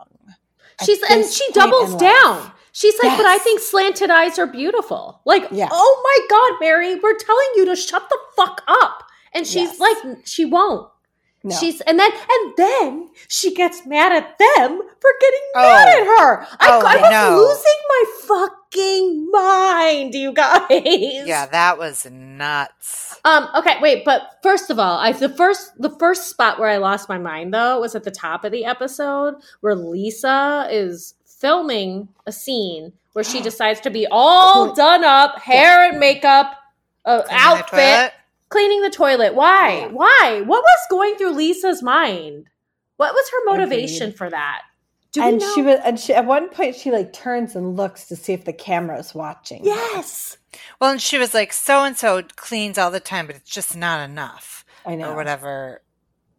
She's 0.85 1.01
and 1.09 1.25
she 1.25 1.51
doubles 1.53 1.95
down. 1.95 2.51
She's 2.73 2.95
like, 3.03 3.17
but 3.17 3.25
I 3.25 3.37
think 3.37 3.59
slanted 3.59 4.09
eyes 4.09 4.39
are 4.39 4.47
beautiful. 4.47 5.19
Like, 5.25 5.47
Yeah. 5.51 5.67
oh 5.71 6.01
my 6.03 6.27
god, 6.29 6.57
Mary, 6.61 6.95
we're 6.95 7.17
telling 7.17 7.47
you 7.55 7.65
to 7.65 7.75
shut 7.75 8.07
the 8.09 8.17
fuck 8.35 8.61
up. 8.67 9.03
And 9.33 9.45
she's 9.45 9.77
Yes. 9.77 9.79
like, 9.79 9.97
she 10.25 10.45
won't. 10.45 10.87
No. 11.43 11.55
She's 11.55 11.81
and 11.81 11.97
then 11.99 12.11
and 12.11 12.53
then 12.55 13.09
she 13.27 13.53
gets 13.55 13.85
mad 13.85 14.11
at 14.13 14.37
them 14.37 14.79
for 14.99 15.11
getting 15.19 15.39
Oh. 15.55 15.61
mad 15.63 15.87
at 15.89 16.05
her. 16.05 16.47
I, 16.59 16.67
Oh, 16.69 16.85
I 16.85 16.97
was 16.97 17.47
losing 17.47 17.81
my 17.89 18.03
fucking 18.71 19.29
mind, 19.31 20.13
you 20.13 20.33
guys. 20.33 20.69
yeah, 20.69 21.45
that 21.47 21.77
was 21.77 22.05
nuts. 22.09 23.19
Um. 23.23 23.47
Okay. 23.55 23.77
Wait. 23.81 24.03
But 24.05 24.39
first 24.41 24.69
of 24.69 24.79
all, 24.79 24.97
I 24.97 25.11
the 25.11 25.29
first 25.29 25.79
the 25.79 25.89
first 25.89 26.29
spot 26.29 26.59
where 26.59 26.69
I 26.69 26.77
lost 26.77 27.09
my 27.09 27.17
mind 27.17 27.53
though 27.53 27.79
was 27.79 27.95
at 27.95 28.03
the 28.03 28.11
top 28.11 28.43
of 28.43 28.51
the 28.51 28.65
episode 28.65 29.35
where 29.61 29.75
Lisa 29.75 30.67
is 30.71 31.15
filming 31.25 32.07
a 32.25 32.31
scene 32.31 32.93
where 33.13 33.23
she 33.23 33.41
decides 33.43 33.79
to 33.81 33.89
be 33.89 34.07
all 34.09 34.73
done 34.73 35.03
up, 35.03 35.39
hair 35.39 35.89
and 35.89 35.99
makeup, 35.99 36.55
uh, 37.05 37.21
the 37.21 37.27
outfit, 37.31 38.13
cleaning 38.49 38.81
the 38.81 38.89
toilet. 38.89 39.35
Why? 39.35 39.79
Yeah. 39.81 39.87
Why? 39.87 40.43
What 40.45 40.63
was 40.63 40.87
going 40.89 41.15
through 41.15 41.35
Lisa's 41.35 41.83
mind? 41.83 42.47
What 42.97 43.13
was 43.13 43.29
her 43.31 43.51
motivation 43.51 44.09
Agreed. 44.09 44.17
for 44.17 44.29
that? 44.29 44.61
Do 45.13 45.21
and 45.21 45.33
we 45.33 45.37
know? 45.39 45.53
she 45.55 45.61
was 45.61 45.79
and 45.83 45.99
she 45.99 46.13
at 46.13 46.25
one 46.25 46.49
point 46.49 46.75
she 46.75 46.89
like 46.91 47.11
turns 47.13 47.55
and 47.55 47.75
looks 47.75 48.07
to 48.07 48.15
see 48.15 48.33
if 48.33 48.45
the 48.45 48.53
camera's 48.53 49.13
watching. 49.13 49.65
yes. 49.65 50.37
Well, 50.79 50.91
and 50.91 51.01
she 51.01 51.17
was 51.17 51.33
like, 51.33 51.53
so 51.53 51.83
and 51.83 51.97
so 51.97 52.21
cleans 52.35 52.77
all 52.77 52.91
the 52.91 52.99
time, 52.99 53.27
but 53.27 53.35
it's 53.35 53.49
just 53.49 53.75
not 53.75 54.07
enough, 54.09 54.65
I 54.85 54.95
know. 54.95 55.11
or 55.11 55.15
whatever. 55.15 55.81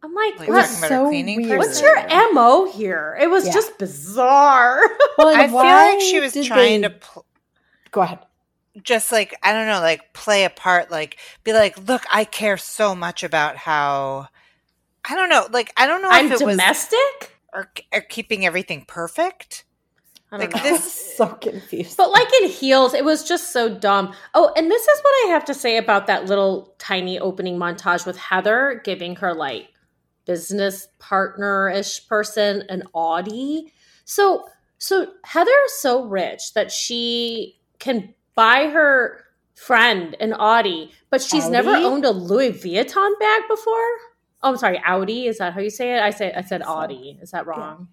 I'm 0.03 0.13
like, 0.13 0.37
Like 0.39 0.49
It 0.49 0.51
what- 0.51 0.57
was 0.61 0.65
talking 0.71 0.77
about 0.79 0.89
so 0.89 1.07
cleaning 1.09 1.41
weird. 1.43 1.59
what's 1.59 1.81
your 1.81 2.33
mo 2.33 2.69
here? 2.71 3.17
It 3.21 3.29
was 3.29 3.45
Yeah. 3.47 3.53
just 3.53 3.77
bizarre. 3.77 4.81
Well, 5.17 5.27
I 5.29 5.47
feel 5.47 5.55
like 5.57 6.01
she 6.01 6.19
was 6.19 6.33
trying 6.45 6.81
they- 6.81 6.87
to. 6.89 6.93
Pl- 6.95 7.25
go 7.91 8.01
ahead. 8.01 8.19
just 8.83 9.11
like 9.11 9.35
I 9.43 9.53
don't 9.53 9.67
know, 9.67 9.79
like 9.81 10.13
play 10.13 10.45
a 10.45 10.49
part, 10.49 10.89
like 10.91 11.17
be 11.43 11.53
like, 11.53 11.77
look, 11.87 12.03
I 12.11 12.25
care 12.25 12.57
so 12.57 12.95
much 12.95 13.23
about 13.23 13.55
how 13.55 14.27
I 15.05 15.13
don't 15.15 15.29
know, 15.29 15.47
like 15.51 15.71
I 15.77 15.85
don't 15.87 16.01
know 16.01 16.09
I'm 16.11 16.25
if 16.31 16.41
it 16.41 16.45
was 16.45 16.53
domestic. 16.57 17.32
Or, 17.53 17.71
or 17.93 18.01
keeping 18.01 18.45
everything 18.45 18.85
perfect. 18.87 19.65
I 20.31 20.37
don't 20.37 20.51
Like 20.53 20.63
know. 20.63 20.69
this- 20.71 20.85
is 20.85 21.15
so 21.17 21.27
confused. 21.27 21.97
But 21.97 22.11
like 22.11 22.27
in 22.41 22.49
heels, 22.49 22.93
it 22.93 23.05
was 23.05 23.23
just 23.27 23.51
so 23.53 23.73
dumb. 23.77 24.13
Oh, 24.33 24.51
and 24.57 24.69
this 24.71 24.81
is 24.87 24.99
what 25.01 25.25
I 25.25 25.31
have 25.33 25.45
to 25.45 25.53
say 25.53 25.77
about 25.77 26.07
that 26.07 26.25
little 26.25 26.73
tiny 26.79 27.19
opening 27.19 27.57
montage 27.57 28.05
with 28.05 28.17
Heather 28.17 28.81
giving 28.83 29.15
her 29.17 29.33
like 29.33 29.69
business 30.25 30.87
partner 30.99 31.69
ish 31.69 32.07
person 32.07 32.63
an 32.69 32.83
Audi. 32.95 33.71
So 34.05 34.45
so 34.79 35.07
Heather 35.23 35.51
is 35.65 35.73
so 35.73 36.03
rich 36.05 36.53
that 36.55 36.71
she 36.71 37.59
can 37.79 38.13
buy 38.35 38.69
her 38.69 39.23
friend 39.55 40.15
an 40.19 40.33
Audi, 40.33 40.91
but 41.11 41.21
she's 41.21 41.47
never 41.47 41.69
owned 41.69 42.05
a 42.05 42.11
Louis 42.11 42.51
Vuitton 42.51 43.19
bag 43.19 43.43
before. 43.47 43.87
Oh, 44.43 44.49
I'm 44.49 44.57
sorry, 44.57 44.81
Audi. 44.85 45.27
Is 45.27 45.37
that 45.37 45.53
how 45.53 45.61
you 45.61 45.69
say 45.69 45.95
it? 45.95 46.01
I 46.01 46.09
say 46.09 46.33
I 46.33 46.41
said 46.41 46.61
Audi. 46.63 47.17
Is 47.21 47.31
that 47.31 47.47
wrong? 47.47 47.87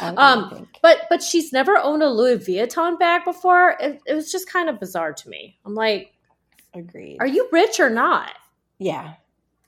I 0.00 0.06
don't 0.08 0.18
um. 0.18 0.68
But 0.82 1.06
but 1.08 1.22
she's 1.22 1.52
never 1.52 1.78
owned 1.78 2.02
a 2.02 2.08
Louis 2.08 2.36
Vuitton 2.38 2.98
bag 2.98 3.24
before. 3.24 3.76
It, 3.80 4.00
it 4.06 4.14
was 4.14 4.30
just 4.30 4.48
kind 4.48 4.68
of 4.68 4.78
bizarre 4.78 5.12
to 5.14 5.28
me. 5.28 5.58
I'm 5.64 5.74
like, 5.74 6.12
Agreed. 6.74 7.16
are 7.20 7.26
you 7.26 7.48
rich 7.50 7.80
or 7.80 7.90
not? 7.90 8.32
yeah. 8.78 9.14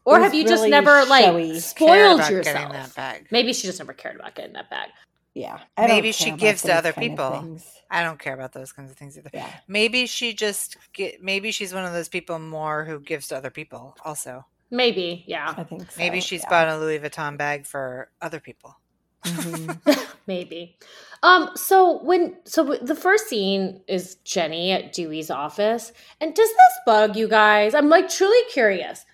Or 0.04 0.18
have 0.20 0.32
was 0.32 0.38
you 0.40 0.48
just 0.48 0.66
never 0.66 1.04
showy. 1.04 1.52
like 1.52 1.60
spoiled 1.60 2.20
about 2.20 2.30
yourself? 2.30 2.72
that 2.72 2.94
bag. 2.94 3.26
Maybe 3.30 3.52
she 3.52 3.66
just 3.66 3.78
never 3.78 3.92
cared 3.92 4.16
about 4.16 4.34
getting 4.34 4.54
that 4.54 4.70
bag. 4.70 4.88
Yeah. 5.34 5.58
I 5.76 5.86
Maybe 5.86 6.12
she 6.12 6.30
gives 6.30 6.62
to 6.62 6.74
other 6.74 6.94
people. 6.94 7.58
I 7.90 8.02
don't 8.02 8.18
care 8.18 8.32
about 8.32 8.52
those 8.54 8.72
kinds 8.72 8.90
of 8.90 8.96
things 8.96 9.18
either. 9.18 9.28
Yeah. 9.34 9.50
Maybe 9.66 10.06
she 10.06 10.32
just 10.32 10.78
get. 10.94 11.22
Maybe 11.22 11.52
she's 11.52 11.74
one 11.74 11.84
of 11.84 11.92
those 11.92 12.08
people 12.08 12.38
more 12.38 12.84
who 12.84 13.00
gives 13.00 13.28
to 13.28 13.36
other 13.36 13.50
people. 13.50 13.96
Also, 14.02 14.46
Maybe, 14.70 15.24
yeah, 15.26 15.54
I 15.56 15.64
think 15.64 15.90
so. 15.90 15.98
maybe 15.98 16.20
she's 16.20 16.42
yeah. 16.42 16.50
bought 16.50 16.68
a 16.68 16.78
Louis 16.78 16.98
Vuitton 16.98 17.36
bag 17.38 17.66
for 17.66 18.10
other 18.20 18.40
people. 18.40 18.76
Mhm. 19.24 20.06
maybe. 20.26 20.76
Um. 21.22 21.50
So 21.56 22.02
when 22.02 22.36
so 22.44 22.76
the 22.80 22.94
first 22.94 23.28
scene 23.28 23.80
is 23.88 24.16
Jenny 24.24 24.72
at 24.72 24.92
Dewey's 24.92 25.30
office, 25.30 25.92
and 26.20 26.34
does 26.34 26.48
this 26.48 26.78
bug 26.86 27.16
you 27.16 27.28
guys? 27.28 27.74
I'm 27.74 27.88
like 27.88 28.08
truly 28.08 28.42
curious. 28.52 29.04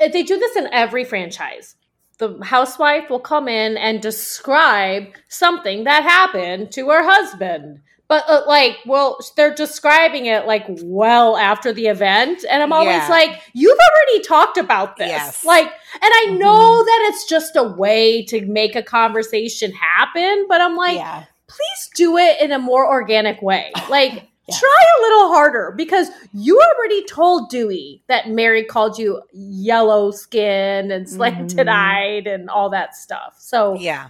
If 0.00 0.12
They 0.12 0.22
do 0.22 0.38
this 0.38 0.56
in 0.56 0.68
every 0.72 1.04
franchise. 1.04 1.76
The 2.18 2.38
housewife 2.44 3.10
will 3.10 3.18
come 3.20 3.48
in 3.48 3.76
and 3.76 4.00
describe 4.00 5.04
something 5.28 5.82
that 5.84 6.04
happened 6.04 6.70
to 6.72 6.88
her 6.90 7.02
husband. 7.02 7.80
But 8.06 8.24
uh, 8.28 8.42
like, 8.46 8.78
well, 8.86 9.18
they're 9.36 9.54
describing 9.54 10.26
it 10.26 10.46
like 10.46 10.64
well 10.82 11.36
after 11.36 11.72
the 11.72 11.86
event, 11.86 12.44
and 12.50 12.62
I'm 12.62 12.72
always 12.72 12.96
Yeah. 12.96 13.08
like, 13.08 13.40
"You've 13.54 13.78
already 13.78 14.22
talked 14.24 14.58
about 14.58 14.96
this." 14.96 15.08
Yes. 15.08 15.44
Like, 15.44 15.66
and 15.66 16.12
I 16.20 16.26
Mhm. 16.30 16.38
know 16.38 16.84
that 16.84 17.08
it's 17.10 17.24
just 17.26 17.56
a 17.56 17.62
way 17.62 18.22
to 18.26 18.44
make 18.46 18.76
a 18.76 18.82
conversation 18.82 19.72
happen, 19.72 20.46
but 20.48 20.60
I'm 20.60 20.76
like, 20.76 20.96
yeah. 20.96 21.24
please 21.48 21.90
do 21.96 22.18
it 22.18 22.40
in 22.40 22.52
a 22.52 22.58
more 22.58 22.86
organic 22.86 23.40
way. 23.40 23.72
Like, 23.88 24.12
Yeah. 24.46 24.56
try 24.58 24.84
a 24.98 25.02
little 25.02 25.28
harder 25.28 25.72
because 25.74 26.08
you 26.34 26.60
already 26.60 27.02
told 27.06 27.48
Dewey 27.48 28.02
that 28.08 28.28
Mary 28.28 28.62
called 28.64 28.98
you 28.98 29.22
yellow 29.32 30.10
skin 30.10 30.90
and 30.90 31.08
slanted 31.08 31.66
eyed 31.68 32.26
and 32.26 32.50
all 32.50 32.68
that 32.68 32.94
stuff. 32.94 33.36
So, 33.38 33.74
yeah. 33.80 34.08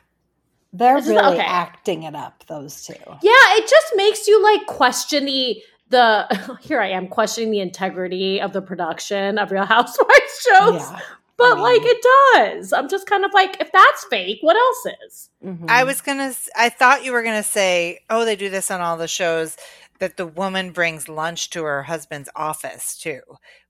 Yeah, 0.75 0.79
They're 0.79 0.97
This 0.97 1.07
is- 1.07 1.11
really 1.12 1.35
okay. 1.39 1.47
acting 1.47 2.03
it 2.03 2.14
up, 2.14 2.45
those 2.47 2.85
two. 2.85 2.95
Yeah, 3.22 3.33
it 3.57 3.68
just 3.68 3.87
makes 3.97 4.27
you 4.29 4.43
like 4.43 4.66
question 4.66 5.25
the. 5.25 5.62
The 5.91 6.59
here 6.62 6.81
I 6.81 6.89
am 6.89 7.09
questioning 7.09 7.51
the 7.51 7.61
integrity 7.61 8.41
of 8.41 8.53
the 8.55 8.62
production 8.62 9.39
of 9.39 9.51
Real 9.53 9.66
Housewives 9.66 10.09
shows, 10.49 10.81
Yeah. 10.81 10.99
but 11.37 11.59
I 11.59 11.61
like 11.61 11.83
it 11.85 12.03
does. 12.35 12.72
I'm 12.72 12.89
just 12.89 13.07
kind 13.07 13.22
of 13.25 13.33
like, 13.35 13.61
if 13.61 13.70
that's 13.70 14.05
fake, 14.07 14.39
what 14.41 14.57
else 14.57 14.87
is? 15.07 15.31
Mhm. 15.45 15.68
I 15.68 15.85
was 15.85 16.01
gonna. 16.01 16.33
I 16.57 16.70
thought 16.70 17.05
you 17.05 17.12
were 17.12 17.22
gonna 17.22 17.43
say, 17.43 18.01
"Oh, 18.09 18.25
they 18.25 18.35
do 18.35 18.49
this 18.49 18.70
on 18.70 18.81
all 18.81 18.97
the 18.97 19.07
shows." 19.07 19.57
That 20.01 20.16
the 20.16 20.27
woman 20.27 20.72
brings 20.72 21.09
lunch 21.09 21.51
to 21.51 21.62
her 21.62 21.85
husband's 21.85 22.29
office 22.35 22.97
too, 22.99 23.20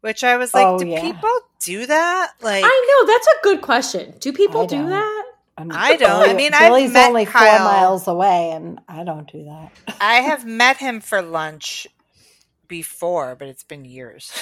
which 0.00 0.24
I 0.24 0.36
was 0.38 0.54
like, 0.54 0.66
Oh, 0.66 0.78
"Do 0.78 0.86
yeah. 0.86 1.00
people 1.02 1.30
do 1.62 1.84
that?" 1.84 2.32
Like, 2.40 2.64
I 2.64 2.86
know 3.04 3.12
that's 3.12 3.26
a 3.26 3.42
good 3.42 3.60
question. 3.60 4.14
Do 4.20 4.32
people 4.32 4.62
I 4.62 4.66
do 4.66 4.76
don't. 4.76 4.90
that? 4.90 5.23
I'm- 5.56 5.70
I 5.72 5.96
don't. 5.96 6.10
I 6.10 6.22
Billy- 6.26 6.34
mean, 6.34 6.54
I've 6.54 6.60
Billy's 6.70 6.92
met 6.92 7.08
only 7.08 7.26
Kyle- 7.26 7.58
four 7.58 7.64
miles 7.66 8.08
away, 8.08 8.50
and 8.50 8.80
I 8.88 9.04
don't 9.04 9.30
do 9.30 9.44
that. 9.44 9.70
I 10.00 10.14
have 10.22 10.44
met 10.44 10.78
him 10.78 11.00
for 11.00 11.22
lunch 11.22 11.86
before, 12.66 13.36
but 13.36 13.46
it's 13.46 13.62
been 13.62 13.84
years, 13.84 14.32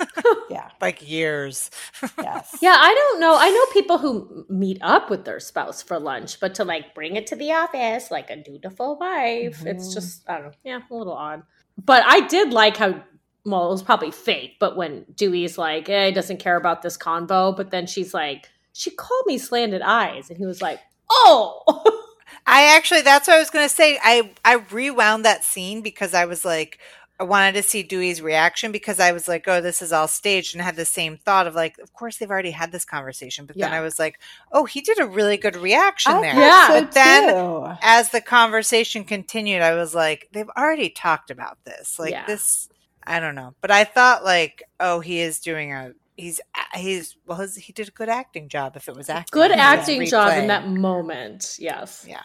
Yeah. 0.50 0.70
like 0.80 1.08
years. 1.08 1.70
Yes. 2.18 2.56
Yeah, 2.60 2.74
I 2.76 2.94
don't 2.94 3.20
know. 3.20 3.36
I 3.38 3.50
know 3.50 3.64
people 3.72 3.98
who 3.98 4.46
meet 4.48 4.78
up 4.80 5.10
with 5.10 5.24
their 5.24 5.38
spouse 5.40 5.82
for 5.82 5.98
lunch, 6.00 6.40
but 6.40 6.54
to 6.56 6.64
like 6.64 6.94
bring 6.94 7.16
it 7.16 7.26
to 7.28 7.36
the 7.36 7.52
office 7.52 8.10
like 8.10 8.30
a 8.30 8.36
dutiful 8.36 8.96
wife, 8.98 9.64
it's 9.66 9.88
Mhm. 9.90 9.94
just 9.94 10.28
I 10.28 10.34
don't 10.38 10.44
know. 10.46 10.52
Yeah, 10.64 10.80
a 10.90 10.94
little 10.94 11.12
odd. 11.12 11.42
But 11.84 12.02
I 12.06 12.26
did 12.26 12.52
like 12.52 12.76
how 12.78 13.02
well 13.44 13.66
it 13.68 13.70
was 13.70 13.82
probably 13.82 14.10
fake, 14.10 14.56
but 14.58 14.76
when 14.76 15.04
Dewey's 15.14 15.58
like, 15.58 15.88
eh, 15.88 16.06
he 16.06 16.12
doesn't 16.12 16.38
care 16.38 16.56
about 16.56 16.80
this 16.82 16.96
convo, 16.96 17.54
but 17.56 17.70
then 17.70 17.86
she's 17.86 18.14
like, 18.14 18.48
she 18.76 18.90
called 18.90 19.26
me 19.26 19.38
slanted 19.38 19.82
eyes, 19.82 20.28
and 20.28 20.38
he 20.38 20.46
was 20.46 20.60
like, 20.60 20.80
oh. 21.10 21.62
I 22.46 22.76
actually, 22.76 23.02
that's 23.02 23.26
what 23.26 23.36
I 23.36 23.40
was 23.40 23.50
going 23.50 23.68
to 23.68 23.74
say. 23.74 23.98
I 24.02 24.32
I 24.44 24.54
rewound 24.70 25.24
that 25.24 25.42
scene 25.42 25.82
because 25.82 26.14
I 26.14 26.26
was 26.26 26.44
like, 26.44 26.78
I 27.18 27.24
wanted 27.24 27.52
to 27.54 27.62
see 27.62 27.82
Dewey's 27.82 28.20
reaction 28.20 28.72
because 28.72 29.00
I 29.00 29.12
was 29.12 29.26
like, 29.26 29.48
oh, 29.48 29.60
this 29.62 29.80
is 29.80 29.92
all 29.92 30.06
staged, 30.06 30.54
and 30.54 30.62
had 30.62 30.76
the 30.76 30.84
same 30.84 31.16
thought 31.16 31.46
of 31.46 31.54
like, 31.54 31.78
of 31.78 31.92
course 31.94 32.18
they've 32.18 32.30
already 32.30 32.50
had 32.50 32.70
this 32.72 32.84
conversation, 32.84 33.46
but 33.46 33.56
then 33.56 33.72
I 33.72 33.80
was 33.80 33.98
like, 33.98 34.20
oh, 34.52 34.66
he 34.66 34.82
did 34.82 35.00
a 35.00 35.06
really 35.06 35.38
good 35.38 35.56
reaction 35.56 36.12
I 36.12 36.20
there. 36.20 36.34
Yeah. 36.34 36.68
so 36.68 36.80
But 36.80 36.92
then 36.92 37.34
too. 37.34 37.72
as 37.82 38.10
the 38.10 38.20
conversation 38.20 39.04
continued, 39.04 39.62
I 39.62 39.74
was 39.74 39.94
like, 39.94 40.28
they've 40.32 40.50
already 40.56 40.90
talked 40.90 41.30
about 41.30 41.56
this. 41.64 41.98
Like 41.98 42.12
Yeah. 42.12 42.26
this, 42.26 42.68
I 43.06 43.18
don't 43.18 43.34
know. 43.34 43.54
But 43.62 43.70
I 43.70 43.84
thought 43.84 44.22
like, 44.22 44.62
oh, 44.78 45.00
he 45.00 45.20
is 45.20 45.40
doing 45.40 45.72
a. 45.72 45.92
He's 46.16 46.40
he's 46.74 47.16
well. 47.26 47.38
His, 47.38 47.56
he 47.56 47.72
did 47.72 47.88
a 47.88 47.90
good 47.90 48.08
acting 48.08 48.48
job. 48.48 48.76
If 48.76 48.88
it 48.88 48.96
was 48.96 49.08
acting, 49.10 49.30
Good 49.32 49.50
It 49.50 49.54
was 49.56 49.60
acting 49.60 50.06
job 50.06 50.32
in 50.38 50.46
that 50.48 50.66
moment. 50.68 51.56
Yes. 51.58 52.06
Yeah, 52.08 52.22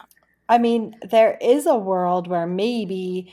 I 0.48 0.58
mean, 0.58 0.96
there 1.02 1.36
is 1.40 1.66
a 1.66 1.76
world 1.76 2.26
where 2.26 2.46
maybe 2.46 3.32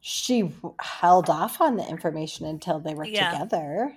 she 0.00 0.50
held 0.80 1.28
off 1.28 1.60
on 1.60 1.76
the 1.76 1.86
information 1.86 2.46
until 2.46 2.78
they 2.80 2.94
were 2.94 3.04
Yeah. 3.04 3.32
together 3.32 3.92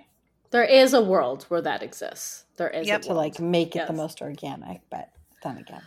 There 0.50 0.64
is 0.64 0.92
a 0.92 1.00
world 1.02 1.44
where 1.48 1.62
that 1.62 1.82
exists. 1.82 2.44
There 2.56 2.68
is 2.68 2.86
Yep. 2.86 3.00
a 3.00 3.04
to 3.04 3.14
like 3.14 3.40
make 3.40 3.74
it 3.74 3.86
the 3.86 3.94
most 3.94 4.20
organic. 4.20 4.82
But 4.90 5.08
then 5.42 5.56
again, 5.56 5.80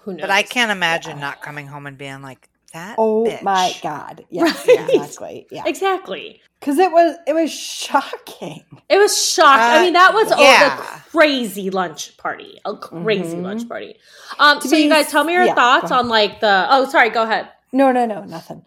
Who 0.00 0.12
knows? 0.12 0.22
but 0.22 0.30
I 0.30 0.42
can't 0.42 0.70
imagine 0.70 1.16
Yeah. 1.18 1.26
not 1.26 1.42
coming 1.42 1.66
home 1.66 1.86
and 1.86 1.98
being 1.98 2.22
like 2.22 2.48
that. 2.72 2.94
oh 2.98 3.24
bitch. 3.24 3.42
my 3.42 3.74
god, 3.82 4.24
yes, 4.30 4.66
Right. 4.66 4.80
exactly, 4.90 5.46
yeah, 5.50 5.62
Exactly. 5.66 6.40
Because 6.64 6.78
it 6.78 6.90
was 6.90 7.16
it 7.26 7.34
was 7.34 7.52
shocking. 7.52 8.64
It 8.88 8.96
was 8.96 9.12
shocked. 9.22 9.60
I 9.60 9.78
Uh, 9.78 9.82
mean, 9.82 9.92
that 9.92 10.14
was 10.14 10.30
yeah. 10.38 10.78
a, 10.78 11.00
crazy 11.10 11.68
lunch 11.68 12.16
party. 12.16 12.58
A 12.64 12.74
crazy 12.74 13.36
Mhm. 13.36 13.42
lunch 13.42 13.68
party. 13.68 13.96
Um, 14.38 14.60
To 14.60 14.68
so 14.68 14.76
you 14.76 14.88
guys 14.88 15.10
tell 15.10 15.24
me 15.24 15.34
your 15.34 15.44
yeah, 15.44 15.54
thoughts 15.54 15.90
on 15.90 16.08
like 16.08 16.40
the. 16.40 16.66
Oh, 16.70 16.86
sorry. 16.88 17.10
Go 17.10 17.24
ahead. 17.24 17.48
No, 17.70 17.92
no, 17.92 18.06
no, 18.06 18.24
nothing. 18.24 18.64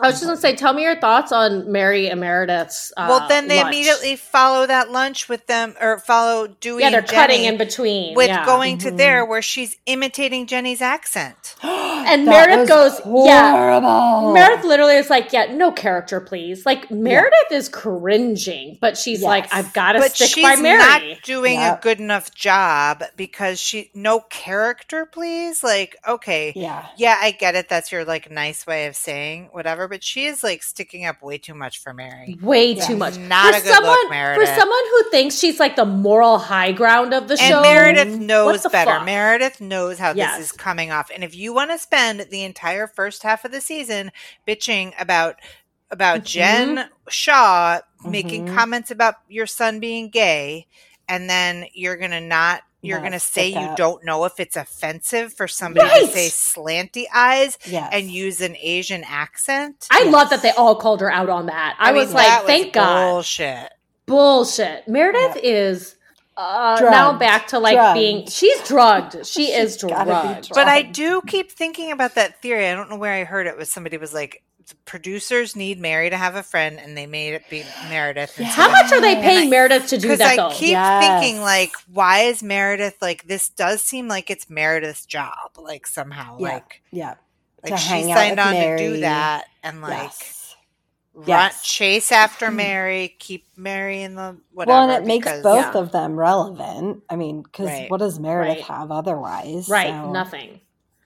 I 0.00 0.06
was 0.06 0.14
just 0.16 0.24
gonna 0.24 0.36
say, 0.36 0.54
tell 0.56 0.72
me 0.72 0.82
your 0.82 0.98
thoughts 1.00 1.32
on 1.32 1.70
Mary 1.70 2.08
Emeritus. 2.08 2.92
Uh, 2.96 3.06
well, 3.08 3.28
then 3.28 3.48
they 3.48 3.56
lunch. 3.62 3.74
immediately 3.74 4.16
follow 4.16 4.66
that 4.66 4.90
lunch 4.90 5.28
with 5.28 5.46
them, 5.46 5.74
or 5.80 5.98
follow 5.98 6.46
Dewey. 6.46 6.82
Yeah, 6.82 6.90
they're 6.90 7.00
and 7.00 7.08
cutting 7.08 7.44
in 7.44 7.56
between. 7.58 8.14
with 8.14 8.28
yeah. 8.28 8.44
going 8.46 8.78
to 8.78 8.90
Mhm. 8.92 8.96
there 8.96 9.24
where 9.24 9.42
she's 9.42 9.76
imitating 9.86 10.46
Jenny's 10.46 10.80
accent. 10.80 11.54
and 11.62 12.24
Meredith 12.26 12.68
goes, 12.68 13.00
yeah. 13.04 13.80
Meredith 14.32 14.64
literally 14.64 14.94
is 14.96 15.10
like, 15.10 15.32
yeah, 15.32 15.46
no 15.54 15.72
character, 15.72 16.20
please. 16.20 16.64
Like 16.66 16.90
Meredith 16.90 17.50
is 17.52 17.68
cringing, 17.68 18.78
but 18.80 18.96
she's 18.96 19.22
like, 19.22 19.52
"I've 19.52 19.72
got 19.72 19.92
to 19.92 19.98
but 20.00 20.12
stick 20.12 20.30
she's 20.30 20.42
by 20.44 20.56
Mary. 20.56 20.78
not 20.78 21.02
doing 21.24 21.54
Yep. 21.60 21.78
a 21.78 21.82
good 21.82 22.00
enough 22.00 22.34
job 22.34 23.02
because 23.16 23.58
she 23.60 23.90
no 23.94 24.20
character 24.20 25.06
please 25.06 25.62
like 25.64 25.96
okay 26.06 26.52
yeah, 26.54 26.86
yeah 26.96 27.16
i 27.20 27.30
get 27.30 27.54
it 27.54 27.68
that's 27.68 27.90
your 27.90 28.04
like 28.04 28.30
nice 28.30 28.66
way 28.66 28.86
of 28.86 28.94
saying 28.96 29.48
whatever 29.52 29.87
but 29.88 30.04
she 30.04 30.26
is 30.26 30.42
like 30.44 30.62
sticking 30.62 31.04
up 31.06 31.22
way 31.22 31.38
too 31.38 31.54
much 31.54 31.78
for 31.78 31.92
mary 31.94 32.38
Way 32.40 32.72
Yeah. 32.72 32.86
too 32.86 32.96
much. 32.96 33.16
Not 33.18 33.54
for 33.54 33.60
a 33.60 33.62
good 33.62 33.68
look, 33.82 34.08
someone, 34.08 34.34
For 34.36 34.46
someone 34.46 34.84
who 34.90 35.10
thinks 35.10 35.36
she's 35.38 35.58
like 35.58 35.76
the 35.76 35.84
moral 35.84 36.38
high 36.38 36.72
ground 36.72 37.12
of 37.14 37.26
the 37.28 37.34
and 37.34 37.40
show, 37.40 37.62
meredith 37.62 38.18
knows 38.18 38.62
better 38.70 38.90
fuck? 38.92 39.04
meredith 39.04 39.60
knows 39.60 39.98
how 39.98 40.12
Yes. 40.12 40.36
this 40.38 40.46
is 40.46 40.52
coming 40.52 40.92
off 40.92 41.10
and 41.14 41.24
if 41.24 41.34
you 41.34 41.52
want 41.54 41.70
to 41.70 41.78
spend 41.78 42.26
the 42.30 42.44
entire 42.44 42.86
first 42.86 43.22
half 43.22 43.44
of 43.44 43.50
the 43.52 43.60
season 43.60 44.12
bitching 44.46 44.92
about 45.00 45.36
about 45.90 46.20
Mhm. 46.20 46.24
jen 46.24 46.90
shah 47.08 47.80
making 48.04 48.46
Mhm. 48.46 48.54
comments 48.54 48.90
about 48.90 49.14
your 49.28 49.46
son 49.46 49.80
being 49.80 50.10
gay 50.10 50.66
and 51.08 51.28
then 51.30 51.66
you're 51.72 51.96
gonna 51.96 52.20
not 52.20 52.62
you're 52.80 52.98
not 52.98 53.02
going 53.02 53.12
to 53.12 53.18
say 53.20 53.48
you 53.48 53.74
don't 53.76 54.04
know 54.04 54.24
if 54.24 54.38
it's 54.38 54.56
offensive 54.56 55.32
for 55.34 55.48
somebody 55.48 55.88
Right. 55.88 56.06
to 56.06 56.12
say 56.12 56.28
slanty 56.28 57.04
eyes 57.12 57.58
Yes. 57.66 57.88
and 57.92 58.10
use 58.10 58.40
an 58.40 58.56
Asian 58.60 59.04
accent. 59.04 59.86
I 59.90 60.02
Yes. 60.04 60.12
love 60.12 60.30
that 60.30 60.42
they 60.42 60.50
all 60.52 60.76
called 60.76 61.00
her 61.00 61.10
out 61.10 61.28
on 61.28 61.46
that. 61.46 61.76
I, 61.78 61.90
mean, 61.92 62.02
was 62.04 62.14
like, 62.14 62.26
that 62.26 62.42
was 62.44 62.48
thank 62.48 62.72
God. 62.72 63.10
Bullshit. 63.10 63.72
Bullshit. 64.06 64.88
Meredith 64.88 65.36
is 65.42 65.96
uh, 66.36 66.78
now 66.80 67.12
back 67.18 67.48
to 67.48 67.58
like 67.58 67.74
Drugged. 67.74 67.94
being. 67.94 68.26
She's 68.28 68.60
drugged. 68.66 69.26
She 69.26 69.50
is 69.52 69.72
She's 69.74 69.82
gotta 69.84 70.04
be 70.04 70.10
drugged. 70.10 70.24
drugged. 70.48 70.54
But 70.54 70.68
I 70.68 70.82
do 70.82 71.20
keep 71.26 71.50
thinking 71.50 71.90
about 71.90 72.14
that 72.14 72.40
theory. 72.40 72.68
I 72.68 72.74
don't 72.74 72.88
know 72.88 72.96
where 72.96 73.12
I 73.12 73.24
heard 73.24 73.46
it. 73.48 73.56
Was 73.58 73.70
somebody 73.72 73.96
was 73.96 74.14
like, 74.14 74.42
producers 74.84 75.54
need 75.56 75.78
Mary 75.80 76.10
to 76.10 76.16
have 76.16 76.34
a 76.34 76.42
friend, 76.42 76.78
and 76.78 76.96
they 76.96 77.06
made 77.06 77.34
it 77.34 77.42
be 77.50 77.64
Meredith. 77.88 78.38
And 78.38 78.46
so 78.48 78.52
How 78.52 78.70
much 78.70 78.92
are 78.92 79.00
they 79.00 79.14
And 79.14 79.22
paying 79.22 79.46
I- 79.48 79.50
Meredith 79.50 79.86
to 79.88 79.98
do 79.98 80.08
that? 80.08 80.18
Because 80.18 80.32
I 80.32 80.36
though? 80.36 80.50
keep 80.54 80.70
Yes. 80.70 81.22
thinking, 81.22 81.40
like, 81.42 81.72
why 81.92 82.20
is 82.20 82.42
Meredith 82.42 82.96
like 83.00 83.26
this? 83.26 83.48
Does 83.48 83.82
seem 83.82 84.08
like 84.08 84.30
it's 84.30 84.48
Meredith's 84.50 85.06
job, 85.06 85.50
like 85.56 85.86
somehow, 85.86 86.36
Yeah. 86.38 86.48
like, 86.48 86.82
Yeah. 86.90 87.14
like 87.62 87.72
To 87.74 87.78
she 87.78 87.88
hang 87.88 88.12
out 88.12 88.16
signed 88.18 88.36
with 88.38 88.46
on 88.46 88.54
to 88.54 88.76
do 88.78 89.00
that, 89.00 89.44
and 89.62 89.80
like 89.82 89.92
yes. 90.02 90.54
run, 91.14 91.26
Yes. 91.26 91.62
chase 91.62 92.12
after 92.12 92.50
Mary, 92.50 93.16
keep 93.18 93.46
Mary 93.56 94.02
in 94.02 94.14
the 94.14 94.36
whatever. 94.52 94.78
well, 94.78 94.90
and 94.90 95.02
it 95.02 95.06
makes 95.06 95.26
because- 95.26 95.42
both 95.42 95.74
Yeah. 95.74 95.80
of 95.80 95.92
them 95.92 96.16
relevant. 96.18 97.02
I 97.10 97.16
mean, 97.16 97.42
because 97.42 97.66
Right. 97.66 97.90
what 97.90 97.98
does 97.98 98.18
Meredith 98.18 98.58
Right. 98.58 98.64
have 98.78 98.90
otherwise? 98.92 99.68
right. 99.68 99.88
So, 99.88 100.12
Nothing. 100.12 100.60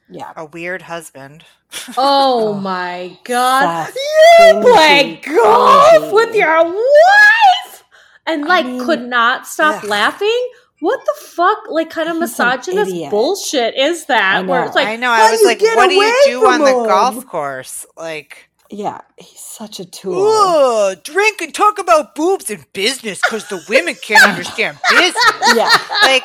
Yeah. 0.09 0.33
a 0.37 0.45
weird 0.45 0.83
husband. 0.83 1.45
Oh, 1.91 1.95
Oh, 1.99 2.55
my 2.61 3.17
God. 3.25 3.87
Seth, 3.87 3.97
You 4.41 4.61
play 4.61 5.21
golf 5.25 5.93
cringy. 5.95 6.13
with 6.13 6.35
your 6.35 6.65
wife 6.65 7.85
and 8.27 8.45
I 8.45 8.49
like 8.49 8.67
mean, 8.67 8.85
could 8.85 9.03
not 9.03 9.47
stop 9.47 9.83
ugh. 9.83 9.89
laughing. 9.89 10.49
What 10.81 11.01
the 11.05 11.15
fuck? 11.27 11.59
Like, 11.71 11.91
kind 11.91 12.09
of 12.09 12.15
He's 12.17 12.21
misogynist 12.23 13.11
bullshit 13.11 13.77
is 13.77 14.03
I 14.03 14.05
that? 14.09 14.47
Where 14.47 14.65
it's 14.65 14.75
like, 14.75 14.89
I 14.89 14.97
know. 14.97 15.11
I 15.11 15.19
how 15.19 15.31
was 15.31 15.41
you 15.41 15.47
like, 15.47 15.61
get 15.61 15.77
what 15.77 15.89
do 15.89 15.95
you 15.95 16.23
do 16.27 16.47
on 16.47 16.59
the 16.61 16.67
from 16.67 16.87
golf 16.87 17.15
him? 17.17 17.23
course? 17.23 17.87
Like, 17.97 18.49
Yeah. 18.69 19.01
He's 19.17 19.39
such 19.41 19.79
a 19.79 19.85
tool. 19.85 20.27
Ugh, 20.27 20.99
drink 21.05 21.41
and 21.41 21.55
talk 21.55 21.79
about 21.79 22.17
boobs 22.17 22.51
and 22.51 22.65
business 22.73 23.21
because 23.23 23.47
the 23.49 23.65
women 23.69 23.95
can't 23.95 24.25
understand 24.29 24.77
business. 24.91 25.15
Yeah. 25.55 25.71
Like, 26.03 26.25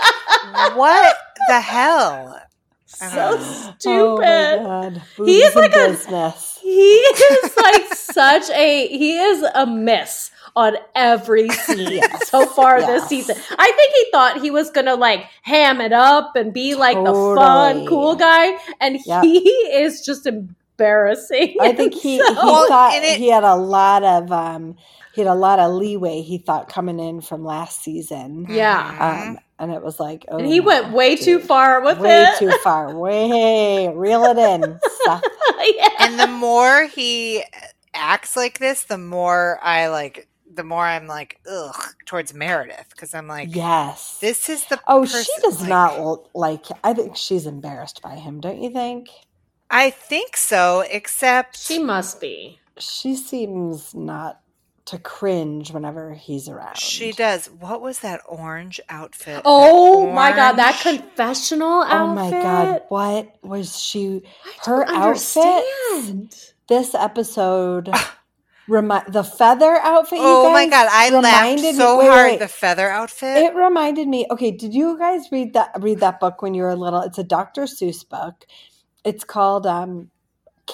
what 0.76 1.16
the 1.50 1.62
hell? 1.62 2.42
I 3.02 3.08
so 3.10 3.16
don't. 3.16 3.40
Oh 3.42 3.74
stupid. 3.80 4.22
my 4.22 4.64
god. 4.64 5.02
He 5.26 5.40
is 5.40 5.54
Boobs 5.54 5.56
and 5.56 5.74
like 5.74 5.76
a- 5.76 5.90
business. 5.92 6.60
He 6.62 6.72
is 6.72 7.58
like 7.58 7.94
such 7.94 8.50
a 8.52 8.88
he 8.88 9.18
is 9.18 9.44
a 9.56 9.66
miss 9.66 10.32
on 10.56 10.76
every 10.96 11.50
scene 11.66 11.92
Yes. 11.94 12.30
so 12.30 12.46
far 12.46 12.82
this 12.82 13.06
season. 13.08 13.36
I 13.58 13.72
think 13.72 13.94
he 13.94 14.12
thought 14.12 14.42
he 14.42 14.52
was 14.52 14.72
gonna 14.72 14.96
like 14.96 15.26
ham 15.44 15.82
it 15.82 15.94
up 15.94 16.36
and 16.36 16.54
be 16.54 16.76
like 16.76 16.98
the 16.98 17.14
fun, 17.14 17.86
cool 17.88 18.16
guy, 18.16 18.58
and 18.80 18.98
Yep. 19.06 19.24
he 19.24 19.40
is 19.40 20.04
just 20.06 20.26
embarrassing. 20.26 21.56
I 21.62 21.74
think 21.78 21.94
he, 21.94 22.18
he 22.18 22.20
So- 22.20 22.34
Well, 22.34 22.68
thought 22.68 22.94
it- 22.96 23.18
he 23.18 23.30
had 23.30 23.44
a 23.44 23.56
lot 23.56 24.04
of 24.04 24.32
um 24.32 24.76
he 25.18 25.22
had 25.24 25.28
a 25.30 25.36
lot 25.36 25.60
of 25.60 25.74
leeway 25.74 26.22
he 26.22 26.38
thought 26.38 26.70
coming 26.70 27.00
in 27.00 27.20
from 27.20 27.44
last 27.44 27.82
season. 27.84 28.46
yeah. 28.50 29.26
Um 29.28 29.40
and 29.60 29.72
it 29.72 29.82
was 29.84 30.00
like 30.00 30.24
oh 30.30 30.38
And 30.38 30.48
he 30.48 30.60
no, 30.60 30.66
went 30.68 30.94
way 30.94 31.16
too 31.18 31.40
far 31.40 31.82
with 31.82 31.98
way 31.98 32.24
it. 32.24 32.42
Way 32.42 32.52
too 32.52 32.58
far. 32.64 32.96
Way 32.96 33.90
reel 33.94 34.24
it 34.26 34.38
in. 34.38 34.80
Seth. 35.06 35.24
yeah. 35.76 35.90
and 36.00 36.20
the 36.20 36.28
more 36.28 36.86
he 36.86 37.44
acts 37.94 38.36
like 38.38 38.60
this, 38.60 38.84
the 38.84 38.98
more 39.00 39.60
I 39.62 39.88
like. 39.88 40.28
The 40.54 40.64
more 40.64 40.86
I'm 40.86 41.06
like, 41.06 41.40
ugh, 41.48 41.76
towards 42.08 42.34
Meredith 42.34 42.88
because 42.90 43.14
I'm 43.14 43.28
like, 43.28 43.54
Yes. 43.56 44.18
this 44.22 44.50
is 44.50 44.66
the. 44.66 44.80
oh, 44.88 45.02
person- 45.02 45.24
she 45.24 45.42
does 45.44 45.60
like- 45.62 45.70
not 45.70 46.36
like 46.36 46.66
I 46.84 46.94
think 46.94 47.16
she's 47.16 47.46
embarrassed 47.46 48.02
by 48.02 48.16
him, 48.16 48.40
don't 48.40 48.60
you 48.62 48.72
think? 48.72 49.10
I 49.70 49.90
think 49.92 50.36
so, 50.38 50.84
except 50.90 51.60
She 51.60 51.78
must 51.78 52.20
be. 52.22 52.60
She 52.80 53.16
seems 53.16 53.94
not 53.94 54.40
to 54.88 54.98
cringe 54.98 55.72
whenever 55.72 56.14
he's 56.14 56.48
around. 56.50 56.78
she 56.78 57.12
does. 57.12 57.48
What 57.48 57.82
was 57.82 58.00
that 58.00 58.22
orange 58.28 58.80
outfit? 58.90 59.42
Oh 59.46 60.06
That 60.08 60.14
my 60.16 60.32
god, 60.36 60.54
that 60.54 60.80
confessional 60.82 61.84
outfit. 61.84 61.94
Oh 62.00 62.14
my 62.16 62.32
god, 62.32 62.82
what 62.90 63.36
was 63.44 63.80
she 63.80 64.22
I 64.46 64.52
her 64.66 64.86
don't 64.86 64.96
outfit? 64.96 65.44
understand. 65.44 66.36
This 66.70 66.96
episode 66.96 67.90
remi- 68.68 69.00
the 69.10 69.24
feather 69.24 69.76
outfit 69.78 70.20
you 70.20 70.26
Oh 70.26 70.52
my 70.52 70.68
god, 70.68 70.88
I 70.92 71.10
laughed 71.10 71.16
reminded 71.26 71.62
me- 71.64 71.74
so 71.74 71.98
wait, 72.00 72.08
hard. 72.08 72.32
wait. 72.32 72.40
The 72.40 72.48
feather 72.48 72.90
outfit. 72.90 73.38
It 73.38 73.56
reminded 73.56 74.08
me. 74.08 74.26
Okay, 74.32 74.52
did 74.52 74.74
you 74.74 74.98
guys 74.98 75.28
read 75.32 75.54
that 75.54 75.72
read 75.80 76.00
that 76.00 76.20
book 76.20 76.42
when 76.42 76.54
you 76.54 76.64
were 76.64 76.76
little? 76.76 77.02
It's 77.02 77.18
a 77.18 77.24
Dr. 77.24 77.64
Seuss 77.64 78.08
book. 78.08 78.46
It's 79.04 79.24
called 79.24 79.66
um 79.66 80.12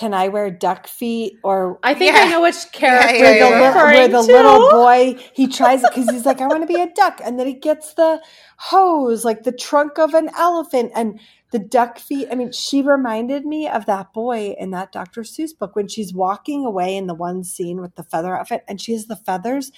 Can 0.03 0.13
I 0.13 0.27
Wear 0.27 0.51
Duck 0.51 0.85
Feet 0.87 1.39
or 1.45 1.79
I 1.81 1.93
think 1.93 2.13
Yeah. 2.13 2.23
I 2.23 2.29
know 2.29 2.41
which 2.41 2.57
character 2.73 3.15
yeah, 3.15 3.21
where 3.21 3.37
you're 3.37 3.49
the, 3.51 3.57
little, 3.57 3.67
referring 3.67 3.95
where 3.95 4.07
the 4.09 4.27
to. 4.27 4.33
little 4.33 4.69
boy 4.69 5.15
he 5.33 5.47
tries 5.47 5.81
it 5.81 5.91
because 5.95 6.09
he's 6.09 6.25
like, 6.25 6.41
I 6.41 6.47
want 6.47 6.61
to 6.61 6.67
be 6.67 6.81
a 6.81 6.91
duck, 6.93 7.21
and 7.23 7.39
then 7.39 7.47
he 7.47 7.53
gets 7.53 7.93
the 7.93 8.21
hose, 8.57 9.23
like 9.23 9.43
the 9.43 9.53
trunk 9.53 9.97
of 9.99 10.13
an 10.13 10.29
elephant, 10.37 10.91
and 10.93 11.21
the 11.51 11.59
duck 11.59 11.99
feet. 11.99 12.27
I 12.29 12.35
mean, 12.35 12.51
she 12.51 12.81
reminded 12.81 13.45
me 13.45 13.69
of 13.69 13.85
that 13.85 14.11
boy 14.11 14.55
in 14.59 14.71
that 14.71 14.91
Dr. 14.91 15.21
Seuss 15.21 15.57
book 15.57 15.73
when 15.77 15.87
she's 15.87 16.13
walking 16.13 16.65
away 16.65 16.97
in 16.97 17.07
the 17.07 17.15
one 17.15 17.45
scene 17.45 17.79
with 17.79 17.95
the 17.95 18.03
feather 18.03 18.37
outfit, 18.37 18.65
and 18.67 18.81
she 18.81 18.91
has 18.91 19.05
the 19.05 19.15
feathers 19.15 19.71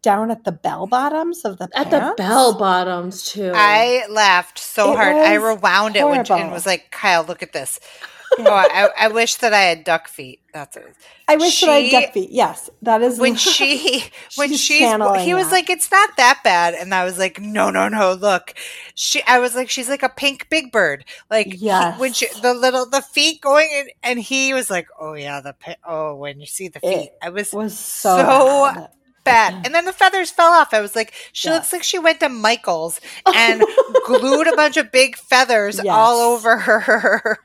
down 0.00 0.30
at 0.30 0.44
the 0.44 0.52
bell 0.52 0.86
bottoms 0.86 1.44
of 1.44 1.58
the 1.58 1.68
At 1.74 1.90
the 1.90 2.14
bell 2.16 2.54
bottoms 2.56 3.24
too. 3.24 3.52
I 3.54 4.06
laughed 4.08 4.58
so 4.58 4.92
It 4.92 4.96
hard. 4.96 5.16
I 5.16 5.36
was 5.38 5.58
rewound 5.58 5.96
it 5.96 6.04
when, 6.06 6.20
and 6.20 6.50
was 6.52 6.64
like, 6.64 6.90
Kyle, 6.90 7.24
look 7.24 7.42
at 7.42 7.52
this. 7.52 7.78
Oh, 8.38 8.44
I, 8.52 8.88
I 8.98 9.08
wish 9.08 9.36
that 9.36 9.52
I 9.54 9.60
had 9.62 9.84
duck 9.84 10.08
feet. 10.08 10.40
That's 10.52 10.76
it. 10.76 10.94
I 11.28 11.36
wish 11.36 11.60
that 11.60 11.70
I 11.70 11.80
had 11.80 11.90
duck 12.02 12.12
feet. 12.14 12.30
Yes, 12.30 12.70
that 12.82 13.02
is 13.02 13.18
When 13.18 13.34
she, 13.36 14.04
when 14.36 14.48
She's 14.50 14.60
she's, 14.60 14.80
he 14.80 15.34
was 15.34 15.46
that. 15.46 15.52
like, 15.52 15.70
it's 15.70 15.90
not 15.90 16.10
that 16.16 16.40
bad, 16.44 16.74
and 16.74 16.94
I 16.94 17.04
was 17.04 17.18
like, 17.18 17.40
no, 17.40 17.70
no, 17.70 17.88
no. 17.88 18.14
Look, 18.14 18.54
she, 18.94 19.22
I 19.24 19.38
was 19.38 19.54
like, 19.54 19.70
she's 19.70 19.88
like 19.88 20.02
a 20.02 20.08
pink 20.08 20.48
big 20.50 20.72
bird. 20.72 21.04
Like, 21.30 21.46
he- 21.46 21.66
Yes. 21.66 21.98
when 21.98 22.12
she, 22.12 22.26
the 22.42 22.54
little, 22.54 22.88
the 22.88 23.02
feet 23.02 23.40
going, 23.40 23.68
in, 23.72 23.88
and 24.02 24.18
he 24.18 24.52
was 24.54 24.70
like, 24.70 24.88
oh 25.00 25.14
yeah, 25.14 25.40
the, 25.40 25.54
oh, 25.86 26.14
when 26.16 26.40
you 26.40 26.46
see 26.46 26.68
the 26.68 26.80
feet, 26.80 27.10
It 27.12 27.18
I 27.22 27.30
was 27.30 27.52
was 27.52 27.78
so, 27.78 28.16
so 28.18 28.86
And 29.64 29.74
then 29.74 29.84
the 29.84 29.92
feathers 29.92 30.30
fell 30.30 30.52
off. 30.52 30.72
I 30.72 30.80
was 30.80 30.94
like, 30.96 31.12
she 31.32 31.48
Yes. 31.48 31.54
looks 31.56 31.72
like 31.72 31.82
she 31.82 31.98
went 31.98 32.20
to 32.20 32.28
Michael's 32.28 33.00
and 33.34 33.62
glued 34.06 34.46
a 34.46 34.56
bunch 34.56 34.76
of 34.76 34.92
big 34.92 35.16
feathers 35.16 35.76
Yes. 35.82 35.86
all 35.94 36.18
over 36.34 36.56
her 36.58 36.78
her, 36.80 37.38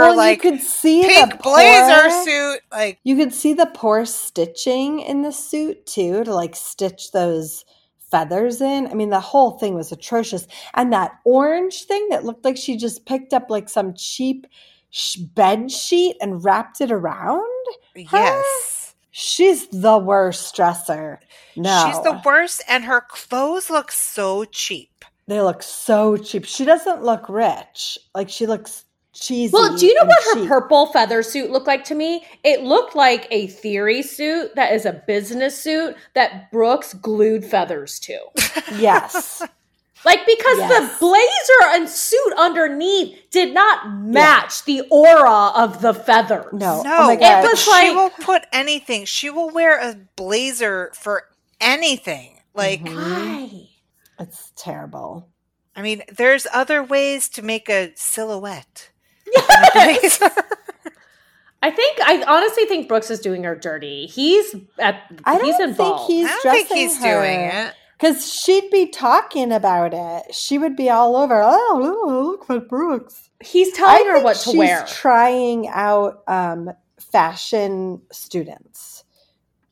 Well, 0.00 0.16
like 0.16 0.42
you 0.44 0.50
could 0.52 0.60
see 0.60 1.02
pink 1.06 1.32
the 1.32 1.36
blazer 1.38 2.10
suit. 2.24 2.60
Like 2.72 2.98
You 3.04 3.16
could 3.16 3.32
see 3.34 3.52
the 3.54 3.66
poor 3.66 4.04
stitching 4.04 5.00
in 5.00 5.22
the 5.22 5.32
suit 5.32 5.86
too 5.86 6.24
to 6.24 6.34
like 6.34 6.54
stitch 6.56 7.12
those 7.12 7.64
feathers 8.10 8.60
in. 8.60 8.86
I 8.86 8.94
mean, 8.94 9.10
the 9.10 9.18
whole 9.20 9.52
thing 9.58 9.74
was 9.74 9.90
atrocious. 9.90 10.46
And 10.74 10.92
that 10.92 11.12
orange 11.24 11.82
thing 11.84 12.06
that 12.10 12.24
looked 12.24 12.44
like 12.44 12.56
she 12.56 12.76
just 12.76 13.06
picked 13.06 13.32
up 13.32 13.50
like 13.50 13.68
some 13.68 13.94
cheap 13.94 14.46
sh- 14.90 15.16
bed 15.16 15.70
sheet 15.72 16.16
and 16.20 16.44
wrapped 16.44 16.80
it 16.80 16.92
around. 16.92 17.42
yes. 17.96 18.73
She's 19.16 19.68
the 19.68 19.96
worst 19.96 20.56
dresser. 20.56 21.20
No, 21.54 21.84
She's 21.86 22.02
the 22.02 22.20
worst 22.24 22.64
and 22.68 22.82
her 22.84 23.00
clothes 23.00 23.70
look 23.70 23.92
so 23.92 24.44
cheap. 24.44 25.04
they 25.28 25.40
look 25.40 25.62
so 25.62 26.16
cheap. 26.16 26.44
She 26.44 26.64
doesn't 26.64 27.04
look 27.04 27.28
rich. 27.28 27.96
Like 28.12 28.28
she 28.28 28.46
looks 28.48 28.84
cheesy. 29.14 29.52
well, 29.52 29.76
do 29.76 29.86
you 29.86 29.94
know 29.94 30.00
and 30.00 30.08
what 30.08 30.38
her 30.38 30.48
purple 30.48 30.86
feather 30.86 31.22
suit 31.22 31.48
looked 31.52 31.68
like 31.68 31.84
to 31.84 31.94
me? 31.94 32.24
It 32.42 32.62
looked 32.64 32.96
like 32.96 33.28
a 33.30 33.46
theory 33.46 34.02
suit 34.02 34.52
that 34.56 34.72
is 34.72 34.84
a 34.84 35.00
business 35.06 35.56
suit 35.56 35.94
that 36.14 36.50
Brooks 36.50 36.94
glued 36.94 37.44
feathers 37.44 38.00
to. 38.00 38.18
Yes. 38.76 39.42
Like 40.04 40.26
because 40.26 40.58
Yes. 40.58 40.92
the 40.92 40.98
blazer 40.98 41.74
and 41.76 41.88
suit 41.88 42.32
underneath 42.36 43.18
did 43.30 43.54
not 43.54 43.90
match 43.90 44.64
the 44.64 44.82
aura 44.90 45.48
of 45.54 45.80
the 45.80 45.94
feathers. 45.94 46.52
No. 46.52 46.82
No, 46.82 46.96
oh 46.98 47.06
my 47.06 47.12
it 47.14 47.20
god. 47.20 47.44
was 47.44 47.62
she 47.62 47.70
like- 47.70 47.94
will 47.94 48.10
put 48.10 48.42
anything. 48.52 49.04
She 49.06 49.30
will 49.30 49.48
wear 49.50 49.78
a 49.78 49.96
blazer 50.16 50.92
for 50.94 51.24
anything. 51.60 52.40
Like 52.54 52.82
Mhm. 52.82 53.68
It's 54.20 54.52
terrible. 54.56 55.28
I 55.74 55.82
mean, 55.82 56.02
there's 56.14 56.46
other 56.52 56.82
ways 56.84 57.28
to 57.30 57.42
make 57.42 57.68
a 57.68 57.92
silhouette. 57.96 58.90
Yes. 59.26 60.20
I 61.62 61.70
think 61.70 61.98
I 62.02 62.22
honestly 62.28 62.66
think 62.66 62.88
Brooks 62.88 63.10
is 63.10 63.20
doing 63.20 63.42
her 63.44 63.54
dirty. 63.56 64.06
He's 64.06 64.54
at 64.78 65.00
I 65.24 65.38
don't 65.38 65.56
think 65.56 65.60
involved. 65.70 66.10
he's 66.12 66.26
I 66.26 66.28
don't 66.30 66.42
dressing 66.42 66.66
think 66.66 66.78
he's 66.78 66.98
her. 67.02 67.20
doing 67.22 67.40
it. 67.40 67.74
Because 67.98 68.32
she'd 68.32 68.70
be 68.70 68.88
talking 68.88 69.52
about 69.52 69.94
it. 69.94 70.34
She 70.34 70.58
would 70.58 70.76
be 70.76 70.90
all 70.90 71.16
over. 71.16 71.40
Oh, 71.42 72.32
look 72.32 72.48
what 72.48 72.68
Brooks. 72.68 73.30
he's 73.40 73.72
telling 73.72 74.06
her 74.06 74.22
what 74.22 74.36
to 74.38 74.56
wear. 74.58 74.84
Trying 74.86 75.68
out 75.68 76.22
um, 76.26 76.70
fashion 76.98 78.02
students. 78.10 79.04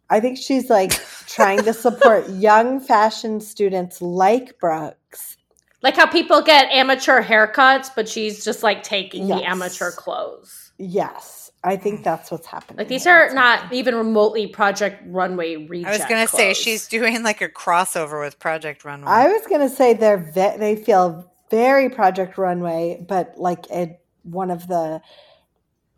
I 0.09 0.21
think 0.21 0.39
she's 0.39 0.71
like 0.71 0.93
trying 1.27 1.65
to 1.65 1.73
support 1.73 2.29
young 2.31 2.81
fashion 2.81 3.41
students 3.41 4.01
like 4.01 4.59
Brooks. 4.61 5.37
Like 5.83 5.97
how 5.97 6.07
people 6.07 6.43
get 6.43 6.71
amateur 6.71 7.23
haircuts, 7.23 7.91
but 7.95 8.09
she's 8.09 8.45
just 8.45 8.63
like 8.63 8.85
taking 8.85 9.27
the 9.27 9.43
amateur 9.43 9.91
clothes. 9.91 10.71
Yes, 10.79 11.42
I 11.65 11.77
think 11.77 12.03
that's 12.03 12.31
what's 12.31 12.47
happening. 12.47 12.79
Like 12.79 12.89
these 12.89 13.07
are 13.07 13.33
not 13.33 13.73
even 13.73 13.95
remotely 13.95 14.49
Project 14.49 15.03
Runway 15.07 15.57
reject. 15.67 15.89
I 15.89 15.97
was 15.97 16.07
gonna 16.09 16.27
say 16.27 16.55
she's 16.55 16.89
doing 16.89 17.23
like 17.23 17.41
a 17.41 17.49
crossover 17.49 18.21
with 18.21 18.39
Project 18.41 18.85
Runway. 18.85 19.07
I 19.09 19.29
was 19.29 19.47
gonna 19.47 19.69
say 19.69 19.95
they're 19.95 20.19
ve- 20.33 20.57
they 20.59 20.75
feel 20.77 21.31
very 21.51 21.89
Project 21.89 22.37
Runway, 22.37 23.05
but 23.09 23.35
like 23.37 23.67
a, 23.71 23.97
one 24.25 24.51
of 24.51 24.67
the 24.67 25.01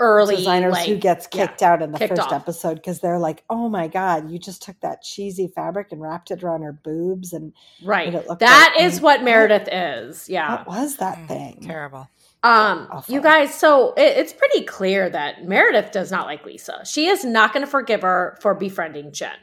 early 0.00 0.36
designers 0.36 0.72
like, 0.72 0.88
who 0.88 0.96
gets 0.96 1.28
yeah, 1.32 1.46
kicked 1.46 1.62
out 1.62 1.80
in 1.80 1.92
the 1.92 1.98
first 1.98 2.20
off. 2.20 2.32
episode 2.32 2.74
because 2.74 3.00
they're 3.00 3.18
like, 3.18 3.44
"Oh 3.48 3.68
my 3.68 3.86
god, 3.88 4.30
you 4.30 4.38
just 4.38 4.60
took 4.62 4.78
that 4.80 5.02
cheesy 5.02 5.46
fabric 5.54 5.92
and 5.92 6.00
wrapped 6.02 6.30
it 6.30 6.42
around 6.42 6.62
her 6.62 6.72
boobs, 6.72 7.32
and 7.32 7.52
right. 7.82 8.12
made 8.12 8.18
it 8.18 8.38
That 8.40 8.74
like- 8.76 8.84
is 8.84 9.00
what 9.00 9.22
Meredith 9.22 9.68
is. 9.70 10.28
Yeah. 10.28 10.56
what 10.58 10.66
was 10.66 10.96
that 10.96 11.16
Mm, 11.18 11.28
thing?" 11.28 11.58
Terrible. 11.62 12.08
Um, 12.44 12.88
Awful. 12.90 13.14
you 13.14 13.20
guys, 13.22 13.54
so 13.54 13.94
it, 13.94 14.18
it's 14.18 14.32
pretty 14.32 14.64
clear 14.64 15.08
that 15.10 15.44
Meredith 15.46 15.90
does 15.92 16.10
not 16.10 16.26
like 16.26 16.44
Lisa. 16.44 16.82
She 16.84 17.06
is 17.06 17.24
not 17.24 17.52
going 17.52 17.64
to 17.64 17.70
forgive 17.70 18.02
her 18.02 18.38
for 18.40 18.54
befriending 18.54 19.12
Jen. 19.12 19.34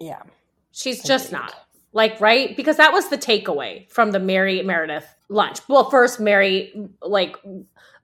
Yeah, 0.00 0.22
She's 0.72 1.02
just 1.02 1.30
not. 1.32 1.54
Like, 1.92 2.20
right? 2.20 2.56
Because 2.56 2.76
that 2.78 2.92
was 2.92 3.08
the 3.08 3.16
takeaway 3.16 3.88
from 3.90 4.10
the 4.10 4.18
Mary 4.18 4.60
Meredith 4.62 5.06
lunch. 5.28 5.60
Well, 5.68 5.88
first, 5.88 6.18
Mary, 6.18 6.74
like, 7.00 7.36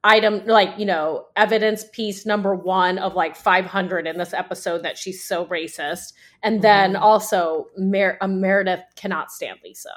item, 0.05 0.47
like, 0.47 0.79
you 0.79 0.87
know, 0.87 1.27
evidence 1.35 1.85
piece 1.93 2.25
number 2.25 2.55
one 2.55 2.99
of 2.99 3.15
like 3.17 3.35
500 3.37 4.07
in 4.07 4.17
this 4.17 4.33
episode 4.33 4.85
that 4.85 4.97
she's 4.97 5.25
so 5.25 5.45
racist. 5.47 6.13
And 6.45 6.63
then 6.63 6.95
Mhm. 6.95 7.01
also, 7.01 7.67
Mer- 7.77 8.17
uh, 8.21 8.29
Meredith 8.29 8.85
cannot 8.95 9.33
stand 9.33 9.59
Lisa. 9.65 9.91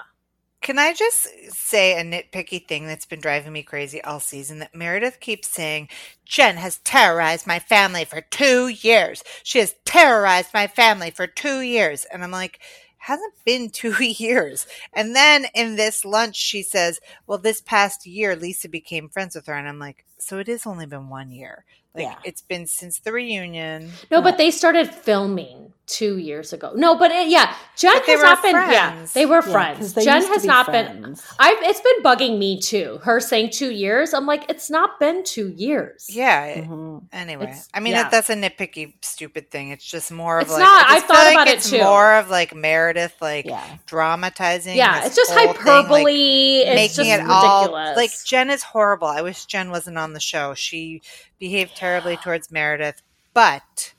Can 0.63 0.79
I 0.79 0.93
just 0.93 1.27
say 1.53 1.99
a 1.99 2.03
nitpicky 2.05 2.65
thing 2.65 2.87
that's 2.87 3.05
been 3.05 3.19
driving 3.19 3.51
me 3.51 3.63
crazy 3.63 4.01
all 4.01 4.21
season? 4.21 4.59
That 4.59 4.73
Meredith 4.73 5.19
keeps 5.19 5.49
saying, 5.49 5.89
Jen 6.25 6.55
has 6.55 6.77
terrorized 6.79 7.45
my 7.45 7.59
family 7.59 8.05
for 8.05 8.21
two 8.21 8.69
years. 8.69 9.23
She 9.43 9.59
has 9.59 9.75
terrorized 9.83 10.53
my 10.53 10.67
family 10.67 11.11
for 11.11 11.27
two 11.27 11.59
years. 11.59 12.05
And 12.05 12.23
I'm 12.23 12.31
like, 12.31 12.61
hasn't 12.97 13.33
been 13.45 13.69
two 13.71 14.01
years. 14.01 14.65
And 14.93 15.13
then 15.13 15.47
in 15.53 15.75
this 15.75 16.05
lunch, 16.05 16.37
she 16.37 16.63
says, 16.63 17.01
well, 17.27 17.37
this 17.39 17.59
past 17.59 18.05
year, 18.05 18.33
Lisa 18.33 18.69
became 18.69 19.09
friends 19.09 19.35
with 19.35 19.47
her. 19.47 19.53
And 19.55 19.67
I'm 19.67 19.79
like, 19.79 20.05
so 20.17 20.39
it 20.39 20.47
has 20.47 20.65
only 20.65 20.85
been 20.85 21.09
one 21.09 21.29
year. 21.29 21.65
Like, 21.93 22.05
Yeah. 22.05 22.15
it's 22.23 22.41
been 22.41 22.67
since 22.67 22.99
the 22.99 23.11
reunion. 23.11 23.91
No, 24.09 24.21
but 24.21 24.37
they 24.37 24.49
started 24.49 24.89
filming 24.89 25.73
two 25.85 26.17
years 26.17 26.53
ago. 26.53 26.71
No, 26.75 26.95
but 26.97 27.11
it, 27.11 27.27
yeah, 27.27 27.53
Jen 27.75 27.93
But 27.95 28.05
they 28.05 28.11
has 28.13 28.19
were 28.21 28.25
not 28.25 28.41
been. 28.41 28.55
Yeah, 28.55 29.05
they 29.13 29.25
were 29.25 29.35
Yeah, 29.35 29.41
'cause 29.41 29.51
friends. 29.51 29.93
they 29.93 30.03
Jen 30.05 30.23
has 30.25 30.41
be 30.43 30.47
not 30.47 30.71
been. 30.71 31.17
I've. 31.39 31.57
It's 31.61 31.81
been 31.81 32.01
bugging 32.03 32.37
me 32.39 32.59
too. 32.61 32.99
Her 33.03 33.19
saying 33.19 33.49
two 33.51 33.69
years. 33.71 34.13
I'm 34.13 34.25
like, 34.25 34.49
it's 34.49 34.69
not 34.69 34.99
been 34.99 35.23
two 35.25 35.49
years. 35.57 36.07
Yeah. 36.09 36.61
Mhm. 36.61 37.03
Anyway, 37.11 37.43
It's- 37.43 37.67
I 37.73 37.81
mean 37.81 37.93
yeah. 37.93 38.03
that, 38.03 38.11
that's 38.11 38.29
a 38.29 38.35
nitpicky, 38.35 38.93
stupid 39.03 39.51
thing. 39.51 39.71
It's 39.71 39.83
just 39.85 40.09
more 40.11 40.37
of 40.37 40.43
It's 40.43 40.51
like 40.53 40.61
not. 40.61 40.89
I, 40.89 40.95
I 40.95 40.99
thought 41.01 41.15
feel 41.17 41.25
like 41.25 41.33
about 41.35 41.47
it 41.49 41.55
it's 41.57 41.69
too. 41.69 41.83
more 41.83 42.13
of 42.13 42.29
like 42.29 42.55
Meredith, 42.55 43.15
like 43.21 43.45
Yeah, 43.45 43.63
dramatizing. 43.85 44.77
Yeah, 44.77 44.99
this 45.01 45.07
it's 45.07 45.15
just 45.17 45.31
whole 45.31 45.39
thing, 45.39 45.47
like, 45.57 45.57
hyperbole. 45.83 46.13
it's 46.59 46.75
making 46.97 47.11
just 47.11 47.21
it 47.23 47.29
all 47.29 47.71
like 47.71 48.11
Jen 48.25 48.49
is 48.49 48.63
horrible. 48.63 49.07
I 49.07 49.21
wish 49.21 49.45
Jen 49.45 49.69
wasn't 49.69 49.97
on 49.97 50.13
the 50.13 50.19
show. 50.21 50.53
She 50.53 51.01
behaved 51.39 51.75
terribly 51.75 52.15
towards 52.17 52.51
Meredith, 52.51 53.01
but 53.33 53.93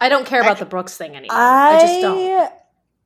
I 0.00 0.08
don't 0.08 0.26
care 0.26 0.40
about 0.40 0.52
Actually- 0.52 0.64
the 0.64 0.70
Brooks 0.70 0.96
thing 0.96 1.16
anymore. 1.16 1.36
I, 1.38 1.78
just 1.80 2.00
don't. 2.00 2.52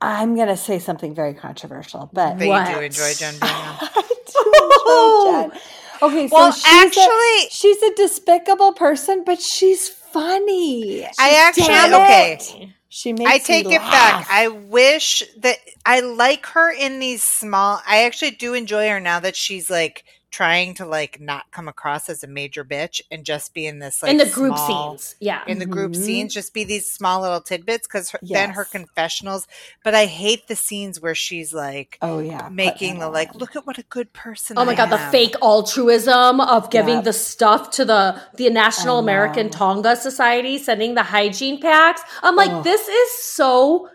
I 0.00 0.22
am 0.22 0.34
gonna 0.36 0.56
say 0.56 0.78
something 0.78 1.14
very 1.14 1.34
controversial, 1.34 2.10
but 2.12 2.38
but 2.38 2.48
What? 2.48 2.68
you 2.68 2.74
do 2.76 2.80
enjoy 2.80 3.12
Jen 3.14 3.34
being 3.40 3.52
on. 3.52 3.78
I 3.80 4.14
do 4.26 5.42
enjoy 5.44 5.50
Jen. 5.50 5.60
Okay, 6.02 6.28
so 6.28 6.34
Well, 6.36 6.52
she's 6.52 6.64
actually, 6.64 7.04
a, 7.46 7.48
she's 7.50 7.82
a 7.82 7.94
despicable 7.94 8.72
person, 8.72 9.22
but 9.24 9.38
she's 9.40 9.86
funny. 9.88 11.04
I 11.04 11.08
She's- 11.10 11.36
actually 11.36 11.66
damn 11.66 11.94
okay. 11.94 12.32
it. 12.34 12.68
She 12.88 13.12
makes 13.12 13.30
I 13.30 13.38
take 13.38 13.66
me 13.66 13.76
it 13.76 13.80
back. 13.80 14.26
I 14.30 14.48
wish 14.48 15.22
that 15.38 15.58
I 15.86 16.00
like 16.00 16.44
her 16.46 16.72
in 16.72 16.98
these 16.98 17.22
small. 17.22 17.80
I 17.86 18.04
actually 18.04 18.32
do 18.32 18.54
enjoy 18.54 18.88
her 18.88 18.98
now 18.98 19.20
that 19.20 19.36
she's 19.36 19.70
like 19.70 20.02
trying 20.30 20.74
to 20.74 20.86
like 20.86 21.20
not 21.20 21.50
come 21.50 21.66
across 21.66 22.08
as 22.08 22.22
a 22.22 22.26
major 22.26 22.64
bitch 22.64 23.00
and 23.10 23.24
just 23.24 23.52
be 23.52 23.66
in 23.66 23.80
this 23.80 24.00
like 24.02 24.12
in 24.12 24.16
the 24.16 24.26
group 24.26 24.56
small- 24.56 24.96
scenes, 24.96 25.16
yeah. 25.18 25.42
in 25.48 25.58
the 25.58 25.66
group 25.66 25.92
Mhm. 25.92 26.04
scenes 26.04 26.34
just 26.34 26.54
be 26.54 26.62
these 26.62 26.88
small 26.90 27.20
little 27.20 27.40
tidbits 27.40 27.88
because 27.88 28.14
then 28.22 28.50
her 28.50 28.64
confessionals 28.64 29.48
but 29.82 29.92
i 29.94 30.06
hate 30.06 30.46
the 30.46 30.54
scenes 30.54 31.00
where 31.00 31.16
she's 31.16 31.52
like 31.52 31.98
oh 32.00 32.20
yeah, 32.20 32.48
making 32.48 33.00
the 33.00 33.08
like 33.08 33.34
look 33.34 33.56
at 33.56 33.66
what 33.66 33.78
a 33.78 33.82
good 33.84 34.12
person 34.12 34.56
Oh 34.56 34.64
my 34.64 34.72
I 34.72 34.76
god, 34.76 34.90
the 34.90 34.98
fake 35.10 35.34
altruism 35.42 36.40
of 36.40 36.70
giving 36.70 36.96
Yep. 36.96 37.04
the 37.04 37.12
stuff 37.12 37.70
to 37.72 37.84
the 37.84 38.20
the 38.36 38.48
National 38.50 38.96
I 38.96 39.00
American 39.00 39.46
know. 39.46 39.52
Tonga 39.52 39.96
Society, 39.96 40.58
sending 40.58 40.94
the 40.94 41.02
hygiene 41.02 41.60
packs. 41.60 42.02
I'm 42.22 42.36
like, 42.36 42.50
Ugh. 42.50 42.62
this 42.64 42.86
is 42.88 43.12
so 43.24 43.88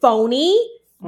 phony. 0.00 0.58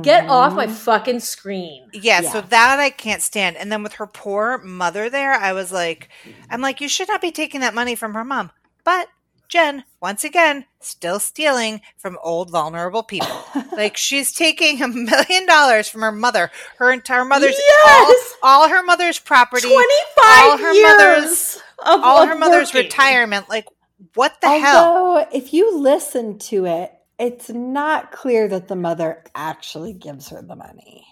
Get 0.02 0.28
off 0.28 0.54
my 0.54 0.66
Mhm. 0.66 0.72
fucking 0.74 1.20
screen. 1.20 1.88
yeah, 1.92 2.20
Yeah. 2.22 2.30
so 2.32 2.40
that 2.40 2.80
i 2.80 2.90
can't 2.90 3.22
stand 3.22 3.56
and 3.56 3.70
then 3.70 3.82
with 3.82 3.94
her 3.94 4.06
poor 4.06 4.58
mother 4.58 5.08
there 5.08 5.32
i 5.34 5.52
was 5.52 5.70
like 5.70 6.08
i'm 6.50 6.60
like 6.60 6.80
you 6.80 6.88
should 6.88 7.08
not 7.08 7.20
be 7.20 7.30
taking 7.30 7.60
that 7.60 7.74
money 7.74 7.94
from 7.94 8.14
her 8.14 8.24
mom 8.24 8.50
but 8.82 9.08
jen 9.48 9.84
once 10.00 10.24
again 10.24 10.64
still 10.80 11.20
stealing 11.20 11.80
from 11.96 12.18
old 12.22 12.50
vulnerable 12.50 13.02
people 13.04 13.44
like 13.76 13.96
she's 13.96 14.32
taking 14.32 14.82
a 14.82 14.88
million 14.88 15.46
dollars 15.46 15.88
from 15.88 16.00
her 16.00 16.10
mother 16.12 16.50
her 16.78 16.90
entire 16.90 17.24
mother's 17.24 17.54
Yes! 17.56 18.34
all, 18.42 18.62
all 18.62 18.68
her 18.68 18.82
mother's 18.82 19.18
property 19.20 19.68
twenty 19.68 20.02
five 20.16 20.50
all 20.50 20.58
her 20.58 20.72
years 20.72 20.96
mother's- 20.98 21.62
of 21.86 22.02
all 22.02 22.22
of 22.22 22.28
her 22.28 22.34
mother's 22.34 22.72
working. 22.74 22.86
retirement 22.88 23.48
like 23.48 23.66
what 24.14 24.40
the 24.40 24.48
hell 24.58 25.26
if 25.32 25.52
you 25.52 25.76
listen 25.78 26.38
to 26.38 26.66
it, 26.66 26.92
it's 27.18 27.48
not 27.50 28.12
clear 28.12 28.48
that 28.48 28.68
the 28.68 28.76
mother 28.76 29.22
actually 29.34 29.92
gives 29.92 30.28
her 30.30 30.42
the 30.42 30.56
money. 30.56 31.06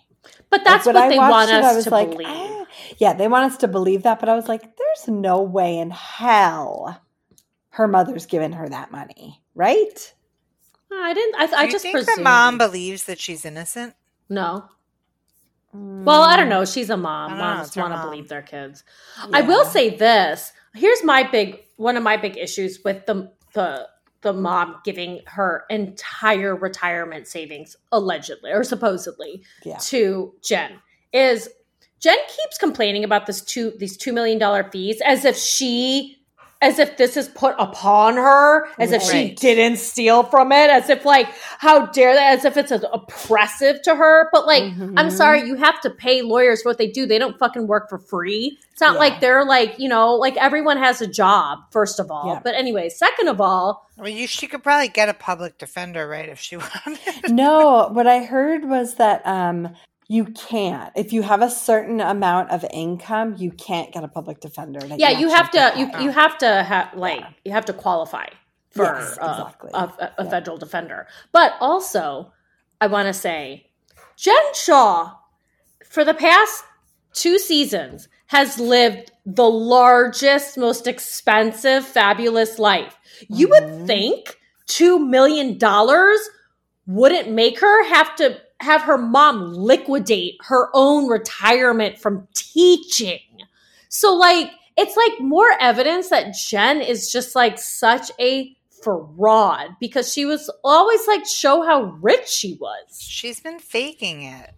But 0.50 0.64
that's 0.64 0.86
Like, 0.86 0.94
what 0.94 1.00
when 1.03 1.11
they 1.11 1.18
want 1.18 1.30
watched 1.30 1.53
it, 1.53 1.64
I 1.64 1.70
us 1.70 1.76
was 1.76 1.84
to 1.84 1.90
like, 1.90 2.11
believe. 2.11 2.26
"Ah." 2.28 2.66
Yeah, 2.98 3.12
they 3.14 3.28
want 3.28 3.50
us 3.53 3.59
to 3.59 3.68
believe 3.68 4.03
that, 4.05 4.20
but 4.20 4.28
I 4.28 4.34
was 4.34 4.48
like, 4.48 4.62
there's 4.76 5.09
no 5.09 5.42
way 5.42 5.78
in 5.78 5.90
hell 5.90 7.00
her 7.70 7.88
mother's 7.88 8.26
given 8.26 8.53
her 8.53 8.68
that 8.68 8.92
money, 8.92 9.42
right? 9.55 10.14
I 10.92 11.14
didn't. 11.14 11.34
I, 11.36 11.62
I 11.62 11.70
just 11.70 11.82
think 11.82 11.94
presumed. 11.94 12.18
the 12.18 12.22
mom 12.22 12.59
believes 12.59 13.05
that 13.05 13.18
she's 13.18 13.44
innocent 13.44 13.94
no. 14.28 14.64
Well, 15.74 16.20
I 16.20 16.36
don't 16.36 16.50
know. 16.50 16.66
She's 16.66 16.90
a 16.90 16.98
mom. 16.98 17.32
I 17.32 17.34
don't 17.34 17.38
know, 17.38 17.44
Moms 17.57 17.76
want 17.76 17.94
to 17.94 18.03
believe 18.03 18.28
their 18.28 18.42
kids. 18.42 18.84
I 19.32 19.40
will 19.40 19.64
say 19.64 19.96
this. 19.96 20.53
Here's 20.74 21.03
my 21.03 21.22
big 21.22 21.61
one 21.76 21.96
of 21.96 22.03
my 22.03 22.18
big 22.18 22.36
issues 22.36 22.80
with 22.84 23.07
the 23.07 23.32
the 23.55 23.88
the 24.22 24.32
mom 24.32 24.76
giving 24.84 25.20
her 25.26 25.64
entire 25.68 26.56
retirement 26.56 27.26
savings 27.26 27.76
allegedly 27.90 28.50
or 28.50 28.64
supposedly 28.64 29.42
Yeah. 29.64 29.76
to 29.78 30.34
Jen 30.42 30.72
is 31.12 31.48
Jen 32.00 32.18
keeps 32.28 32.58
complaining 32.58 33.04
about 33.04 33.26
this 33.26 33.40
two 33.42 33.72
these 33.78 33.96
two 33.96 34.12
million 34.12 34.38
dollar 34.38 34.64
fees 34.70 35.00
as 35.04 35.24
if 35.24 35.36
she 35.36 36.21
as 36.62 36.78
if 36.78 36.96
this 36.96 37.16
is 37.16 37.28
put 37.28 37.54
upon 37.58 38.14
her, 38.14 38.66
as 38.78 38.92
if 38.92 39.02
she 39.02 39.34
didn't 39.34 39.76
steal 39.78 40.22
from 40.22 40.52
it, 40.52 40.70
as 40.70 40.88
if 40.88 41.04
like 41.04 41.28
how 41.58 41.86
dare 41.86 42.14
that, 42.14 42.38
as 42.38 42.44
if 42.44 42.56
it's 42.56 42.70
oppressive 42.70 43.82
to 43.82 43.94
her. 43.94 44.28
But 44.32 44.46
like, 44.46 44.62
I'm 44.62 44.94
Mhm. 45.08 45.12
sorry, 45.12 45.42
you 45.42 45.56
have 45.56 45.80
to 45.82 45.90
pay 45.90 46.22
lawyers 46.22 46.62
for 46.62 46.70
what 46.70 46.78
they 46.78 46.86
do. 46.88 47.04
They 47.06 47.18
don't 47.18 47.38
fucking 47.38 47.66
work 47.66 47.88
for 47.88 47.98
free. 47.98 48.58
It's 48.72 48.80
not 48.80 48.94
Yeah. 48.94 49.00
like 49.00 49.20
they're 49.20 49.44
like 49.44 49.74
you 49.78 49.88
know 49.88 50.14
like 50.14 50.36
everyone 50.36 50.78
has 50.78 51.02
a 51.02 51.06
job 51.06 51.58
first 51.70 52.00
of 52.00 52.10
all. 52.10 52.28
Yeah. 52.34 52.40
But 52.42 52.54
anyway, 52.54 52.88
second 52.88 53.28
of 53.28 53.40
all, 53.40 53.86
well 53.98 54.08
you 54.08 54.26
she 54.26 54.46
could 54.46 54.62
probably 54.62 54.88
get 54.88 55.08
a 55.08 55.14
public 55.14 55.58
defender 55.58 56.08
right 56.08 56.28
if 56.28 56.38
she 56.40 56.56
wanted 56.86 57.30
no, 57.30 57.88
what 57.92 58.06
I 58.06 58.20
heard 58.20 58.64
was 58.68 58.94
that 58.94 59.20
um 59.26 59.68
you 60.09 60.26
can't. 60.26 60.92
If 60.96 61.12
you 61.12 61.22
have 61.22 61.42
a 61.42 61.50
certain 61.50 62.00
amount 62.00 62.50
of 62.50 62.64
income, 62.72 63.34
you 63.38 63.50
can't 63.53 63.92
get 63.92 64.05
a 64.05 64.09
public 64.09 64.40
defender. 64.40 64.80
yeah, 64.98 65.11
you 65.11 65.30
actually 65.32 65.61
have 65.61 65.74
to 65.74 65.78
you 65.78 66.05
you 66.05 66.11
have 66.11 66.38
to 66.38 66.62
have 66.62 66.94
like 66.94 67.20
Yeah. 67.20 67.28
you 67.44 67.53
have 67.53 67.64
to 67.66 67.72
qualify 67.72 68.26
for 68.70 68.84
Yes, 68.84 69.18
uh, 69.20 69.30
exactly. 69.30 69.70
a, 69.74 69.78
a, 69.84 70.12
a 70.18 70.24
Yeah. 70.24 70.30
federal 70.30 70.57
defender. 70.59 71.07
But 71.32 71.55
also, 71.61 72.32
I 72.80 72.86
want 72.88 73.07
to 73.07 73.12
say, 73.14 73.70
Jen 74.16 74.55
Shah, 74.55 75.12
for 75.84 76.05
the 76.05 76.14
past 76.14 76.64
two 77.12 77.38
seasons, 77.38 78.09
has 78.26 78.59
lived 78.59 79.12
the 79.26 79.48
largest, 79.48 80.57
most 80.57 80.86
expensive, 80.86 81.84
fabulous 81.86 82.59
life. 82.59 82.96
You 83.28 83.48
would 83.50 83.62
Mhm. 83.64 83.86
think 83.86 84.38
two 84.66 84.98
million 84.98 85.59
dollars 85.59 86.18
wouldn't 86.86 87.30
make 87.30 87.61
her 87.61 87.84
have 87.84 88.16
to 88.16 88.40
have 88.62 88.82
her 88.82 88.98
mom 88.98 89.52
liquidate 89.52 90.36
her 90.42 90.70
own 90.74 91.08
retirement 91.08 91.98
from 91.98 92.26
teaching. 92.34 93.20
So, 93.88 94.14
like, 94.14 94.50
it's 94.76 94.96
like 94.96 95.20
more 95.20 95.50
evidence 95.60 96.08
that 96.08 96.34
Jen 96.34 96.80
is 96.80 97.12
just 97.12 97.34
like 97.34 97.58
such 97.58 98.10
a 98.18 98.56
fraud 98.82 99.76
because 99.78 100.12
she 100.12 100.24
was 100.24 100.50
always 100.64 101.06
like 101.06 101.26
show 101.26 101.62
how 101.62 101.96
rich 102.00 102.26
she 102.26 102.54
was. 102.60 103.00
she's 103.00 103.38
been 103.38 103.60
faking 103.60 104.22
it 104.24 104.50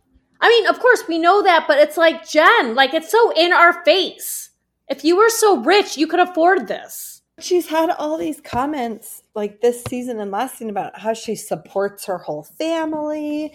I 0.44 0.48
mean, 0.50 0.66
of 0.66 0.78
course 0.78 1.04
we 1.08 1.18
know 1.18 1.42
that, 1.42 1.64
but 1.66 1.78
it's 1.78 1.96
like 1.96 2.28
Jen, 2.28 2.74
like 2.74 2.92
it's 2.92 3.10
so 3.10 3.32
in 3.34 3.50
our 3.54 3.82
face. 3.84 4.50
If 4.88 5.02
you 5.02 5.16
were 5.16 5.30
so 5.30 5.62
rich, 5.62 5.96
you 5.96 6.06
could 6.06 6.20
afford 6.20 6.68
this. 6.68 7.22
She's 7.40 7.68
had 7.68 7.88
all 7.88 8.18
these 8.18 8.42
comments 8.42 9.22
like 9.34 9.60
this 9.60 9.82
season 9.88 10.20
and 10.20 10.30
last 10.30 10.52
season 10.52 10.70
about 10.70 10.98
how 10.98 11.12
she 11.12 11.34
supports 11.34 12.06
her 12.06 12.18
whole 12.18 12.44
family 12.44 13.52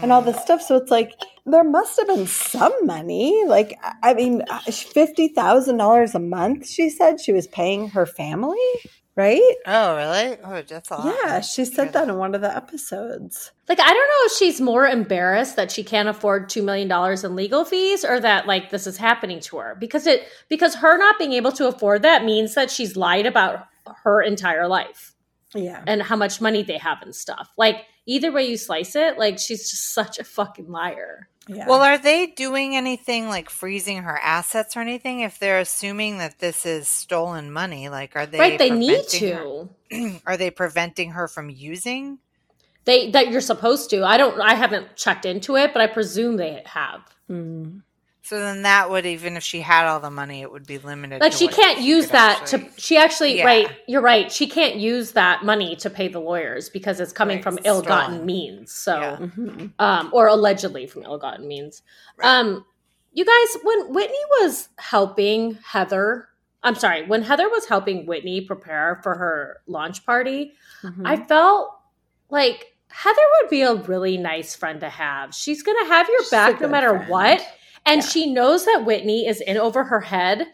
and 0.00 0.10
all 0.10 0.22
mm-hmm. 0.22 0.32
this 0.32 0.40
stuff. 0.40 0.62
So 0.62 0.76
it's 0.76 0.90
like 0.90 1.12
there 1.44 1.64
must 1.64 1.98
have 1.98 2.08
been 2.08 2.26
some 2.26 2.74
money. 2.86 3.44
Like 3.46 3.78
I 3.82 3.94
I 4.10 4.14
mean, 4.14 4.42
uh, 4.48 4.60
fifty 4.60 5.28
thousand 5.28 5.76
dollars 5.76 6.14
a 6.14 6.18
month. 6.18 6.66
She 6.66 6.88
said 6.88 7.20
she 7.20 7.32
was 7.32 7.46
paying 7.46 7.90
her 7.90 8.06
family, 8.06 8.56
right? 9.16 9.54
Oh, 9.66 9.96
really? 9.96 10.38
Oh, 10.42 10.62
that's 10.62 10.90
a 10.90 10.94
lot. 10.94 11.14
Yeah, 11.22 11.40
she 11.40 11.66
said 11.66 11.92
that 11.92 12.08
in 12.08 12.16
one 12.16 12.34
of 12.34 12.40
the 12.40 12.56
episodes. 12.56 13.52
Like, 13.68 13.80
I 13.80 13.86
don't 13.86 13.96
know 13.96 14.24
if 14.24 14.32
she's 14.32 14.62
more 14.62 14.86
embarrassed 14.86 15.56
that 15.56 15.70
she 15.70 15.84
can't 15.84 16.08
afford 16.08 16.48
$2 16.48 16.64
million 16.64 16.90
in 16.90 17.36
legal 17.36 17.66
fees 17.66 18.02
or 18.04 18.18
that, 18.20 18.46
like, 18.46 18.70
this 18.70 18.86
is 18.86 18.96
happening 18.96 19.40
to 19.40 19.58
her. 19.58 19.76
Because 19.78 20.06
it, 20.06 20.26
because 20.48 20.76
her 20.76 20.96
not 20.96 21.18
being 21.18 21.32
able 21.34 21.52
to 21.52 21.68
afford 21.68 22.02
that 22.02 22.24
means 22.24 22.54
that 22.54 22.70
she's 22.70 22.96
lied 22.96 23.26
about 23.26 23.66
her 24.04 24.22
entire 24.22 24.68
life 24.68 25.16
Yeah, 25.54 25.82
and 25.86 26.02
how 26.02 26.16
much 26.16 26.40
money 26.40 26.62
they 26.62 26.78
have 26.78 27.02
and 27.02 27.14
stuff. 27.14 27.50
Like, 27.56 27.84
either 28.06 28.30
way 28.32 28.46
you 28.48 28.56
slice 28.56 28.94
it, 28.96 29.18
like, 29.18 29.38
she's 29.38 29.70
just 29.70 29.92
such 29.94 30.18
a 30.18 30.24
fucking 30.24 30.70
liar. 30.70 31.28
yeah. 31.48 31.66
Well, 31.66 31.80
are 31.80 31.96
they 31.98 32.26
doing 32.26 32.76
anything 32.76 33.28
like 33.28 33.48
freezing 33.48 34.02
her 34.02 34.18
assets 34.18 34.76
or 34.76 34.80
anything? 34.80 35.20
If 35.20 35.38
they're 35.38 35.60
assuming 35.60 36.18
that 36.18 36.38
this 36.38 36.66
is 36.66 36.86
stolen 36.88 37.50
money, 37.50 37.88
like 37.88 38.14
are 38.16 38.26
they 38.26 38.38
right? 38.38 38.58
They 38.58 38.70
need 38.70 39.08
to. 39.08 39.68
her- 39.90 40.20
are 40.26 40.36
they 40.36 40.50
preventing 40.50 41.12
her 41.12 41.26
from 41.28 41.48
using? 41.48 42.18
They, 42.84 43.10
that 43.10 43.28
you're 43.28 43.40
supposed 43.42 43.90
to. 43.90 44.02
I 44.04 44.16
don't, 44.16 44.40
I 44.40 44.54
haven't 44.54 44.96
checked 44.96 45.24
into 45.26 45.56
it, 45.56 45.72
but 45.74 45.82
I 45.82 45.86
presume 45.86 46.36
they 46.36 46.62
have. 46.66 47.00
Mm. 47.30 47.82
So 48.28 48.38
then 48.38 48.62
that 48.62 48.90
would 48.90 49.06
even 49.06 49.36
if 49.38 49.42
she 49.42 49.60
had 49.62 49.86
all 49.86 50.00
the 50.00 50.10
money, 50.10 50.42
it 50.42 50.52
would 50.52 50.66
be 50.66 50.76
limited. 50.78 51.20
like 51.22 51.32
to 51.32 51.38
she 51.38 51.48
can't 51.48 51.80
use 51.80 52.08
that 52.08 52.42
actually- 52.42 52.64
to 52.68 52.70
she 52.80 52.96
actually 52.98 53.36
Yeah. 53.38 53.44
right 53.46 53.70
you're 53.86 54.02
right 54.02 54.30
she 54.30 54.46
can't 54.46 54.76
use 54.76 55.12
that 55.12 55.44
money 55.44 55.76
to 55.76 55.88
pay 55.88 56.08
the 56.08 56.18
lawyers 56.20 56.68
because 56.68 57.00
it's 57.00 57.12
coming 57.12 57.38
Right, 57.38 57.42
from 57.44 57.56
it's 57.58 57.66
ill-gotten 57.66 58.26
means 58.26 58.70
so 58.72 59.00
Yeah. 59.00 59.16
Mhm. 59.16 59.72
um 59.78 60.10
or 60.12 60.26
allegedly 60.28 60.86
from 60.86 61.04
ill-gotten 61.04 61.48
means 61.48 61.82
Right. 62.18 62.28
um 62.28 62.66
you 63.12 63.24
guys 63.24 63.56
when 63.62 63.92
whitney 63.94 64.24
was 64.42 64.68
helping 64.76 65.54
heather 65.66 66.28
i'm 66.62 66.74
sorry 66.74 67.06
when 67.06 67.22
heather 67.22 67.48
was 67.48 67.66
helping 67.66 68.04
whitney 68.06 68.42
prepare 68.42 69.00
for 69.02 69.14
her 69.16 69.60
launch 69.66 70.04
party 70.04 70.52
Mhm. 70.82 71.02
i 71.06 71.16
felt 71.16 71.70
like 72.28 72.74
heather 72.90 73.22
would 73.40 73.50
be 73.50 73.62
a 73.62 73.74
really 73.74 74.16
nice 74.18 74.54
friend 74.54 74.80
to 74.80 74.88
have 74.90 75.34
she's 75.34 75.62
gonna 75.62 75.86
have 75.86 76.08
your 76.08 76.20
She's 76.20 76.30
back 76.30 76.60
no 76.60 76.68
matter 76.68 76.90
friend. 76.90 77.08
what 77.08 77.46
and 77.88 78.02
Yeah. 78.02 78.08
she 78.08 78.32
knows 78.32 78.64
that 78.66 78.84
Whitney 78.84 79.26
is 79.26 79.40
in 79.40 79.56
over 79.56 79.84
her 79.84 80.00
head 80.00 80.46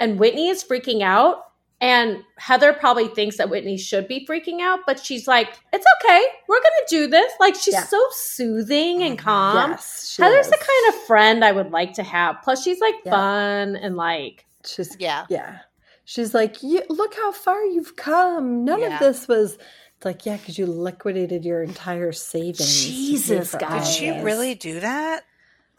and 0.00 0.18
Whitney 0.18 0.48
is 0.48 0.64
freaking 0.64 1.02
out. 1.02 1.44
And 1.80 2.24
Heather 2.38 2.72
probably 2.72 3.06
thinks 3.06 3.36
that 3.36 3.50
Whitney 3.50 3.76
should 3.78 4.08
be 4.08 4.26
freaking 4.26 4.60
out, 4.60 4.80
but 4.84 4.98
she's 4.98 5.28
like, 5.28 5.50
it's 5.72 5.86
okay. 6.02 6.24
We're 6.48 6.58
going 6.60 6.72
to 6.88 6.96
do 6.96 7.06
this. 7.06 7.32
Like, 7.38 7.54
she's 7.54 7.74
Yeah. 7.74 7.84
so 7.84 8.04
soothing 8.10 9.02
and 9.04 9.16
Mhm. 9.16 9.22
calm. 9.22 9.70
yes, 9.70 10.16
Heather's 10.18 10.46
is. 10.46 10.50
the 10.50 10.56
kind 10.58 10.88
of 10.94 11.00
friend 11.06 11.44
I 11.44 11.52
would 11.52 11.70
like 11.70 11.92
to 11.94 12.02
have. 12.02 12.38
Plus, 12.42 12.64
she's 12.64 12.80
like 12.80 12.96
Yeah. 13.04 13.12
fun 13.12 13.76
and 13.76 13.96
like, 13.96 14.44
She's 14.66 14.96
Yeah. 14.98 15.24
yeah. 15.28 15.58
She's 16.04 16.34
like, 16.34 16.56
look 16.62 17.14
how 17.14 17.30
far 17.30 17.64
you've 17.64 17.94
come. 17.94 18.64
None 18.64 18.80
Yeah. 18.80 18.94
of 18.94 18.98
this 19.00 19.28
was. 19.28 19.54
It's 19.54 20.04
like, 20.04 20.26
yeah, 20.26 20.36
because 20.36 20.58
you 20.58 20.66
liquidated 20.66 21.44
your 21.44 21.62
entire 21.62 22.12
savings. 22.12 22.84
Jesus, 22.86 23.52
for 23.52 23.58
guys. 23.58 23.86
Did 23.86 23.94
she 23.94 24.10
really 24.22 24.54
do 24.56 24.80
that? 24.80 25.24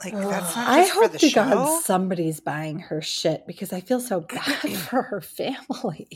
Like 0.04 0.14
that's 0.14 0.56
not 0.56 0.68
I 0.70 0.86
for 0.88 1.02
hope 1.02 1.12
the 1.12 1.18
to 1.20 1.30
show. 1.30 1.44
God 1.44 1.84
somebody's 1.84 2.40
buying 2.40 2.80
her 2.80 3.02
shit 3.02 3.46
because 3.46 3.74
I 3.74 3.82
feel 3.82 4.00
so 4.00 4.22
bad 4.22 4.42
for 4.78 5.02
her 5.04 5.20
family. 5.22 6.08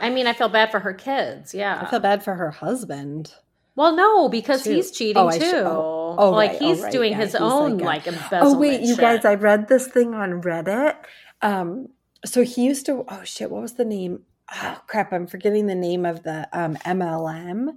I 0.00 0.10
mean, 0.10 0.26
I 0.26 0.32
feel 0.32 0.48
bad 0.48 0.70
for 0.72 0.80
her 0.80 0.92
kids. 0.92 1.54
Yeah. 1.54 1.80
I 1.80 1.88
feel 1.88 2.00
bad 2.00 2.24
for 2.24 2.34
her 2.34 2.50
husband. 2.50 3.32
well, 3.76 3.94
no, 3.94 4.28
because 4.28 4.64
Too. 4.64 4.72
he's 4.74 4.90
cheating 4.90 5.22
Oh, 5.22 5.30
too. 5.30 5.38
should- 5.40 5.54
oh, 5.66 6.16
oh, 6.18 6.30
like, 6.30 6.52
right, 6.52 6.62
oh, 6.62 6.66
he's 6.68 6.80
right, 6.82 6.92
doing 6.92 7.12
yeah, 7.12 7.18
his 7.18 7.32
he's 7.32 7.40
own 7.40 7.78
like 7.78 8.04
like, 8.04 8.06
a- 8.06 8.10
embezzlement. 8.24 8.44
Oh 8.44 8.58
wait, 8.58 8.80
you 8.80 8.88
shit. 8.94 8.98
guys! 8.98 9.24
I 9.24 9.34
read 9.34 9.68
this 9.68 9.86
thing 9.86 10.12
on 10.14 10.42
Reddit. 10.42 10.96
Um, 11.42 11.88
so 12.24 12.42
he 12.42 12.64
used 12.64 12.86
to. 12.86 13.04
Oh 13.08 13.22
shit! 13.24 13.50
What 13.52 13.62
was 13.62 13.74
the 13.74 13.84
name? 13.84 14.22
Oh 14.52 14.80
crap! 14.88 15.12
I'm 15.12 15.26
forgetting 15.28 15.66
the 15.66 15.74
name 15.76 16.04
of 16.06 16.22
the 16.24 16.48
um, 16.52 16.76
MLM 16.78 17.68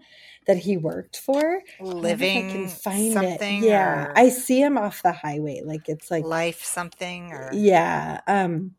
that 0.48 0.58
he 0.58 0.78
worked 0.78 1.18
for. 1.18 1.62
I 1.80 1.84
wonder 1.84 1.98
if 1.98 2.04
living 2.04 2.50
I 2.50 2.52
can 2.52 2.68
find 2.68 3.14
something. 3.14 3.64
it. 3.64 3.68
Yeah, 3.68 4.12
I 4.16 4.30
see 4.30 4.62
him 4.62 4.78
off 4.78 5.04
the 5.04 5.12
highway. 5.12 5.62
Like 5.64 5.88
it's 5.90 6.10
like 6.12 6.26
life 6.26 6.64
something 6.64 7.32
or 7.34 7.52
yeah. 7.54 8.22
Um. 8.28 8.76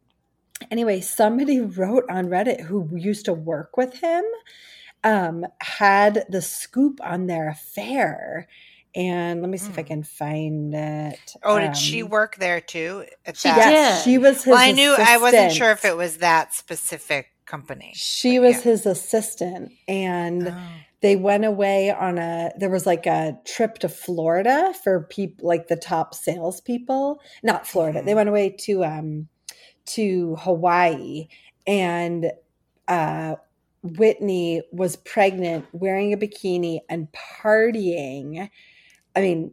Anyway, 0.73 1.01
somebody 1.01 1.61
wrote 1.61 2.05
on 2.11 2.27
Reddit 2.27 2.61
who 2.63 2.89
used 2.97 3.27
to 3.27 3.33
work 3.33 3.77
with 3.77 3.95
him. 4.01 4.25
Um, 5.05 5.47
had 5.61 6.25
the 6.29 6.43
scoop 6.43 6.99
on 7.05 7.29
their 7.29 7.49
affair, 7.49 8.49
and 8.97 9.41
let 9.41 9.49
me 9.49 9.57
see 9.57 9.71
if 9.71 9.79
I 9.79 9.85
Mm. 9.85 9.87
can 9.87 10.03
find 10.03 10.75
it. 10.75 11.37
Oh, 11.45 11.61
did 11.61 11.77
she 11.77 12.03
Um, 12.03 12.09
work 12.09 12.37
there 12.37 12.61
too? 12.61 13.05
She 13.35 13.49
that? 13.49 13.71
did. 13.71 14.03
She 14.05 14.19
was 14.19 14.39
his. 14.43 14.47
Well, 14.49 14.59
I 14.59 14.73
knew 14.73 14.97
I 14.99 15.19
wasn't 15.19 15.53
sure 15.53 15.71
if 15.71 15.85
it 15.85 15.97
was 15.97 16.17
that 16.19 16.53
specific 16.53 17.29
company. 17.47 17.93
She 17.95 18.41
was 18.41 18.57
yeah. 18.57 18.63
his 18.73 18.87
assistant, 18.87 19.71
and 19.87 20.49
Oh. 20.49 20.69
They 21.01 21.17
went 21.17 21.45
away 21.45 21.91
on 21.91 22.19
a. 22.19 22.51
There 22.59 22.71
was 22.71 22.87
like 22.87 23.07
a 23.07 23.39
trip 23.47 23.79
to 23.79 23.89
Florida 23.89 24.75
for 24.85 25.03
people, 25.05 25.47
like 25.49 25.69
the 25.69 25.77
top 25.77 26.15
salespeople. 26.15 27.21
Not 27.43 27.67
Florida. 27.67 28.03
They 28.03 28.13
Mhm. 28.13 28.17
went 28.17 28.29
away 28.31 28.51
to 28.51 28.85
um 28.85 29.29
to 29.87 30.37
Hawaii, 30.41 31.29
and 31.67 32.33
uh, 32.89 33.37
Whitney 33.83 34.63
was 34.73 34.97
pregnant, 34.97 35.67
wearing 35.73 36.13
a 36.13 36.17
bikini, 36.19 36.81
and 36.91 37.09
partying. 37.13 38.51
I 39.17 39.21
mean, 39.23 39.53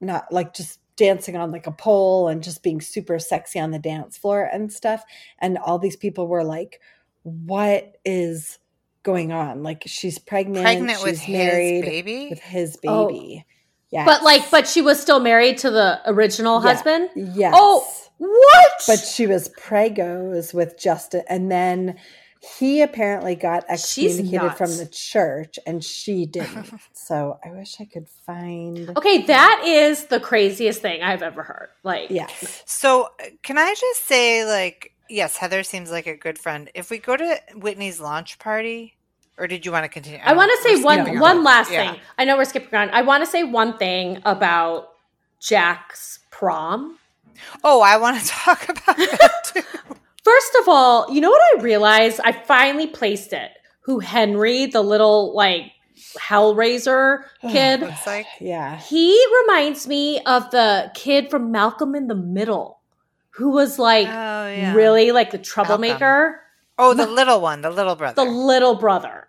not 0.00 0.32
like 0.32 0.54
just 0.54 0.80
dancing 0.96 1.36
on 1.36 1.52
like 1.52 1.66
a 1.68 1.72
pole 1.72 2.28
and 2.28 2.42
just 2.44 2.62
being 2.62 2.80
super 2.80 3.18
sexy 3.18 3.60
on 3.60 3.72
the 3.72 3.80
dance 3.80 4.18
floor 4.18 4.44
and 4.52 4.72
stuff. 4.72 5.04
And 5.40 5.58
all 5.58 5.78
these 5.80 5.96
people 5.96 6.28
were 6.28 6.44
like, 6.44 6.80
what 7.24 7.98
is 8.06 8.59
going 9.02 9.32
on? 9.32 9.62
Like 9.62 9.82
she's 9.86 10.18
pregnant, 10.18 10.64
pregnant 10.64 11.02
with 11.02 11.20
she's 11.20 11.36
his 11.36 11.82
baby. 11.84 12.28
with 12.30 12.40
his 12.40 12.78
Oh. 12.86 13.08
baby. 13.08 13.46
Yeah. 13.90 14.04
But 14.04 14.22
like, 14.22 14.50
but 14.50 14.68
she 14.68 14.82
was 14.82 15.00
still 15.00 15.20
married 15.20 15.58
to 15.58 15.70
the 15.70 16.00
original 16.06 16.62
Yeah. 16.62 16.68
husband. 16.72 17.10
yes. 17.16 17.54
Oh, 17.56 17.86
what? 18.18 18.72
but 18.86 18.98
she 19.00 19.26
was 19.26 19.48
pregos 19.58 20.52
with 20.54 20.78
Justin 20.78 21.22
and 21.28 21.50
then 21.50 21.98
he 22.58 22.80
apparently 22.80 23.34
got 23.34 23.64
excommunicated 23.68 24.52
from 24.56 24.74
the 24.78 24.86
church 24.86 25.58
and 25.66 25.84
she 25.84 26.24
didn't. 26.24 26.70
so 26.94 27.38
I 27.44 27.50
wish 27.50 27.76
I 27.80 27.84
could 27.84 28.08
find 28.24 28.90
okay, 28.96 29.22
that 29.24 29.62
is 29.66 30.06
the 30.06 30.20
craziest 30.20 30.80
thing 30.80 31.02
I've 31.02 31.22
ever 31.22 31.42
heard. 31.42 31.68
Like, 31.82 32.08
Yes. 32.10 32.62
So, 32.66 33.08
can 33.42 33.58
I 33.58 33.74
just 33.78 34.06
say, 34.06 34.46
like, 34.46 34.92
yes, 35.10 35.36
Heather 35.36 35.62
seems 35.62 35.90
like 35.90 36.06
a 36.06 36.16
good 36.16 36.38
friend. 36.38 36.70
If 36.74 36.90
we 36.90 36.98
go 36.98 37.16
to 37.16 37.40
Whitney's 37.56 38.00
launch 38.00 38.38
party, 38.38 38.96
or 39.38 39.46
did 39.46 39.64
you 39.66 39.72
want 39.72 39.84
to 39.84 39.88
continue? 39.88 40.20
I 40.22 40.32
want 40.34 40.50
to 40.56 40.62
say 40.68 40.82
one 40.82 41.00
skipping 41.02 41.20
one 41.20 41.42
last 41.44 41.70
Yeah. 41.70 41.92
thing. 41.92 42.00
I 42.18 42.24
know 42.24 42.36
we're 42.36 42.44
skipping 42.44 42.68
around. 42.72 42.90
I 42.90 43.02
want 43.02 43.24
to 43.24 43.30
say 43.30 43.42
one 43.44 43.76
thing 43.78 44.20
about 44.24 44.88
Jack's 45.40 46.20
prom. 46.30 46.98
Oh, 47.64 47.80
I 47.80 47.96
want 47.96 48.20
to 48.20 48.26
talk 48.28 48.64
about 48.68 48.96
that 48.96 49.32
too. 49.54 49.62
First 50.22 50.54
of 50.60 50.68
all, 50.68 51.10
you 51.10 51.20
know 51.20 51.30
what 51.30 51.58
I 51.58 51.62
realized? 51.62 52.20
I 52.22 52.32
finally 52.32 52.86
placed 52.86 53.32
it. 53.32 53.50
Who 53.82 53.98
Henry, 54.00 54.66
the 54.66 54.82
little 54.82 55.34
like 55.34 55.72
Hellraiser 56.18 57.24
kid, 57.50 57.80
Looks 57.80 58.06
like 58.06 58.26
Yeah. 58.40 58.78
he 58.78 59.18
reminds 59.42 59.86
me 59.88 60.20
of 60.26 60.50
the 60.50 60.90
kid 60.94 61.30
from 61.30 61.50
Malcolm 61.50 61.94
in 61.94 62.06
the 62.08 62.14
Middle, 62.14 62.79
who 63.30 63.50
was 63.50 63.78
like 63.78 64.06
oh 64.06 64.10
yeah, 64.48 64.74
really 64.74 65.12
like 65.12 65.30
the 65.30 65.38
troublemaker, 65.38 66.40
Oh, 66.78 66.94
the 66.94 67.06
little 67.06 67.40
one, 67.40 67.60
the 67.62 67.70
little 67.70 67.94
brother. 67.96 68.14
the 68.24 68.30
little 68.30 68.74
brother. 68.74 69.26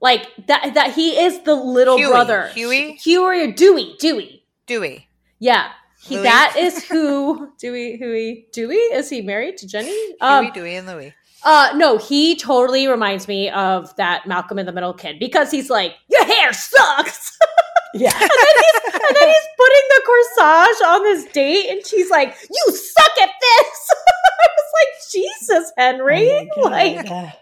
Like 0.00 0.26
that 0.46 0.74
that 0.74 0.92
he 0.94 1.18
is 1.20 1.40
the 1.42 1.54
little 1.54 1.96
Huey. 1.98 2.10
brother. 2.10 2.48
Huey? 2.54 2.92
Huey 2.94 3.44
or 3.48 3.52
Dewey. 3.52 3.96
Dewey. 3.98 4.44
Dewey. 4.66 5.08
Yeah. 5.38 5.70
He, 6.02 6.14
Louis? 6.16 6.22
that 6.24 6.54
is 6.58 6.84
who 6.88 7.52
Dewey 7.58 7.96
Huey 7.98 8.46
Dewey 8.52 8.76
is 8.76 9.10
he 9.10 9.20
married 9.22 9.58
to 9.58 9.66
Jenny? 9.66 9.94
Um, 10.20 10.44
Huey, 10.46 10.52
Dewey, 10.54 10.74
and 10.76 10.86
Louie. 10.86 11.12
uh 11.44 11.72
no, 11.76 11.98
he 11.98 12.34
totally 12.36 12.88
reminds 12.88 13.28
me 13.28 13.50
of 13.50 13.94
that 13.96 14.26
Malcolm 14.26 14.58
in 14.58 14.64
the 14.66 14.72
Middle 14.72 14.94
kid 14.94 15.18
because 15.18 15.50
he's 15.50 15.68
like, 15.70 15.94
Your 16.08 16.24
hair 16.24 16.52
sucks. 16.52 17.38
Yeah. 17.94 18.12
and, 18.12 18.20
then 18.20 18.30
he's, 18.30 18.94
and 18.94 19.16
then 19.16 19.28
he's 19.28 19.48
putting 19.56 19.86
the 19.88 20.02
corsage 20.06 20.86
on 20.88 21.02
this 21.02 21.24
date 21.32 21.70
and 21.70 21.86
she's 21.86 22.10
like, 22.10 22.36
You 22.50 22.72
suck 22.74 23.18
at 23.22 23.30
this. 23.40 23.90
I 24.42 24.48
was 24.56 24.72
like, 24.74 25.12
Jesus, 25.12 25.72
Henry. 25.76 26.50
Oh 26.56 26.60
like, 26.70 27.06
God. 27.06 27.32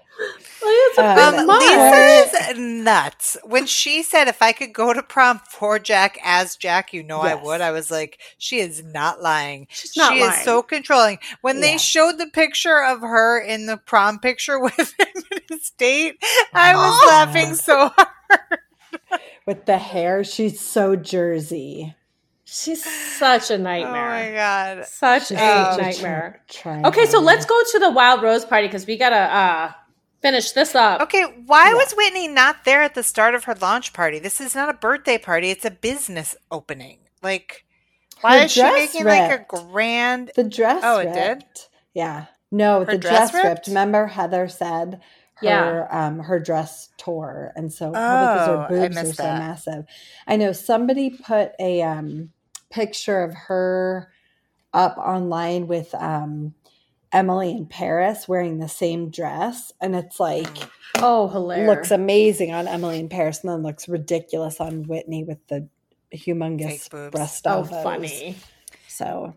it's 0.63 0.99
Um, 0.99 1.35
Um, 1.41 1.47
much. 1.47 1.63
Lisa's 1.63 2.59
nuts. 2.59 3.37
When 3.45 3.67
she 3.67 4.03
said, 4.03 4.27
if 4.27 4.43
I 4.43 4.53
could 4.53 4.73
go 4.73 4.93
to 4.93 5.03
prom 5.03 5.41
for 5.51 5.79
Jack 5.79 6.19
as 6.25 6.57
Jack, 6.57 6.93
you 6.93 7.03
know 7.05 7.21
I 7.21 7.35
would. 7.35 7.61
I 7.61 7.71
was 7.71 7.91
like, 7.91 8.19
she 8.39 8.59
is 8.59 8.83
not 8.83 9.23
lying. 9.23 9.67
She's 9.71 9.97
not 9.97 10.13
she 10.15 10.21
lying. 10.21 10.33
is 10.33 10.45
so 10.45 10.63
controlling. 10.63 11.19
When 11.43 11.61
they 11.61 11.79
showed 11.79 12.19
the 12.19 12.27
picture 12.27 12.83
of 12.83 13.01
her 13.03 13.39
in 13.41 13.67
the 13.67 13.77
prom 13.77 14.19
picture 14.19 14.59
with 14.61 14.77
him 14.99 15.23
in 15.33 15.41
his 15.51 15.71
date, 15.79 16.17
I 16.53 16.75
was 16.75 17.01
Oh. 17.03 17.07
laughing 17.09 17.55
so 17.55 17.89
hard. 17.95 18.08
With 19.49 19.65
the 19.65 19.79
hair, 19.79 20.23
she's 20.25 20.61
so 20.61 20.95
Jersey. 20.95 21.95
She's 22.45 22.85
such 22.85 23.51
a 23.51 23.57
nightmare. 23.57 23.91
Oh 23.91 24.31
my 24.31 24.35
God. 24.35 24.87
Such 24.87 25.29
She's 25.29 25.39
a 25.39 25.39
such 25.39 25.79
a 25.79 25.83
nightmare. 25.83 26.43
Try, 26.49 26.83
Okay, 26.85 27.07
so 27.07 27.19
let's 27.19 27.47
go 27.47 27.59
to 27.73 27.79
the 27.79 27.91
Wild 27.91 28.23
Rose 28.23 28.45
party 28.45 28.67
because 28.69 28.87
we 28.87 28.99
gotta 28.99 29.17
uh 29.17 29.73
finish 30.21 30.53
this 30.53 30.75
up. 30.75 31.01
Okay, 31.01 31.25
why 31.47 31.69
Yeah. 31.71 31.75
was 31.77 31.93
Whitney 31.95 32.29
not 32.29 32.65
there 32.67 32.83
at 32.83 32.95
the 32.95 33.03
start 33.03 33.35
of 33.35 33.45
her 33.45 33.55
launch 33.55 33.95
party? 33.95 34.19
This 34.19 34.39
is 34.39 34.55
not 34.55 34.69
a 34.69 34.75
birthday 34.75 35.17
party, 35.17 35.51
it's 35.51 35.65
a 35.65 35.71
business 35.71 36.37
opening. 36.51 36.99
Like, 37.23 37.65
why 38.21 38.39
Her 38.41 38.45
is 38.45 38.53
she 38.53 38.61
dress 38.61 38.95
making 38.95 39.07
like 39.07 39.41
a 39.41 39.47
grand. 39.49 40.31
The 40.37 40.45
dress. 40.45 40.83
Oh, 40.85 40.99
it 40.99 41.13
did? 41.15 41.29
ripped. 41.39 41.69
Yeah. 41.95 42.27
No, 42.51 42.81
Her 42.85 42.93
the 42.93 42.99
dress 42.99 43.31
dress, 43.31 43.35
ripped? 43.35 43.47
ripped? 43.47 43.67
Remember, 43.69 44.07
Heather 44.09 44.49
said 44.49 45.01
her 45.45 45.89
Yeah. 45.89 45.93
um 45.93 46.21
her 46.21 46.41
dress 46.41 46.91
tore, 46.99 47.53
and 47.57 47.73
so 47.73 47.99
probably 47.99 48.29
because 48.29 48.47
Oh, 48.47 48.49
her 48.49 48.59
I 48.79 48.89
boobs 48.89 49.03
are 49.03 49.13
so 49.13 49.33
that. 49.33 49.35
massive. 49.35 49.85
I 50.27 50.37
know 50.37 50.53
somebody 50.53 51.11
put 51.11 51.53
a 51.61 51.83
um 51.83 52.31
picture 52.71 53.23
of 53.23 53.35
her 53.35 54.13
up 54.75 54.99
online 54.99 55.67
with 55.69 55.95
um 55.97 56.55
Emily 57.13 57.53
in 57.53 57.67
Paris 57.67 58.29
wearing 58.29 58.59
the 58.61 58.69
same 58.69 59.11
dress, 59.11 59.73
and 59.81 59.97
it's 59.97 60.21
like 60.21 60.49
Mm. 60.49 60.71
Oh, 60.97 61.29
hilarious. 61.29 61.67
looks 61.67 61.91
amazing 61.93 62.53
on 62.53 62.69
Emily 62.69 63.01
in 63.01 63.09
Paris, 63.09 63.43
and 63.43 63.51
then 63.53 63.63
looks 63.63 63.89
ridiculous 63.89 64.61
on 64.61 64.87
Whitney 64.89 65.25
with 65.25 65.47
the 65.49 65.69
humongous 66.15 66.91
breast 67.11 67.47
oh, 67.49 67.65
elbows. 67.65 67.73
funny. 67.83 68.37
So 68.89 69.35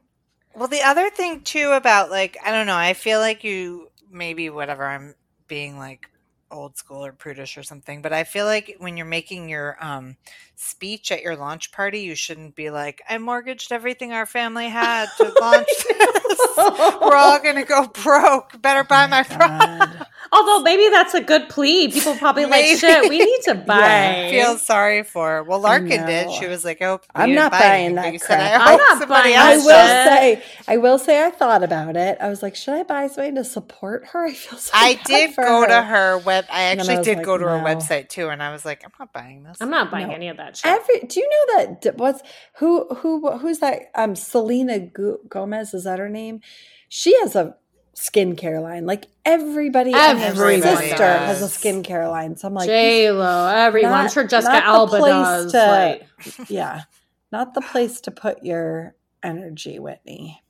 Well, 0.56 0.68
the 0.70 0.84
other 0.84 1.10
thing 1.10 1.42
too 1.42 1.72
about 1.72 2.12
like 2.12 2.38
I 2.46 2.52
don't 2.52 2.68
know, 2.68 2.78
I 2.78 2.94
feel 2.94 3.20
like 3.20 3.44
you 3.44 3.90
maybe 4.12 4.50
whatever 4.50 4.86
I'm 4.88 5.16
being 5.52 5.78
like 5.78 6.11
old 6.52 6.78
school 6.78 7.06
or 7.06 7.14
prudish 7.14 7.58
or 7.58 7.64
something, 7.64 8.02
but 8.02 8.14
I 8.14 8.24
feel 8.24 8.46
like 8.46 8.76
when 8.80 8.98
you're 8.98 9.06
making 9.06 9.50
your 9.50 9.78
um 9.80 10.18
speech 10.56 11.12
at 11.12 11.22
your 11.24 11.36
launch 11.36 11.72
party, 11.72 12.02
you 12.02 12.14
shouldn't 12.14 12.56
be 12.56 12.70
like, 12.70 13.02
I 13.10 13.18
mortgaged 13.18 13.72
everything 13.72 14.14
our 14.14 14.26
family 14.28 14.68
had 14.70 15.08
to 15.18 15.24
launch 15.42 15.68
this. 15.88 16.40
We're 16.58 17.16
all 17.16 17.40
gonna 17.42 17.66
go 17.66 17.88
broke. 17.88 18.62
Better 18.62 18.84
buy 18.84 19.08
my 19.08 19.24
product. 19.24 20.04
Although 20.34 20.62
maybe 20.62 20.88
that's 20.92 21.14
a 21.14 21.20
good 21.22 21.50
plea. 21.50 21.90
People 21.92 22.16
probably 22.16 22.46
like 22.46 22.78
shit. 22.78 23.10
We 23.10 23.20
need 23.20 23.40
to 23.46 23.56
buy. 23.68 23.80
Yeah, 23.80 24.30
Feel 24.30 24.58
sorry 24.58 25.04
for 25.04 25.28
her. 25.30 25.44
Well, 25.44 25.60
Larkin 25.60 26.06
did. 26.06 26.32
She 26.32 26.48
was 26.48 26.64
like, 26.64 26.82
"Oh, 26.82 27.02
I'm 27.14 27.30
didn't 27.30 27.52
buying 27.52 27.96
that 27.96 28.14
you 28.14 28.20
said. 28.20 28.40
I 28.40 28.72
I'm 28.74 28.78
not 28.78 29.00
somebody 29.00 29.34
buying 29.34 29.38
I 29.38 29.58
will 29.58 29.66
that 29.68 30.22
shit. 30.22 30.44
say, 30.44 30.44
I 30.68 30.78
will 30.78 30.98
say, 31.00 31.26
I 31.26 31.32
thought 31.32 31.64
about 31.64 31.98
it. 31.98 32.18
I 32.22 32.30
was 32.30 32.42
like, 32.42 32.56
should 32.56 32.76
I 32.76 32.84
buy 32.84 33.08
something 33.08 33.36
to 33.36 33.44
support 33.44 34.06
her? 34.08 34.26
I 34.28 34.34
feel 34.34 34.58
so. 34.60 34.72
I 34.74 34.96
bad 34.96 35.06
did 35.06 35.34
for 35.34 35.44
go 35.44 35.62
her. 35.62 35.68
to 35.68 35.82
her 35.82 36.18
web. 36.20 36.41
I 36.52 36.62
And 36.62 36.80
I 36.80 36.84
actually 36.84 36.98
was 36.98 37.06
did 37.06 37.18
like, 37.18 37.26
go 37.26 37.38
to 37.38 37.44
her 37.46 37.60
website 37.60 38.10
too, 38.10 38.30
and 38.30 38.42
I 38.42 38.52
was 38.52 38.64
like, 38.66 38.84
I'm 38.86 38.92
not 39.00 39.12
buying 39.14 39.44
this. 39.44 39.58
I'm 39.62 39.70
not 39.70 39.92
buying 39.92 40.08
No. 40.08 40.14
any 40.16 40.30
of 40.30 40.38
that 40.38 40.58
shit. 40.58 40.72
Every 40.72 41.00
do 41.08 41.20
you 41.20 41.30
know 41.30 41.58
that 41.58 41.82
d- 41.82 41.90
what's 41.96 42.22
who 42.60 42.88
who 42.96 43.38
who's 43.38 43.60
that? 43.60 43.92
Um, 43.96 44.16
Selena 44.16 44.80
Gomez 45.28 45.74
is 45.74 45.84
that 45.84 46.00
her 46.00 46.10
name? 46.10 46.42
She 46.90 47.18
has 47.20 47.36
a 47.36 47.56
skincare 47.96 48.62
line. 48.62 48.86
Like 48.86 49.06
everybody, 49.26 49.94
and 49.94 50.18
her 50.20 50.62
sister 50.62 50.96
does. 50.98 50.98
has 50.98 51.42
a 51.42 51.46
skincare 51.46 52.10
line. 52.10 52.36
So 52.38 52.48
I'm 52.48 52.54
like, 52.54 52.68
J 52.68 53.12
Lo, 53.12 53.48
everyone. 53.48 53.94
I'm 53.94 54.10
sure 54.10 54.26
Jessica 54.26 54.54
not 54.54 54.64
Alba 54.64 55.00
does. 55.00 55.52
to- 55.52 55.58
like- 55.58 56.08
yeah, 56.50 56.84
not 57.32 57.54
the 57.54 57.62
place 57.62 58.02
to 58.02 58.12
put 58.12 58.44
your 58.44 58.96
energy, 59.24 59.80
Whitney. 59.80 60.42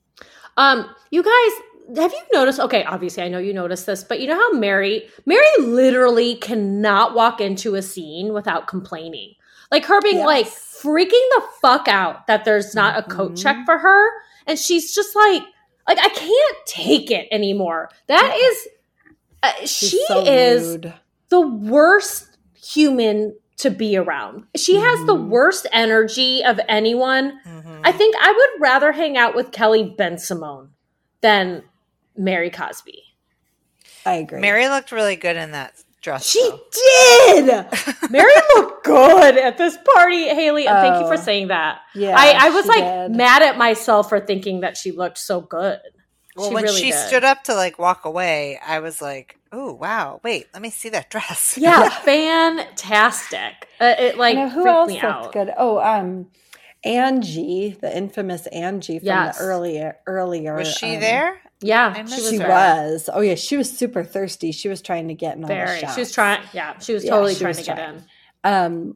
Um, 0.57 0.93
you 1.11 1.23
guys, 1.23 1.61
have 1.95 2.11
you 2.11 2.21
noticed? 2.33 2.59
Okay, 2.59 2.83
obviously, 2.83 3.23
I 3.23 3.27
know 3.27 3.37
you 3.39 3.53
noticed 3.53 3.85
this, 3.85 4.03
but 4.03 4.19
you 4.19 4.27
know 4.27 4.35
how 4.37 4.51
Mary, 4.53 5.07
Mary 5.25 5.45
literally 5.59 6.35
cannot 6.35 7.13
walk 7.15 7.41
into 7.41 7.75
a 7.75 7.81
scene 7.81 8.33
without 8.33 8.67
complaining. 8.67 9.33
Like 9.71 9.85
her 9.85 10.01
being 10.01 10.17
Yes. 10.17 10.25
like 10.25 10.47
freaking 10.47 11.09
the 11.35 11.43
fuck 11.61 11.87
out 11.87 12.27
that 12.27 12.43
there's 12.45 12.73
not 12.75 12.97
a 12.97 13.03
coat 13.03 13.35
check 13.37 13.57
for 13.65 13.77
her, 13.77 14.07
and 14.47 14.57
she's 14.59 14.93
just 14.93 15.15
like, 15.15 15.43
like 15.87 15.97
I 15.99 16.09
can't 16.09 16.57
take 16.65 17.09
it 17.11 17.27
anymore. 17.31 17.89
That 18.07 18.35
is, 18.35 18.67
uh, 19.43 19.65
she 19.65 20.03
so 20.07 20.25
is 20.25 20.67
rude. 20.67 20.93
the 21.29 21.41
worst 21.41 22.37
human 22.55 23.35
to 23.57 23.69
be 23.69 23.95
around. 23.95 24.45
She 24.55 24.75
has 24.75 25.05
the 25.05 25.15
Mhm. 25.15 25.29
worst 25.29 25.67
energy 25.71 26.43
of 26.43 26.59
anyone. 26.67 27.39
Mhm. 27.45 27.81
I 27.83 27.91
think 27.91 28.15
I 28.19 28.31
would 28.31 28.61
rather 28.61 28.91
hang 28.91 29.17
out 29.17 29.35
with 29.35 29.51
Kelly 29.51 29.95
Bensimon 29.97 30.69
than 31.21 31.63
Mary 32.17 32.49
Cosby. 32.49 33.03
I 34.05 34.13
agree. 34.15 34.39
Mary 34.39 34.67
looked 34.67 34.91
really 34.91 35.15
good 35.15 35.35
in 35.37 35.51
that 35.51 35.73
dress. 36.01 36.25
She 36.25 36.41
though. 36.41 36.59
did. 36.71 37.67
Mary 38.11 38.33
looked 38.55 38.83
good 38.83 39.37
at 39.37 39.57
this 39.57 39.77
party, 39.93 40.27
Haley, 40.29 40.67
and 40.67 40.75
thank 40.77 41.01
you 41.01 41.07
for 41.07 41.13
Oh. 41.21 41.23
saying 41.23 41.49
that. 41.49 41.81
yeah, 41.93 42.15
I, 42.17 42.47
I 42.47 42.49
was 42.49 42.65
like 42.65 42.83
did. 42.83 43.15
mad 43.15 43.43
at 43.43 43.57
myself 43.57 44.09
for 44.09 44.19
thinking 44.19 44.61
that 44.61 44.75
she 44.77 44.91
looked 44.91 45.17
so 45.19 45.39
good. 45.41 45.79
Well, 46.35 46.47
she 46.47 46.53
when 46.55 46.63
really 46.63 46.79
she 46.79 46.91
did. 46.91 47.07
stood 47.07 47.23
up 47.23 47.43
to 47.43 47.53
like 47.53 47.77
walk 47.77 48.05
away, 48.05 48.57
I 48.65 48.79
was 48.79 49.01
like, 49.01 49.37
"Oh 49.51 49.73
wow, 49.73 50.21
wait, 50.23 50.47
let 50.53 50.61
me 50.61 50.69
see 50.71 50.89
that 50.89 51.09
dress." 51.09 51.57
Yeah, 51.61 51.89
fantastic. 52.69 53.67
Uh, 53.79 53.93
it 53.99 54.17
like 54.17 54.37
I 54.37 54.43
know, 54.45 54.49
who 54.49 54.61
freaked 54.63 54.75
else 54.75 54.87
me 54.87 54.93
looked 54.95 55.03
out. 55.05 55.31
good? 55.33 55.51
Oh, 55.57 55.79
um, 55.79 56.27
Angie, 56.83 57.77
the 57.79 57.95
infamous 57.95 58.47
Angie 58.47 58.99
from 58.99 59.05
Yes. 59.07 59.37
the 59.37 59.43
earlier 59.43 59.97
earlier. 60.07 60.55
was 60.55 60.73
she 60.73 60.95
um, 60.95 61.01
there? 61.01 61.41
Yeah, 61.61 61.93
she 61.93 62.15
was 62.15 62.29
She 62.29 62.39
was. 62.39 63.09
Oh 63.13 63.21
yeah, 63.21 63.35
she 63.35 63.57
was 63.57 63.69
super 63.75 64.03
thirsty. 64.03 64.51
She 64.51 64.67
was 64.67 64.81
trying 64.81 65.07
to 65.09 65.13
get 65.13 65.37
in 65.37 65.43
all 65.43 65.47
the 65.47 65.53
very. 65.55 65.79
shots. 65.79 65.95
She 65.95 66.01
was 66.01 66.11
trying. 66.11 66.41
Yeah, 66.53 66.77
she 66.79 66.93
was 66.93 67.03
Yeah, 67.03 67.11
totally 67.11 67.33
she 67.33 67.39
trying 67.41 67.49
was 67.49 67.57
to 67.57 67.63
get 67.63 67.79
in. 67.79 68.03
Um, 68.43 68.95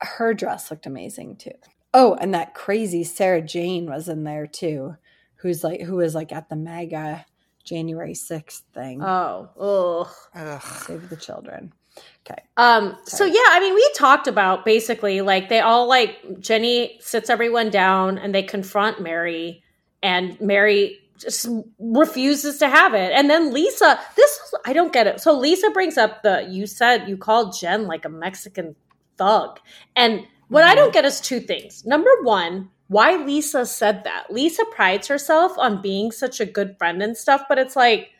her 0.00 0.34
dress 0.34 0.70
looked 0.70 0.86
amazing 0.86 1.36
too. 1.36 1.52
Oh, 1.94 2.14
and 2.14 2.34
that 2.34 2.54
crazy 2.54 3.04
Sarah 3.04 3.42
Jane 3.42 3.86
was 3.86 4.08
in 4.08 4.24
there 4.24 4.46
too, 4.46 4.96
who's 5.36 5.62
like 5.62 5.82
who 5.82 5.96
was 5.96 6.14
like 6.14 6.32
at 6.32 6.48
the 6.48 6.56
MAGA 6.56 7.26
January 7.64 8.14
sixth 8.14 8.64
thing. 8.74 9.02
Oh, 9.02 9.50
ugh. 9.58 10.14
Ugh. 10.34 10.62
Save 10.86 11.10
the 11.10 11.16
children. 11.16 11.72
Okay. 12.26 12.42
Um, 12.56 12.96
so 13.04 13.24
yeah, 13.24 13.40
I 13.48 13.60
mean, 13.60 13.74
we 13.74 13.90
talked 13.94 14.28
about 14.28 14.64
basically 14.64 15.20
like 15.20 15.48
they 15.48 15.60
all 15.60 15.88
like 15.88 16.40
Jenny 16.40 16.98
sits 17.00 17.28
everyone 17.30 17.70
down 17.70 18.18
and 18.18 18.34
they 18.34 18.42
confront 18.42 19.00
Mary, 19.02 19.62
and 20.02 20.40
Mary 20.40 20.98
just 21.18 21.46
refuses 21.78 22.58
to 22.58 22.68
have 22.68 22.94
it. 22.94 23.12
And 23.12 23.28
then 23.28 23.52
Lisa, 23.52 23.98
this 24.16 24.40
was, 24.40 24.60
I 24.64 24.72
don't 24.72 24.92
get 24.92 25.06
it. 25.06 25.20
So 25.20 25.36
Lisa 25.38 25.70
brings 25.70 25.98
up 25.98 26.22
the 26.22 26.46
you 26.48 26.66
said 26.66 27.08
you 27.08 27.16
called 27.16 27.56
Jen 27.58 27.86
like 27.86 28.04
a 28.04 28.08
Mexican 28.08 28.74
thug, 29.16 29.60
and 29.96 30.26
what 30.48 30.64
I 30.64 30.74
don't 30.74 30.92
get 30.92 31.04
is 31.04 31.20
two 31.20 31.40
things. 31.40 31.84
Number 31.84 32.10
one. 32.22 32.70
Why 32.90 33.22
Lisa 33.22 33.66
said 33.66 34.04
that. 34.04 34.30
Lisa 34.30 34.64
prides 34.70 35.08
herself 35.08 35.52
on 35.58 35.82
being 35.82 36.10
such 36.10 36.40
a 36.40 36.46
good 36.46 36.74
friend 36.78 37.02
and 37.02 37.14
stuff, 37.14 37.42
but 37.46 37.58
it's 37.58 37.76
like, 37.76 38.12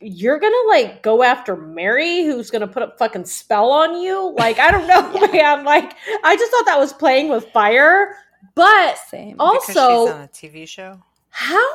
you're 0.00 0.38
gonna 0.38 0.68
like 0.68 1.02
go 1.02 1.24
after 1.24 1.56
Mary, 1.56 2.22
who's 2.22 2.48
gonna 2.48 2.68
put 2.68 2.84
a 2.84 2.92
fucking 2.98 3.24
spell 3.24 3.72
on 3.72 4.00
you. 4.00 4.32
Like, 4.38 4.60
I 4.60 4.70
don't 4.70 4.86
know, 4.86 5.28
man. 5.32 5.64
Like, 5.64 5.96
I 6.22 6.36
just 6.36 6.52
thought 6.52 6.66
that 6.66 6.78
was 6.78 6.92
playing 6.92 7.30
with 7.30 7.50
fire. 7.50 8.14
But 8.54 8.96
Same. 9.08 9.36
Also- 9.40 9.72
she's 9.72 10.12
on 10.14 10.20
a 10.22 10.28
TV 10.28 10.68
show. 10.68 11.02
How 11.32 11.66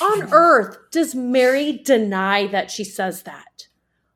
on 0.00 0.28
earth 0.32 0.76
does 0.90 1.14
Mary 1.14 1.80
deny 1.84 2.46
that 2.48 2.70
she 2.70 2.84
says 2.84 3.22
that? 3.22 3.68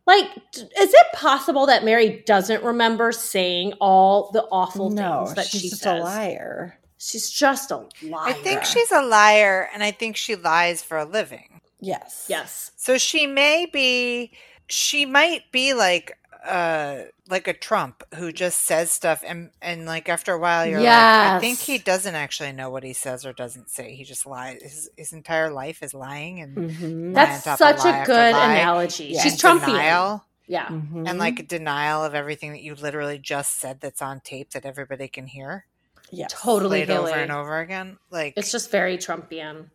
Like, 0.06 0.26
is 0.56 0.92
it 0.92 1.06
possible 1.14 1.66
that 1.66 1.84
Mary 1.84 2.22
doesn't 2.26 2.64
remember 2.64 3.12
saying 3.12 3.74
all 3.80 4.30
the 4.32 4.42
awful 4.50 4.90
no, 4.90 5.26
things 5.26 5.34
that 5.36 5.46
she's 5.46 5.60
she 5.60 5.68
just 5.68 5.82
says? 5.82 6.00
a 6.00 6.04
liar. 6.04 6.78
She's 6.98 7.30
just 7.30 7.70
a 7.70 7.76
liar. 8.02 8.24
I 8.26 8.32
think 8.32 8.64
she's 8.64 8.90
a 8.90 9.02
liar, 9.02 9.70
and 9.72 9.82
I 9.84 9.92
think 9.92 10.16
she 10.16 10.34
lies 10.34 10.82
for 10.82 10.98
a 10.98 11.04
living. 11.04 11.60
Yes. 11.80 12.26
yes. 12.28 12.72
So 12.76 12.98
she 12.98 13.26
may 13.26 13.66
be, 13.72 14.32
she 14.66 15.06
might 15.06 15.50
be 15.52 15.74
like, 15.74 16.18
uh, 16.44 17.02
like 17.28 17.46
a 17.48 17.52
Trump 17.52 18.02
who 18.14 18.32
just 18.32 18.62
says 18.62 18.90
stuff, 18.90 19.22
and 19.26 19.50
and 19.60 19.86
like 19.86 20.08
after 20.08 20.32
a 20.32 20.38
while, 20.38 20.66
you're 20.66 20.80
like, 20.80 20.88
I 20.88 21.38
think 21.40 21.58
he 21.58 21.78
doesn't 21.78 22.14
actually 22.14 22.52
know 22.52 22.70
what 22.70 22.82
he 22.84 22.92
says 22.92 23.26
or 23.26 23.32
doesn't 23.32 23.70
say. 23.70 23.94
He 23.94 24.04
just 24.04 24.26
lies. 24.26 24.62
His, 24.62 24.90
his 24.96 25.12
entire 25.12 25.50
life 25.50 25.82
is 25.82 25.92
lying, 25.94 26.40
and 26.40 26.56
Mhm. 26.56 27.14
That's 27.14 27.46
on 27.46 27.58
top 27.58 27.74
of 27.76 27.80
such 27.80 27.92
a 28.02 28.04
good 28.06 28.34
analogy. 28.34 29.06
Yeah. 29.14 29.22
She's 29.22 29.40
Trumpian. 29.40 29.66
denial, 29.66 30.24
Yeah. 30.46 30.66
Mhm. 30.68 31.08
and 31.08 31.18
like 31.18 31.46
denial 31.48 32.04
of 32.04 32.14
everything 32.14 32.52
that 32.52 32.62
you 32.62 32.74
literally 32.74 33.18
just 33.18 33.60
said 33.60 33.80
that's 33.80 34.00
on 34.02 34.20
tape 34.20 34.50
that 34.52 34.64
everybody 34.64 35.08
can 35.08 35.26
hear, 35.26 35.66
Yeah. 36.10 36.26
Totally. 36.28 36.84
played 36.84 36.90
over 36.96 37.10
and 37.10 37.30
over 37.32 37.58
again. 37.60 37.98
Like 38.10 38.34
It's 38.36 38.50
just 38.52 38.70
very 38.70 38.96
Trumpian. 38.98 39.70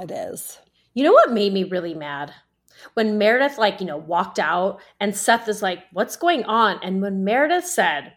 it 0.00 0.10
is. 0.10 0.58
You 0.94 1.04
know 1.04 1.12
what 1.12 1.30
made 1.32 1.52
me 1.52 1.64
really 1.64 1.94
mad? 1.94 2.32
When 2.94 3.18
Meredith, 3.18 3.58
like, 3.58 3.80
you 3.80 3.86
know, 3.86 3.96
walked 3.96 4.38
out 4.38 4.80
and 5.00 5.14
Seth 5.14 5.48
is 5.48 5.62
like, 5.62 5.80
what's 5.92 6.16
going 6.16 6.44
on? 6.44 6.78
And 6.82 7.00
when 7.02 7.24
Meredith 7.24 7.66
said, 7.66 8.12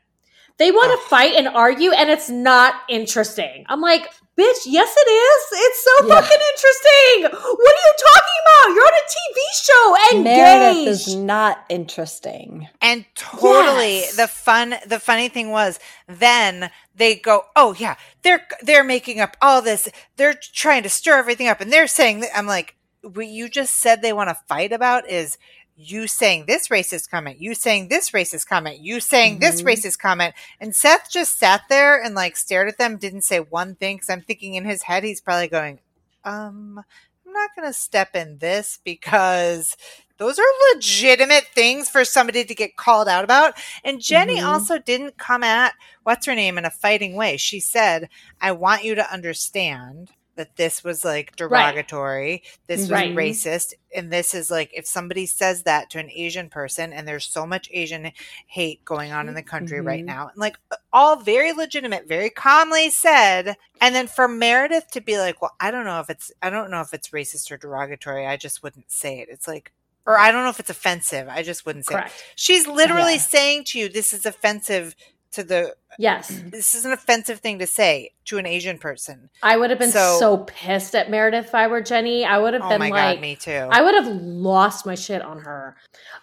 they 0.58 0.72
want 0.72 0.92
to 0.92 1.10
fight 1.10 1.36
and 1.36 1.48
argue 1.48 1.92
and 1.92 2.10
it's 2.12 2.30
not 2.30 2.76
interesting. 2.88 3.66
I'm 3.70 3.82
like, 3.82 4.04
bitch, 4.38 4.60
yes 4.68 4.94
it 4.96 5.10
is. 5.10 5.60
It's 5.60 5.84
so 5.84 6.08
Yeah. 6.08 6.14
fucking 6.16 6.38
interesting. 6.54 7.40
What 7.42 7.76
are 7.76 7.86
you 7.86 7.94
talking 7.98 8.40
about? 8.46 8.76
You're 8.76 8.86
on 8.86 8.94
a 8.94 9.08
TV 9.10 9.40
show. 9.56 9.96
and 10.12 10.24
Meredith 10.24 10.78
Engage. 10.78 10.88
is 10.88 11.16
not 11.16 11.66
interesting. 11.70 12.68
And 12.82 13.06
totally 13.16 14.02
Yes. 14.02 14.16
the 14.16 14.28
fun 14.28 14.76
the 14.86 15.00
funny 15.00 15.28
thing 15.30 15.50
was 15.50 15.80
then 16.08 16.70
they 16.96 17.16
go, 17.16 17.46
"Oh 17.56 17.74
yeah, 17.80 17.96
they're 18.22 18.46
they're 18.62 18.84
making 18.84 19.20
up 19.20 19.36
all 19.42 19.62
this. 19.62 19.88
They're 20.18 20.36
trying 20.36 20.84
to 20.84 20.90
stir 20.90 21.18
everything 21.18 21.48
up 21.48 21.62
and 21.62 21.72
they're 21.74 21.88
saying 21.88 22.20
that 22.22 22.30
I'm 22.38 22.46
like, 22.48 22.76
what 23.04 23.28
you 23.28 23.50
just 23.50 23.76
said 23.80 24.02
they 24.02 24.14
want 24.14 24.30
to 24.30 24.36
fight 24.48 24.72
about 24.72 25.10
is 25.10 25.38
you 25.76 26.08
saying 26.08 26.46
this 26.48 26.68
racist 26.68 27.10
comment, 27.10 27.40
you 27.40 27.56
saying 27.56 27.88
this 27.90 28.12
racist 28.12 28.48
comment, 28.48 28.80
you 28.80 29.00
saying 29.00 29.40
this 29.40 29.62
Mhm. 29.62 29.66
racist 29.66 29.98
comment. 30.00 30.36
And 30.60 30.76
Seth 30.76 31.10
just 31.12 31.38
sat 31.40 31.64
there 31.70 32.02
and 32.02 32.16
like 32.16 32.38
stared 32.38 32.68
at 32.70 32.78
them, 32.78 32.98
didn't 32.98 33.24
say 33.24 33.40
one 33.40 33.76
thing 33.76 33.98
because 33.98 34.10
I'm 34.10 34.22
thinking 34.22 34.54
in 34.54 34.66
his 34.66 34.84
head 34.84 35.04
he's 35.04 35.22
probably 35.22 35.48
going, 35.48 35.80
um, 36.24 36.84
I'm 37.26 37.34
not 37.34 37.50
going 37.56 37.68
to 37.68 37.74
step 37.74 38.16
in 38.16 38.38
this 38.38 38.80
because 38.84 39.76
those 40.20 40.38
are 40.38 40.44
legitimate 40.76 41.46
things 41.56 41.90
for 41.90 42.06
somebody 42.06 42.46
to 42.46 42.56
get 42.56 42.78
called 42.78 43.08
out 43.08 43.24
about. 43.24 43.56
And 43.84 44.00
Jenny 44.00 44.40
Mhm. 44.40 44.46
also 44.48 44.78
didn't 44.78 45.18
come 45.18 45.44
at 45.44 45.74
what's 46.04 46.28
her 46.28 46.36
name 46.36 46.58
in 46.58 46.66
a 46.66 46.72
fighting 46.72 47.16
way. 47.16 47.38
She 47.38 47.60
said, 47.60 48.10
I 48.40 48.52
want 48.52 48.84
you 48.84 48.96
to 48.96 49.12
understand 49.12 50.12
that 50.36 50.56
this 50.56 50.84
was 50.84 51.06
like 51.06 51.36
derogatory, 51.36 52.44
this 52.68 52.82
was 52.82 52.92
Right. 52.92 53.16
racist, 53.16 53.74
and 53.96 54.12
this 54.12 54.34
is 54.34 54.50
like 54.50 54.72
if 54.74 54.88
somebody 54.88 55.26
says 55.26 55.64
that 55.64 55.90
to 55.92 56.00
an 56.00 56.10
Asian 56.12 56.50
person, 56.50 56.92
and 56.92 57.08
there's 57.08 57.26
so 57.26 57.46
much 57.46 57.70
Asian 57.72 58.12
hate 58.48 58.84
going 58.86 59.12
on 59.12 59.28
in 59.28 59.36
the 59.36 59.44
country 59.44 59.80
right 59.82 60.02
Mhm. 60.04 60.08
now, 60.08 60.28
and 60.30 60.38
like 60.38 60.58
all 60.92 61.18
very 61.18 61.54
legitimate, 61.54 62.08
very 62.08 62.30
calmly 62.30 62.90
said, 62.90 63.56
and 63.82 63.94
then 63.94 64.08
for 64.08 64.28
Meredith 64.28 64.90
to 64.92 65.02
be 65.02 65.18
like, 65.18 65.42
"Well, 65.42 65.56
I 65.60 65.72
don't 65.72 65.86
know 65.86 66.00
if 66.00 66.10
it's, 66.10 66.32
I 66.42 66.50
don't 66.50 66.72
know 66.72 66.82
if 66.82 66.94
it's 66.94 67.10
racist 67.10 67.52
or 67.52 67.58
derogatory. 67.58 68.26
I 68.26 68.38
just 68.38 68.64
wouldn't 68.64 68.92
say 68.92 69.20
it." 69.20 69.30
It's 69.30 69.48
like, 69.48 69.72
or 70.06 70.18
I 70.18 70.32
don't 70.32 70.44
know 70.44 70.50
if 70.50 70.60
it's 70.60 70.70
offensive. 70.70 71.28
I 71.30 71.44
just 71.44 71.66
wouldn't 71.66 71.86
say. 71.86 71.96
It. 72.06 72.12
She's 72.36 72.68
literally 72.68 73.14
Yeah. 73.14 73.20
saying 73.20 73.64
to 73.66 73.80
you, 73.80 73.88
"This 73.90 74.14
is 74.14 74.26
offensive." 74.26 74.96
To 75.34 75.44
the 75.44 75.76
Yes. 76.00 76.30
this 76.48 76.74
is 76.76 76.86
an 76.86 76.92
offensive 76.92 77.40
thing 77.40 77.60
to 77.60 77.68
say 77.68 78.12
to 78.26 78.38
an 78.40 78.46
Asian 78.48 78.78
person. 78.80 79.30
I 79.44 79.58
would 79.58 79.70
have 79.70 79.78
been 79.80 79.92
so, 79.92 80.18
So- 80.20 80.38
pissed 80.40 80.96
at 80.96 81.10
Meredith 81.10 81.46
if 81.48 81.56
I 81.56 81.68
were 81.68 81.82
Jenny. 81.82 82.26
I 82.26 82.38
would 82.40 82.54
have 82.54 82.64
Oh 82.64 82.70
been 82.70 82.80
my 82.80 82.90
like, 82.90 83.18
god, 83.18 83.22
me 83.22 83.36
too. 83.36 83.68
I 83.72 83.82
would 83.82 83.94
have 83.96 84.08
lost 84.08 84.86
my 84.86 84.96
shit 84.96 85.22
on 85.22 85.40
her. 85.40 85.76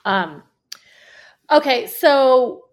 Um, 0.04 0.42
okay, 1.50 1.86
so 1.86 2.64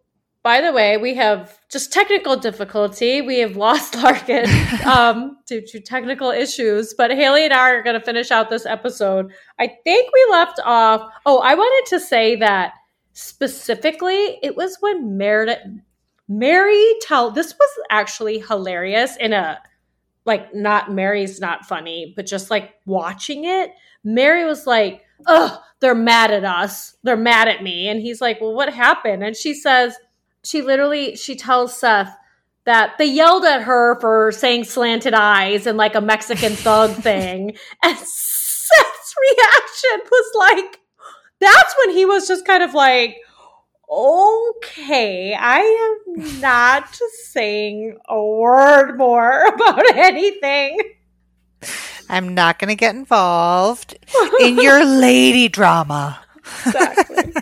by 0.44 0.62
the 0.62 0.72
way, 0.72 0.98
we 0.98 1.14
have 1.16 1.58
just 1.70 1.92
technical 1.92 2.38
difficulty. 2.38 3.22
We 3.22 3.40
have 3.40 3.58
lost 3.58 3.96
Larkin 4.04 4.46
um, 4.86 5.38
due 5.46 5.62
to 5.68 5.80
technical 5.80 6.32
issues, 6.32 6.94
but 6.94 7.12
Haley 7.12 7.46
and 7.46 7.54
I 7.54 7.72
are 7.72 7.84
going 7.84 8.00
to 8.00 8.06
finish 8.06 8.32
out 8.32 8.50
this 8.50 8.66
episode. 8.66 9.32
I 9.60 9.68
think 9.84 10.10
we 10.14 10.28
left 10.32 10.60
off. 10.64 11.12
Oh, 11.26 11.40
I 11.40 11.54
wanted 11.56 11.90
to 11.90 12.00
say 12.00 12.36
that 12.38 12.74
specifically, 13.14 14.40
it 14.42 14.56
was 14.56 14.78
when 14.80 15.18
Meredith, 15.18 15.60
Mary 16.28 16.86
tell. 17.02 17.32
This 17.32 17.54
was 17.58 17.70
actually 17.90 18.40
hilarious 18.40 19.16
in 19.18 19.34
a 19.34 19.60
like 20.26 20.54
not 20.54 20.92
Mary's 20.92 21.40
not 21.40 21.66
funny, 21.66 22.14
but 22.16 22.26
just 22.26 22.50
like 22.50 22.74
watching 22.86 23.46
it, 23.46 23.72
Mary 24.04 24.46
was 24.46 24.68
like, 24.68 25.06
"Ugh, 25.26 25.60
they're 25.80 25.96
mad 25.96 26.32
at 26.32 26.44
us. 26.44 26.96
They're 27.04 27.16
mad 27.16 27.48
at 27.48 27.64
me." 27.64 27.88
And 27.88 28.02
he's 28.02 28.22
like, 28.22 28.42
"Well, 28.42 28.54
what 28.54 28.74
happened?" 28.74 29.24
And 29.24 29.36
she 29.36 29.54
says, 29.54 29.96
she 30.48 30.62
literally 30.62 31.16
she 31.16 31.36
tells 31.36 31.78
Seth 31.78 32.16
that 32.66 32.98
they 32.98 33.06
yelled 33.06 33.46
at 33.46 33.64
her 33.64 34.00
for 34.00 34.32
saying 34.32 34.64
slanted 34.64 35.14
eyes 35.14 35.68
and 35.68 35.78
like 35.78 35.96
a 35.96 36.02
Mexican 36.02 36.52
thug 36.56 36.92
thing. 36.92 37.56
And 37.84 37.98
Seth's 37.98 39.16
reaction 39.22 40.00
was 40.12 40.32
like, 40.36 40.80
that's 41.40 41.76
when 41.80 41.96
he 41.96 42.06
was 42.06 42.28
just 42.28 42.46
kind 42.46 42.64
of 42.64 42.74
like, 42.74 43.18
okay, 43.90 45.34
I 45.34 45.60
am 45.60 46.40
not 46.42 46.96
saying 47.24 47.98
a 48.08 48.24
word 48.24 48.98
more 48.98 49.46
about 49.54 49.96
anything. 49.96 50.78
I'm 52.10 52.34
not 52.34 52.60
going 52.60 52.70
to 52.70 52.76
get 52.76 52.96
involved 52.96 53.98
in 54.40 54.58
your 54.58 54.86
lady 54.86 55.50
drama. 55.50 56.20
exactly. 56.66 57.34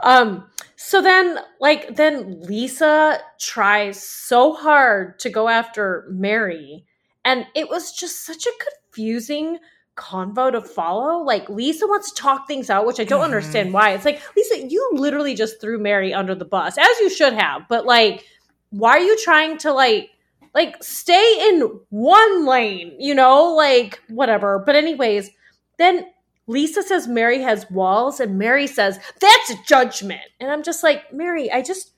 um 0.00 0.44
so 0.76 1.00
then 1.00 1.38
like 1.60 1.96
then 1.96 2.40
Lisa 2.42 3.18
tries 3.40 4.00
so 4.02 4.52
hard 4.52 5.18
to 5.20 5.30
go 5.30 5.48
after 5.48 6.06
Mary 6.10 6.84
and 7.24 7.46
it 7.54 7.68
was 7.68 7.90
just 7.92 8.24
such 8.24 8.46
a 8.46 8.52
confusing 8.92 9.58
convo 9.96 10.50
to 10.50 10.60
follow. 10.60 11.22
Like 11.22 11.48
Lisa 11.48 11.86
wants 11.86 12.10
to 12.12 12.20
talk 12.20 12.46
things 12.46 12.70
out, 12.70 12.86
which 12.86 13.00
I 13.00 13.04
don't 13.04 13.20
Mhm. 13.20 13.24
understand 13.24 13.72
why. 13.72 13.90
It's 13.92 14.04
like 14.04 14.20
Lisa, 14.36 14.66
you 14.66 14.90
literally 14.94 15.34
just 15.34 15.60
threw 15.60 15.78
Mary 15.78 16.12
under 16.12 16.34
the 16.34 16.44
bus, 16.44 16.76
as 16.78 17.00
you 17.00 17.08
should 17.10 17.32
have. 17.32 17.68
But 17.68 17.86
like, 17.86 18.24
why 18.70 18.90
are 18.92 19.00
you 19.00 19.16
trying 19.22 19.58
to 19.58 19.72
like 19.72 20.10
like 20.54 20.82
stay 20.82 21.48
in 21.48 21.80
one 21.90 22.46
lane? 22.46 22.94
You 22.98 23.14
know, 23.14 23.54
like 23.54 24.00
whatever. 24.08 24.58
But 24.64 24.76
anyways, 24.76 25.30
then 25.78 26.06
Lisa 26.46 26.82
says 26.82 27.08
Mary 27.08 27.40
has 27.40 27.70
walls, 27.70 28.20
and 28.20 28.38
Mary 28.38 28.66
says 28.66 28.98
that's 29.20 29.54
judgment. 29.66 30.20
And 30.40 30.50
I'm 30.50 30.62
just 30.62 30.82
like, 30.82 31.12
Mary, 31.12 31.50
I 31.50 31.62
just 31.62 31.92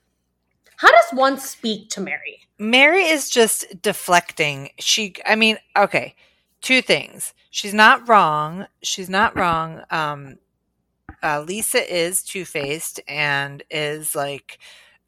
how 0.76 0.90
does 0.90 1.06
one 1.18 1.38
speak 1.38 1.88
to 1.90 2.00
Mary? 2.00 2.40
Mary 2.58 3.04
is 3.04 3.28
just 3.30 3.80
deflecting. 3.82 4.70
She, 4.78 5.14
I 5.26 5.34
mean, 5.36 5.58
okay, 5.76 6.14
two 6.60 6.80
things. 6.82 7.32
She's 7.56 7.72
not 7.72 8.06
wrong. 8.06 8.66
She's 8.82 9.08
not 9.08 9.34
wrong. 9.34 9.80
Um, 9.90 10.36
uh, 11.22 11.40
Lisa 11.40 11.90
is 11.90 12.22
two 12.22 12.44
faced 12.44 13.00
and 13.08 13.62
is 13.70 14.14
like 14.14 14.58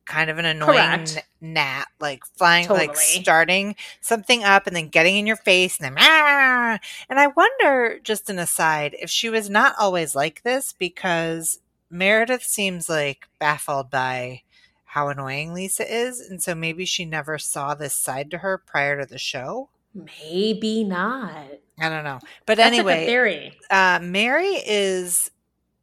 kind 0.06 0.30
of 0.30 0.38
an 0.38 0.46
annoying 0.46 0.78
Correct. 0.78 1.16
n- 1.42 1.52
gnat, 1.52 1.88
like 2.00 2.24
flying, 2.24 2.66
like 2.70 2.96
starting 2.96 3.76
something 4.00 4.44
up 4.44 4.66
and 4.66 4.74
then 4.74 4.88
getting 4.88 5.18
in 5.18 5.26
your 5.26 5.36
face 5.36 5.78
and 5.78 5.94
then, 5.94 5.96
"Ah!" 6.02 6.78
and 7.10 7.20
I 7.20 7.26
wonder, 7.26 8.00
just 8.02 8.30
an 8.30 8.38
aside, 8.38 8.96
if 8.98 9.10
she 9.10 9.28
was 9.28 9.50
not 9.50 9.74
always 9.78 10.14
like 10.14 10.42
this 10.42 10.72
because 10.72 11.58
Meredith 11.90 12.44
seems 12.44 12.88
like 12.88 13.28
baffled 13.38 13.90
by 13.90 14.40
how 14.86 15.10
annoying 15.10 15.52
Lisa 15.52 15.84
is, 15.86 16.18
and 16.18 16.42
so 16.42 16.54
maybe 16.54 16.86
she 16.86 17.04
never 17.04 17.36
saw 17.36 17.74
this 17.74 17.92
side 17.92 18.30
to 18.30 18.38
her 18.38 18.56
prior 18.56 18.98
to 18.98 19.04
the 19.04 19.18
show. 19.18 19.68
Maybe 19.92 20.82
not. 20.82 21.58
I 21.80 21.88
don't 21.88 22.04
know, 22.04 22.18
but 22.46 22.56
That's 22.56 22.66
anyway, 22.68 23.06
theory. 23.06 23.58
uh, 23.70 24.00
Mary 24.02 24.54
is 24.66 25.30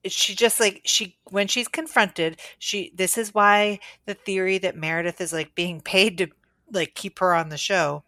she 0.08 0.36
just 0.36 0.60
like 0.60 0.82
she 0.84 1.18
when 1.32 1.48
she's 1.48 1.68
confronted 1.68 2.40
she 2.60 2.92
this 2.96 3.18
is 3.18 3.34
why 3.34 3.80
the 4.06 4.14
theory 4.14 4.58
that 4.60 4.76
Meredith 4.78 5.20
is 5.20 5.34
like 5.34 5.56
being 5.56 5.82
paid 5.82 6.18
to 6.20 6.28
like 6.72 6.94
keep 6.96 7.18
her 7.20 7.34
on 7.34 7.50
the 7.50 7.58
show 7.58 8.04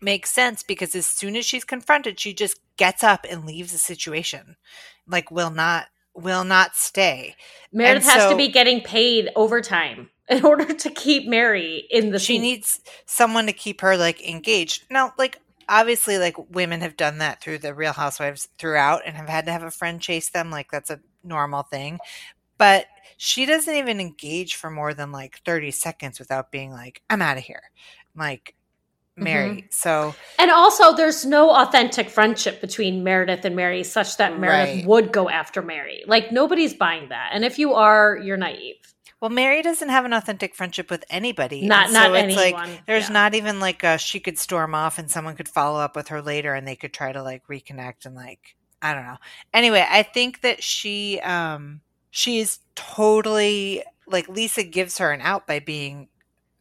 makes 0.00 0.30
sense 0.30 0.62
because 0.62 0.94
as 0.94 1.04
soon 1.06 1.36
as 1.36 1.44
she's 1.44 1.64
confronted 1.64 2.18
she 2.18 2.32
just 2.32 2.60
gets 2.76 3.02
up 3.04 3.26
and 3.28 3.44
leaves 3.44 3.72
the 3.72 3.78
situation 3.78 4.56
like 5.06 5.30
will 5.30 5.50
not 5.50 5.86
will 6.14 6.44
not 6.44 6.74
stay 6.76 7.34
Meredith 7.72 8.04
and 8.08 8.20
has 8.20 8.30
to 8.30 8.36
be 8.36 8.48
getting 8.48 8.80
paid 8.80 9.28
overtime 9.36 10.08
in 10.30 10.44
order 10.46 10.72
to 10.72 10.90
keep 10.90 11.28
Mary 11.28 11.86
in 11.90 12.10
the 12.10 12.18
she 12.18 12.34
scene. 12.34 12.42
needs 12.42 12.80
someone 13.04 13.44
to 13.46 13.52
keep 13.52 13.82
her 13.82 13.96
like 13.98 14.26
engaged 14.26 14.84
now 14.90 15.12
like 15.18 15.40
obviously 15.68 16.18
like 16.18 16.36
women 16.50 16.80
have 16.80 16.96
done 16.96 17.18
that 17.18 17.42
through 17.42 17.58
the 17.58 17.74
real 17.74 17.92
housewives 17.92 18.48
throughout 18.58 19.02
and 19.06 19.16
have 19.16 19.28
had 19.28 19.46
to 19.46 19.52
have 19.52 19.62
a 19.62 19.70
friend 19.70 20.00
chase 20.00 20.30
them 20.30 20.50
like 20.50 20.70
that's 20.70 20.90
a 20.90 21.00
normal 21.22 21.62
thing 21.62 21.98
but 22.56 22.86
she 23.16 23.46
doesn't 23.46 23.74
even 23.74 24.00
engage 24.00 24.54
for 24.56 24.70
more 24.70 24.94
than 24.94 25.12
like 25.12 25.40
30 25.44 25.70
seconds 25.70 26.18
without 26.18 26.50
being 26.50 26.70
like 26.70 27.02
i'm 27.10 27.22
out 27.22 27.36
of 27.36 27.42
here 27.44 27.62
like 28.16 28.54
mm-hmm. 29.16 29.24
mary 29.24 29.66
so 29.70 30.14
And 30.38 30.50
also, 30.50 30.94
there's 30.94 31.24
no 31.24 31.50
authentic 31.50 32.08
friendship 32.08 32.60
between 32.60 33.02
Meredith 33.02 33.44
and 33.44 33.56
Mary, 33.56 33.82
such 33.82 34.16
that 34.18 34.38
Meredith 34.38 34.76
Right. 34.76 34.86
would 34.86 35.12
go 35.12 35.28
after 35.28 35.60
Mary. 35.60 36.04
Like 36.06 36.30
nobody's 36.30 36.74
buying 36.74 37.08
that. 37.08 37.30
And 37.32 37.44
if 37.44 37.58
you 37.58 37.74
are, 37.74 38.16
you're 38.16 38.36
naive. 38.36 38.76
Well 39.20 39.30
mary 39.30 39.62
doesn't 39.62 39.88
have 39.88 40.04
an 40.04 40.12
authentic 40.12 40.54
friendship 40.54 40.90
with 40.90 41.04
anybody 41.10 41.66
Not 41.66 41.86
and 41.86 41.92
not 41.92 42.06
so 42.06 42.14
it's 42.14 42.36
like 42.36 42.54
anyone. 42.54 42.78
there's 42.86 43.08
Yeah. 43.08 43.14
not 43.14 43.34
even 43.34 43.60
like 43.60 43.82
a 43.84 43.98
she 43.98 44.20
could 44.20 44.38
storm 44.38 44.74
off 44.74 44.98
and 44.98 45.10
someone 45.10 45.36
could 45.36 45.48
follow 45.48 45.80
up 45.80 45.96
with 45.96 46.08
her 46.08 46.22
later 46.22 46.54
and 46.54 46.66
they 46.66 46.76
could 46.76 46.92
try 46.92 47.12
to 47.12 47.22
like 47.22 47.46
reconnect 47.48 48.06
and 48.06 48.14
like 48.14 48.54
I 48.80 48.94
don't 48.94 49.04
know. 49.04 49.16
Anyway, 49.52 49.84
I 49.88 50.04
think 50.04 50.42
that 50.42 50.62
she 50.62 51.18
um 51.20 51.80
she's 52.10 52.60
totally 52.76 53.82
like 54.06 54.28
Lisa 54.28 54.62
gives 54.62 54.98
her 54.98 55.10
an 55.12 55.20
out 55.20 55.46
by 55.48 55.58
being 55.58 56.08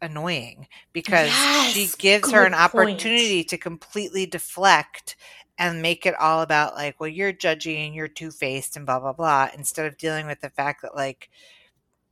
annoying 0.02 0.68
because 0.94 1.32
she 1.72 1.88
gives 1.98 2.32
her 2.32 2.44
an 2.46 2.54
point. 2.72 3.08
opportunity 3.08 3.44
to 3.44 3.58
completely 3.58 4.26
deflect 4.26 5.16
and 5.60 5.82
make 5.82 6.06
it 6.06 6.16
all 6.20 6.42
about 6.42 6.76
like, 6.76 7.00
well, 7.00 7.10
you're 7.10 7.34
judgy 7.34 7.86
and 7.86 7.96
you're 7.96 8.08
two 8.08 8.32
faced 8.32 8.76
and 8.78 8.86
blah 8.86 9.00
blah 9.00 9.14
blah, 9.14 9.50
instead 9.56 9.86
of 9.86 9.98
dealing 9.98 10.28
with 10.28 10.42
the 10.42 10.50
fact 10.50 10.82
that 10.84 10.96
like 10.96 11.30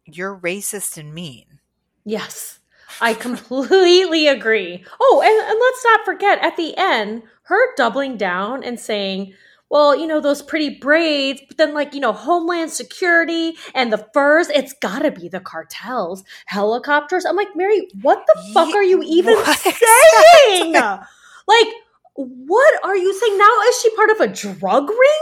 you're 0.06 0.36
racist 0.38 0.98
and 0.98 1.14
mean. 1.14 1.60
Yes. 2.06 2.60
I 3.02 3.14
completely 3.14 4.28
agree. 4.28 4.84
Oh, 5.02 5.22
and, 5.26 5.50
and 5.50 5.60
let's 5.60 5.84
not 5.86 6.06
forget 6.06 6.40
at 6.44 6.56
the 6.58 6.78
end, 6.78 7.24
her 7.44 7.76
doubling 7.76 8.16
down 8.18 8.64
and 8.64 8.80
saying, 8.80 9.34
well, 9.70 9.96
you 9.98 10.06
know, 10.08 10.22
those 10.22 10.42
pretty 10.42 10.78
braids, 10.80 11.42
but 11.48 11.58
then 11.58 11.74
like, 11.74 11.94
you 11.94 12.00
know, 12.00 12.14
Homeland 12.14 12.72
Security 12.72 13.58
and 13.74 13.92
the 13.92 14.08
furs, 14.14 14.48
it's 14.50 14.74
gotta 14.82 15.12
be 15.12 15.28
the 15.28 15.40
cartels, 15.40 16.24
helicopters. 16.46 17.26
I'm 17.26 17.36
like, 17.36 17.56
Mary, 17.56 17.88
what 18.02 18.24
the 18.28 18.52
fuck 18.54 18.68
Ye- 18.70 18.74
are 18.76 18.84
you 18.84 19.02
even 19.06 19.34
what 19.36 19.58
saying? 19.58 20.74
like, 20.74 21.68
what 22.16 22.84
are 22.84 22.96
you 22.96 23.14
saying? 23.14 23.38
Now 23.38 23.60
is 23.68 23.82
she 23.82 23.96
part 23.96 24.10
of 24.12 24.22
a 24.22 24.28
drug 24.28 24.88
ring? 24.90 25.22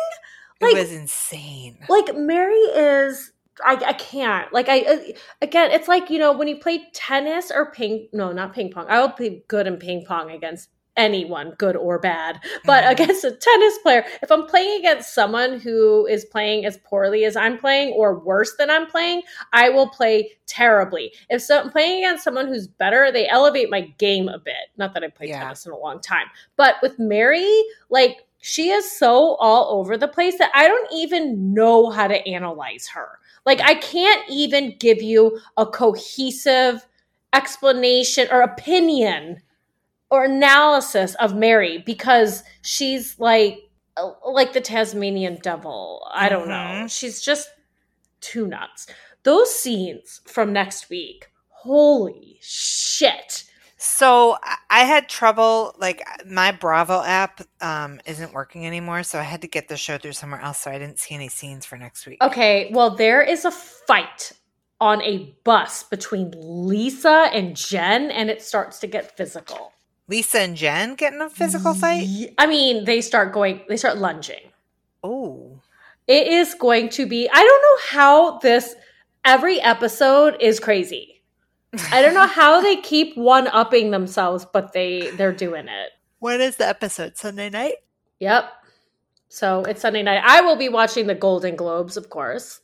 Like- 0.62 0.76
it 0.76 0.80
was 0.80 0.92
insane. 0.92 1.78
like 1.90 2.16
Mary 2.16 2.54
is 2.56 3.32
I, 3.64 3.74
I 3.86 3.94
can't 3.94 4.52
like 4.54 4.70
I 4.70 4.82
uh, 4.82 4.98
again 5.42 5.72
it's 5.72 5.88
like 5.88 6.10
you 6.10 6.20
know 6.20 6.32
when 6.32 6.48
you 6.48 6.58
play 6.58 6.86
tennis 6.94 7.52
or 7.54 7.72
ping 7.72 8.08
no 8.14 8.32
not 8.32 8.54
ping 8.54 8.72
pong 8.72 8.86
I 8.90 9.00
will 9.00 9.14
be 9.18 9.44
good 9.48 9.68
in 9.68 9.78
ping 9.78 10.06
pong 10.06 10.32
against 10.32 10.70
anyone 10.96 11.54
good 11.58 11.76
or 11.76 11.98
bad 11.98 12.40
but 12.66 12.84
Mhm. 12.84 12.92
against 12.92 13.24
a 13.24 13.32
tennis 13.32 13.78
player 13.80 14.06
if 14.22 14.32
I'm 14.32 14.46
playing 14.46 14.80
against 14.80 15.14
someone 15.16 15.60
who 15.60 16.06
is 16.06 16.24
playing 16.26 16.66
as 16.66 16.78
poorly 16.84 17.26
as 17.26 17.36
I'm 17.36 17.58
playing 17.58 17.94
or 17.94 18.20
worse 18.20 18.56
than 18.58 18.70
I'm 18.70 18.86
playing 18.86 19.24
I 19.54 19.70
will 19.70 19.90
play 19.90 20.32
terribly 20.46 21.12
if 21.32 21.42
so, 21.42 21.62
I'm 21.62 21.72
playing 21.72 22.04
against 22.04 22.24
someone 22.24 22.48
who's 22.48 22.68
better 22.68 23.12
they 23.12 23.28
elevate 23.28 23.72
my 23.72 23.82
game 23.98 24.28
a 24.30 24.38
bit 24.38 24.70
not 24.78 24.94
that 24.94 25.04
I 25.04 25.08
played 25.08 25.30
Yeah. 25.30 25.40
tennis 25.44 25.66
in 25.66 25.72
a 25.72 25.78
long 25.78 26.00
time 26.00 26.28
but 26.58 26.76
with 26.84 27.00
Mary 27.00 27.64
like 27.90 28.26
she 28.46 28.70
is 28.70 28.92
so 29.00 29.36
all 29.36 29.80
over 29.80 29.98
the 29.98 30.08
place 30.08 30.38
that 30.38 30.52
I 30.54 30.68
don't 30.68 30.90
even 30.94 31.54
know 31.54 31.90
how 31.90 32.08
to 32.10 32.28
analyze 32.28 32.88
her. 32.88 33.20
Like 33.46 33.62
I 33.62 33.76
can't 33.76 34.24
even 34.30 34.76
give 34.80 35.02
you 35.02 35.40
a 35.58 35.66
cohesive 35.66 36.86
explanation 37.34 38.28
or 38.32 38.42
opinion 38.42 39.42
or 40.10 40.26
analysis 40.26 41.16
of 41.16 41.36
Mary 41.36 41.80
because 41.86 42.44
she's 42.62 43.20
like 43.20 43.60
like 44.26 44.54
the 44.54 44.62
Tasmanian 44.62 45.38
devil. 45.42 46.08
I 46.14 46.30
don't 46.30 46.48
know. 46.48 46.54
Mhm. 46.54 46.92
She's 46.92 47.22
just 47.22 47.50
too 48.22 48.48
nuts. 48.48 48.88
Those 49.24 49.54
scenes 49.54 50.22
from 50.26 50.54
next 50.54 50.90
week. 50.90 51.30
Holy 51.50 52.38
shit. 52.42 53.46
So 53.84 54.38
I- 54.70 54.86
had 54.86 55.10
trouble. 55.10 55.76
Like 55.78 56.02
my 56.26 56.52
Bravo 56.52 57.02
app 57.04 57.42
um, 57.62 58.00
isn't 58.06 58.34
working 58.34 58.66
anymore, 58.66 59.04
so 59.04 59.20
I 59.20 59.24
had 59.24 59.42
to 59.42 59.48
get 59.48 59.68
the 59.68 59.76
show 59.78 59.98
through 59.98 60.14
somewhere 60.14 60.42
else. 60.42 60.60
So 60.60 60.72
I 60.72 60.78
didn't 60.80 61.00
see 61.00 61.16
any 61.16 61.28
scenes 61.28 61.66
for 61.66 61.78
next 61.78 62.06
week. 62.06 62.22
Okay, 62.22 62.70
well, 62.74 62.96
there 62.96 63.22
is 63.22 63.44
a 63.46 63.52
fight 63.52 64.32
on 64.80 65.02
a 65.02 65.34
bus 65.44 65.84
between 65.84 66.34
Lisa 66.38 67.30
and 67.34 67.56
Jen, 67.56 68.10
and 68.12 68.30
it 68.30 68.42
starts 68.42 68.80
to 68.80 68.88
get 68.88 69.18
physical. 69.18 69.74
Lisa 70.08 70.40
and 70.40 70.56
Jen 70.56 70.96
get 70.96 71.14
in 71.14 71.22
a 71.22 71.30
physical 71.30 71.74
fight. 71.74 72.34
I 72.38 72.46
mean, 72.46 72.86
they 72.86 73.02
start 73.02 73.32
going, 73.34 73.62
they 73.70 73.78
start 73.78 73.98
lunging. 73.98 74.52
Oh, 75.04 75.60
It 76.08 76.28
is 76.28 76.54
going 76.54 76.90
to 76.90 77.06
be, 77.06 77.30
I 77.30 77.34
don't 77.34 77.62
know 77.62 78.00
how 78.00 78.40
this, 78.40 78.76
every 79.26 79.62
episode 79.62 80.36
is 80.42 80.60
crazy. 80.60 81.13
I 81.92 82.02
don't 82.02 82.14
know 82.14 82.28
how 82.28 82.62
they 82.62 82.76
keep 82.78 83.16
one 83.18 83.48
upping 83.48 83.92
themselves, 83.92 84.46
but 84.52 84.74
they 84.74 85.10
they're 85.18 85.32
doing 85.34 85.68
it. 85.68 85.92
when 86.20 86.40
is 86.42 86.58
the 86.58 86.68
episode? 86.68 87.18
Sunday 87.18 87.50
night. 87.50 87.76
Yep. 88.20 88.46
So 89.30 89.64
it's 89.64 89.82
Sunday 89.82 90.04
night. 90.04 90.22
I 90.24 90.42
will 90.42 90.56
be 90.56 90.70
watching 90.70 91.08
the 91.08 91.16
Golden 91.16 91.56
Globes, 91.56 91.98
of 91.98 92.10
course, 92.10 92.62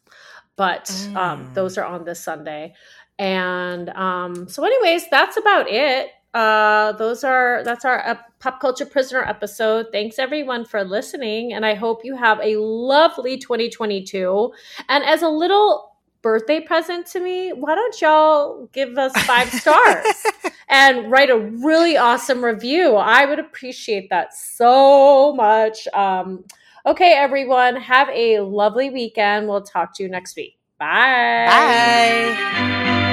but 0.56 0.90
um, 1.16 1.46
Mm. 1.48 1.54
those 1.56 1.78
are 1.78 1.86
on 1.86 2.06
this 2.06 2.20
Sunday. 2.22 2.74
And 3.18 3.90
um, 3.90 4.48
so, 4.48 4.64
anyways, 4.64 5.10
that's 5.10 5.36
about 5.38 5.68
it. 5.70 6.10
Uh, 6.34 6.92
those 6.94 7.24
are 7.24 7.64
that's 7.66 7.84
our 7.86 8.06
uh, 8.08 8.16
pop 8.40 8.62
culture 8.62 8.86
prisoner 8.86 9.24
episode. 9.24 9.88
Thanks 9.92 10.20
everyone 10.20 10.64
for 10.64 10.84
listening, 10.84 11.52
and 11.54 11.66
I 11.66 11.74
hope 11.74 12.06
you 12.06 12.16
have 12.16 12.40
a 12.42 12.56
lovely 12.58 13.38
2022. 13.38 14.54
And 14.88 15.04
as 15.04 15.24
a 15.24 15.28
little 15.30 15.89
birthday 16.22 16.60
present 16.60 17.06
to 17.08 17.20
me, 17.20 17.52
why 17.52 17.76
don't 17.76 18.02
y'all 18.02 18.70
give 18.74 18.98
us 18.98 19.14
five 19.24 19.50
stars? 19.52 20.06
and 20.70 21.12
write 21.12 21.30
a 21.30 21.38
really 21.38 21.98
awesome 21.98 22.44
review. 22.44 22.96
I 22.96 23.26
would 23.26 23.40
appreciate 23.40 24.10
that 24.10 24.34
so 24.34 25.34
much. 25.36 25.88
Um, 25.94 26.44
okay, 26.86 27.14
everyone, 27.14 27.76
have 27.78 28.10
a 28.10 28.40
lovely 28.42 28.90
weekend. 28.90 29.48
We'll 29.48 29.64
talk 29.64 29.96
to 29.96 30.04
you 30.04 30.10
next 30.10 30.36
week. 30.36 30.58
Bye. 30.78 31.46
Bye. 31.48 33.09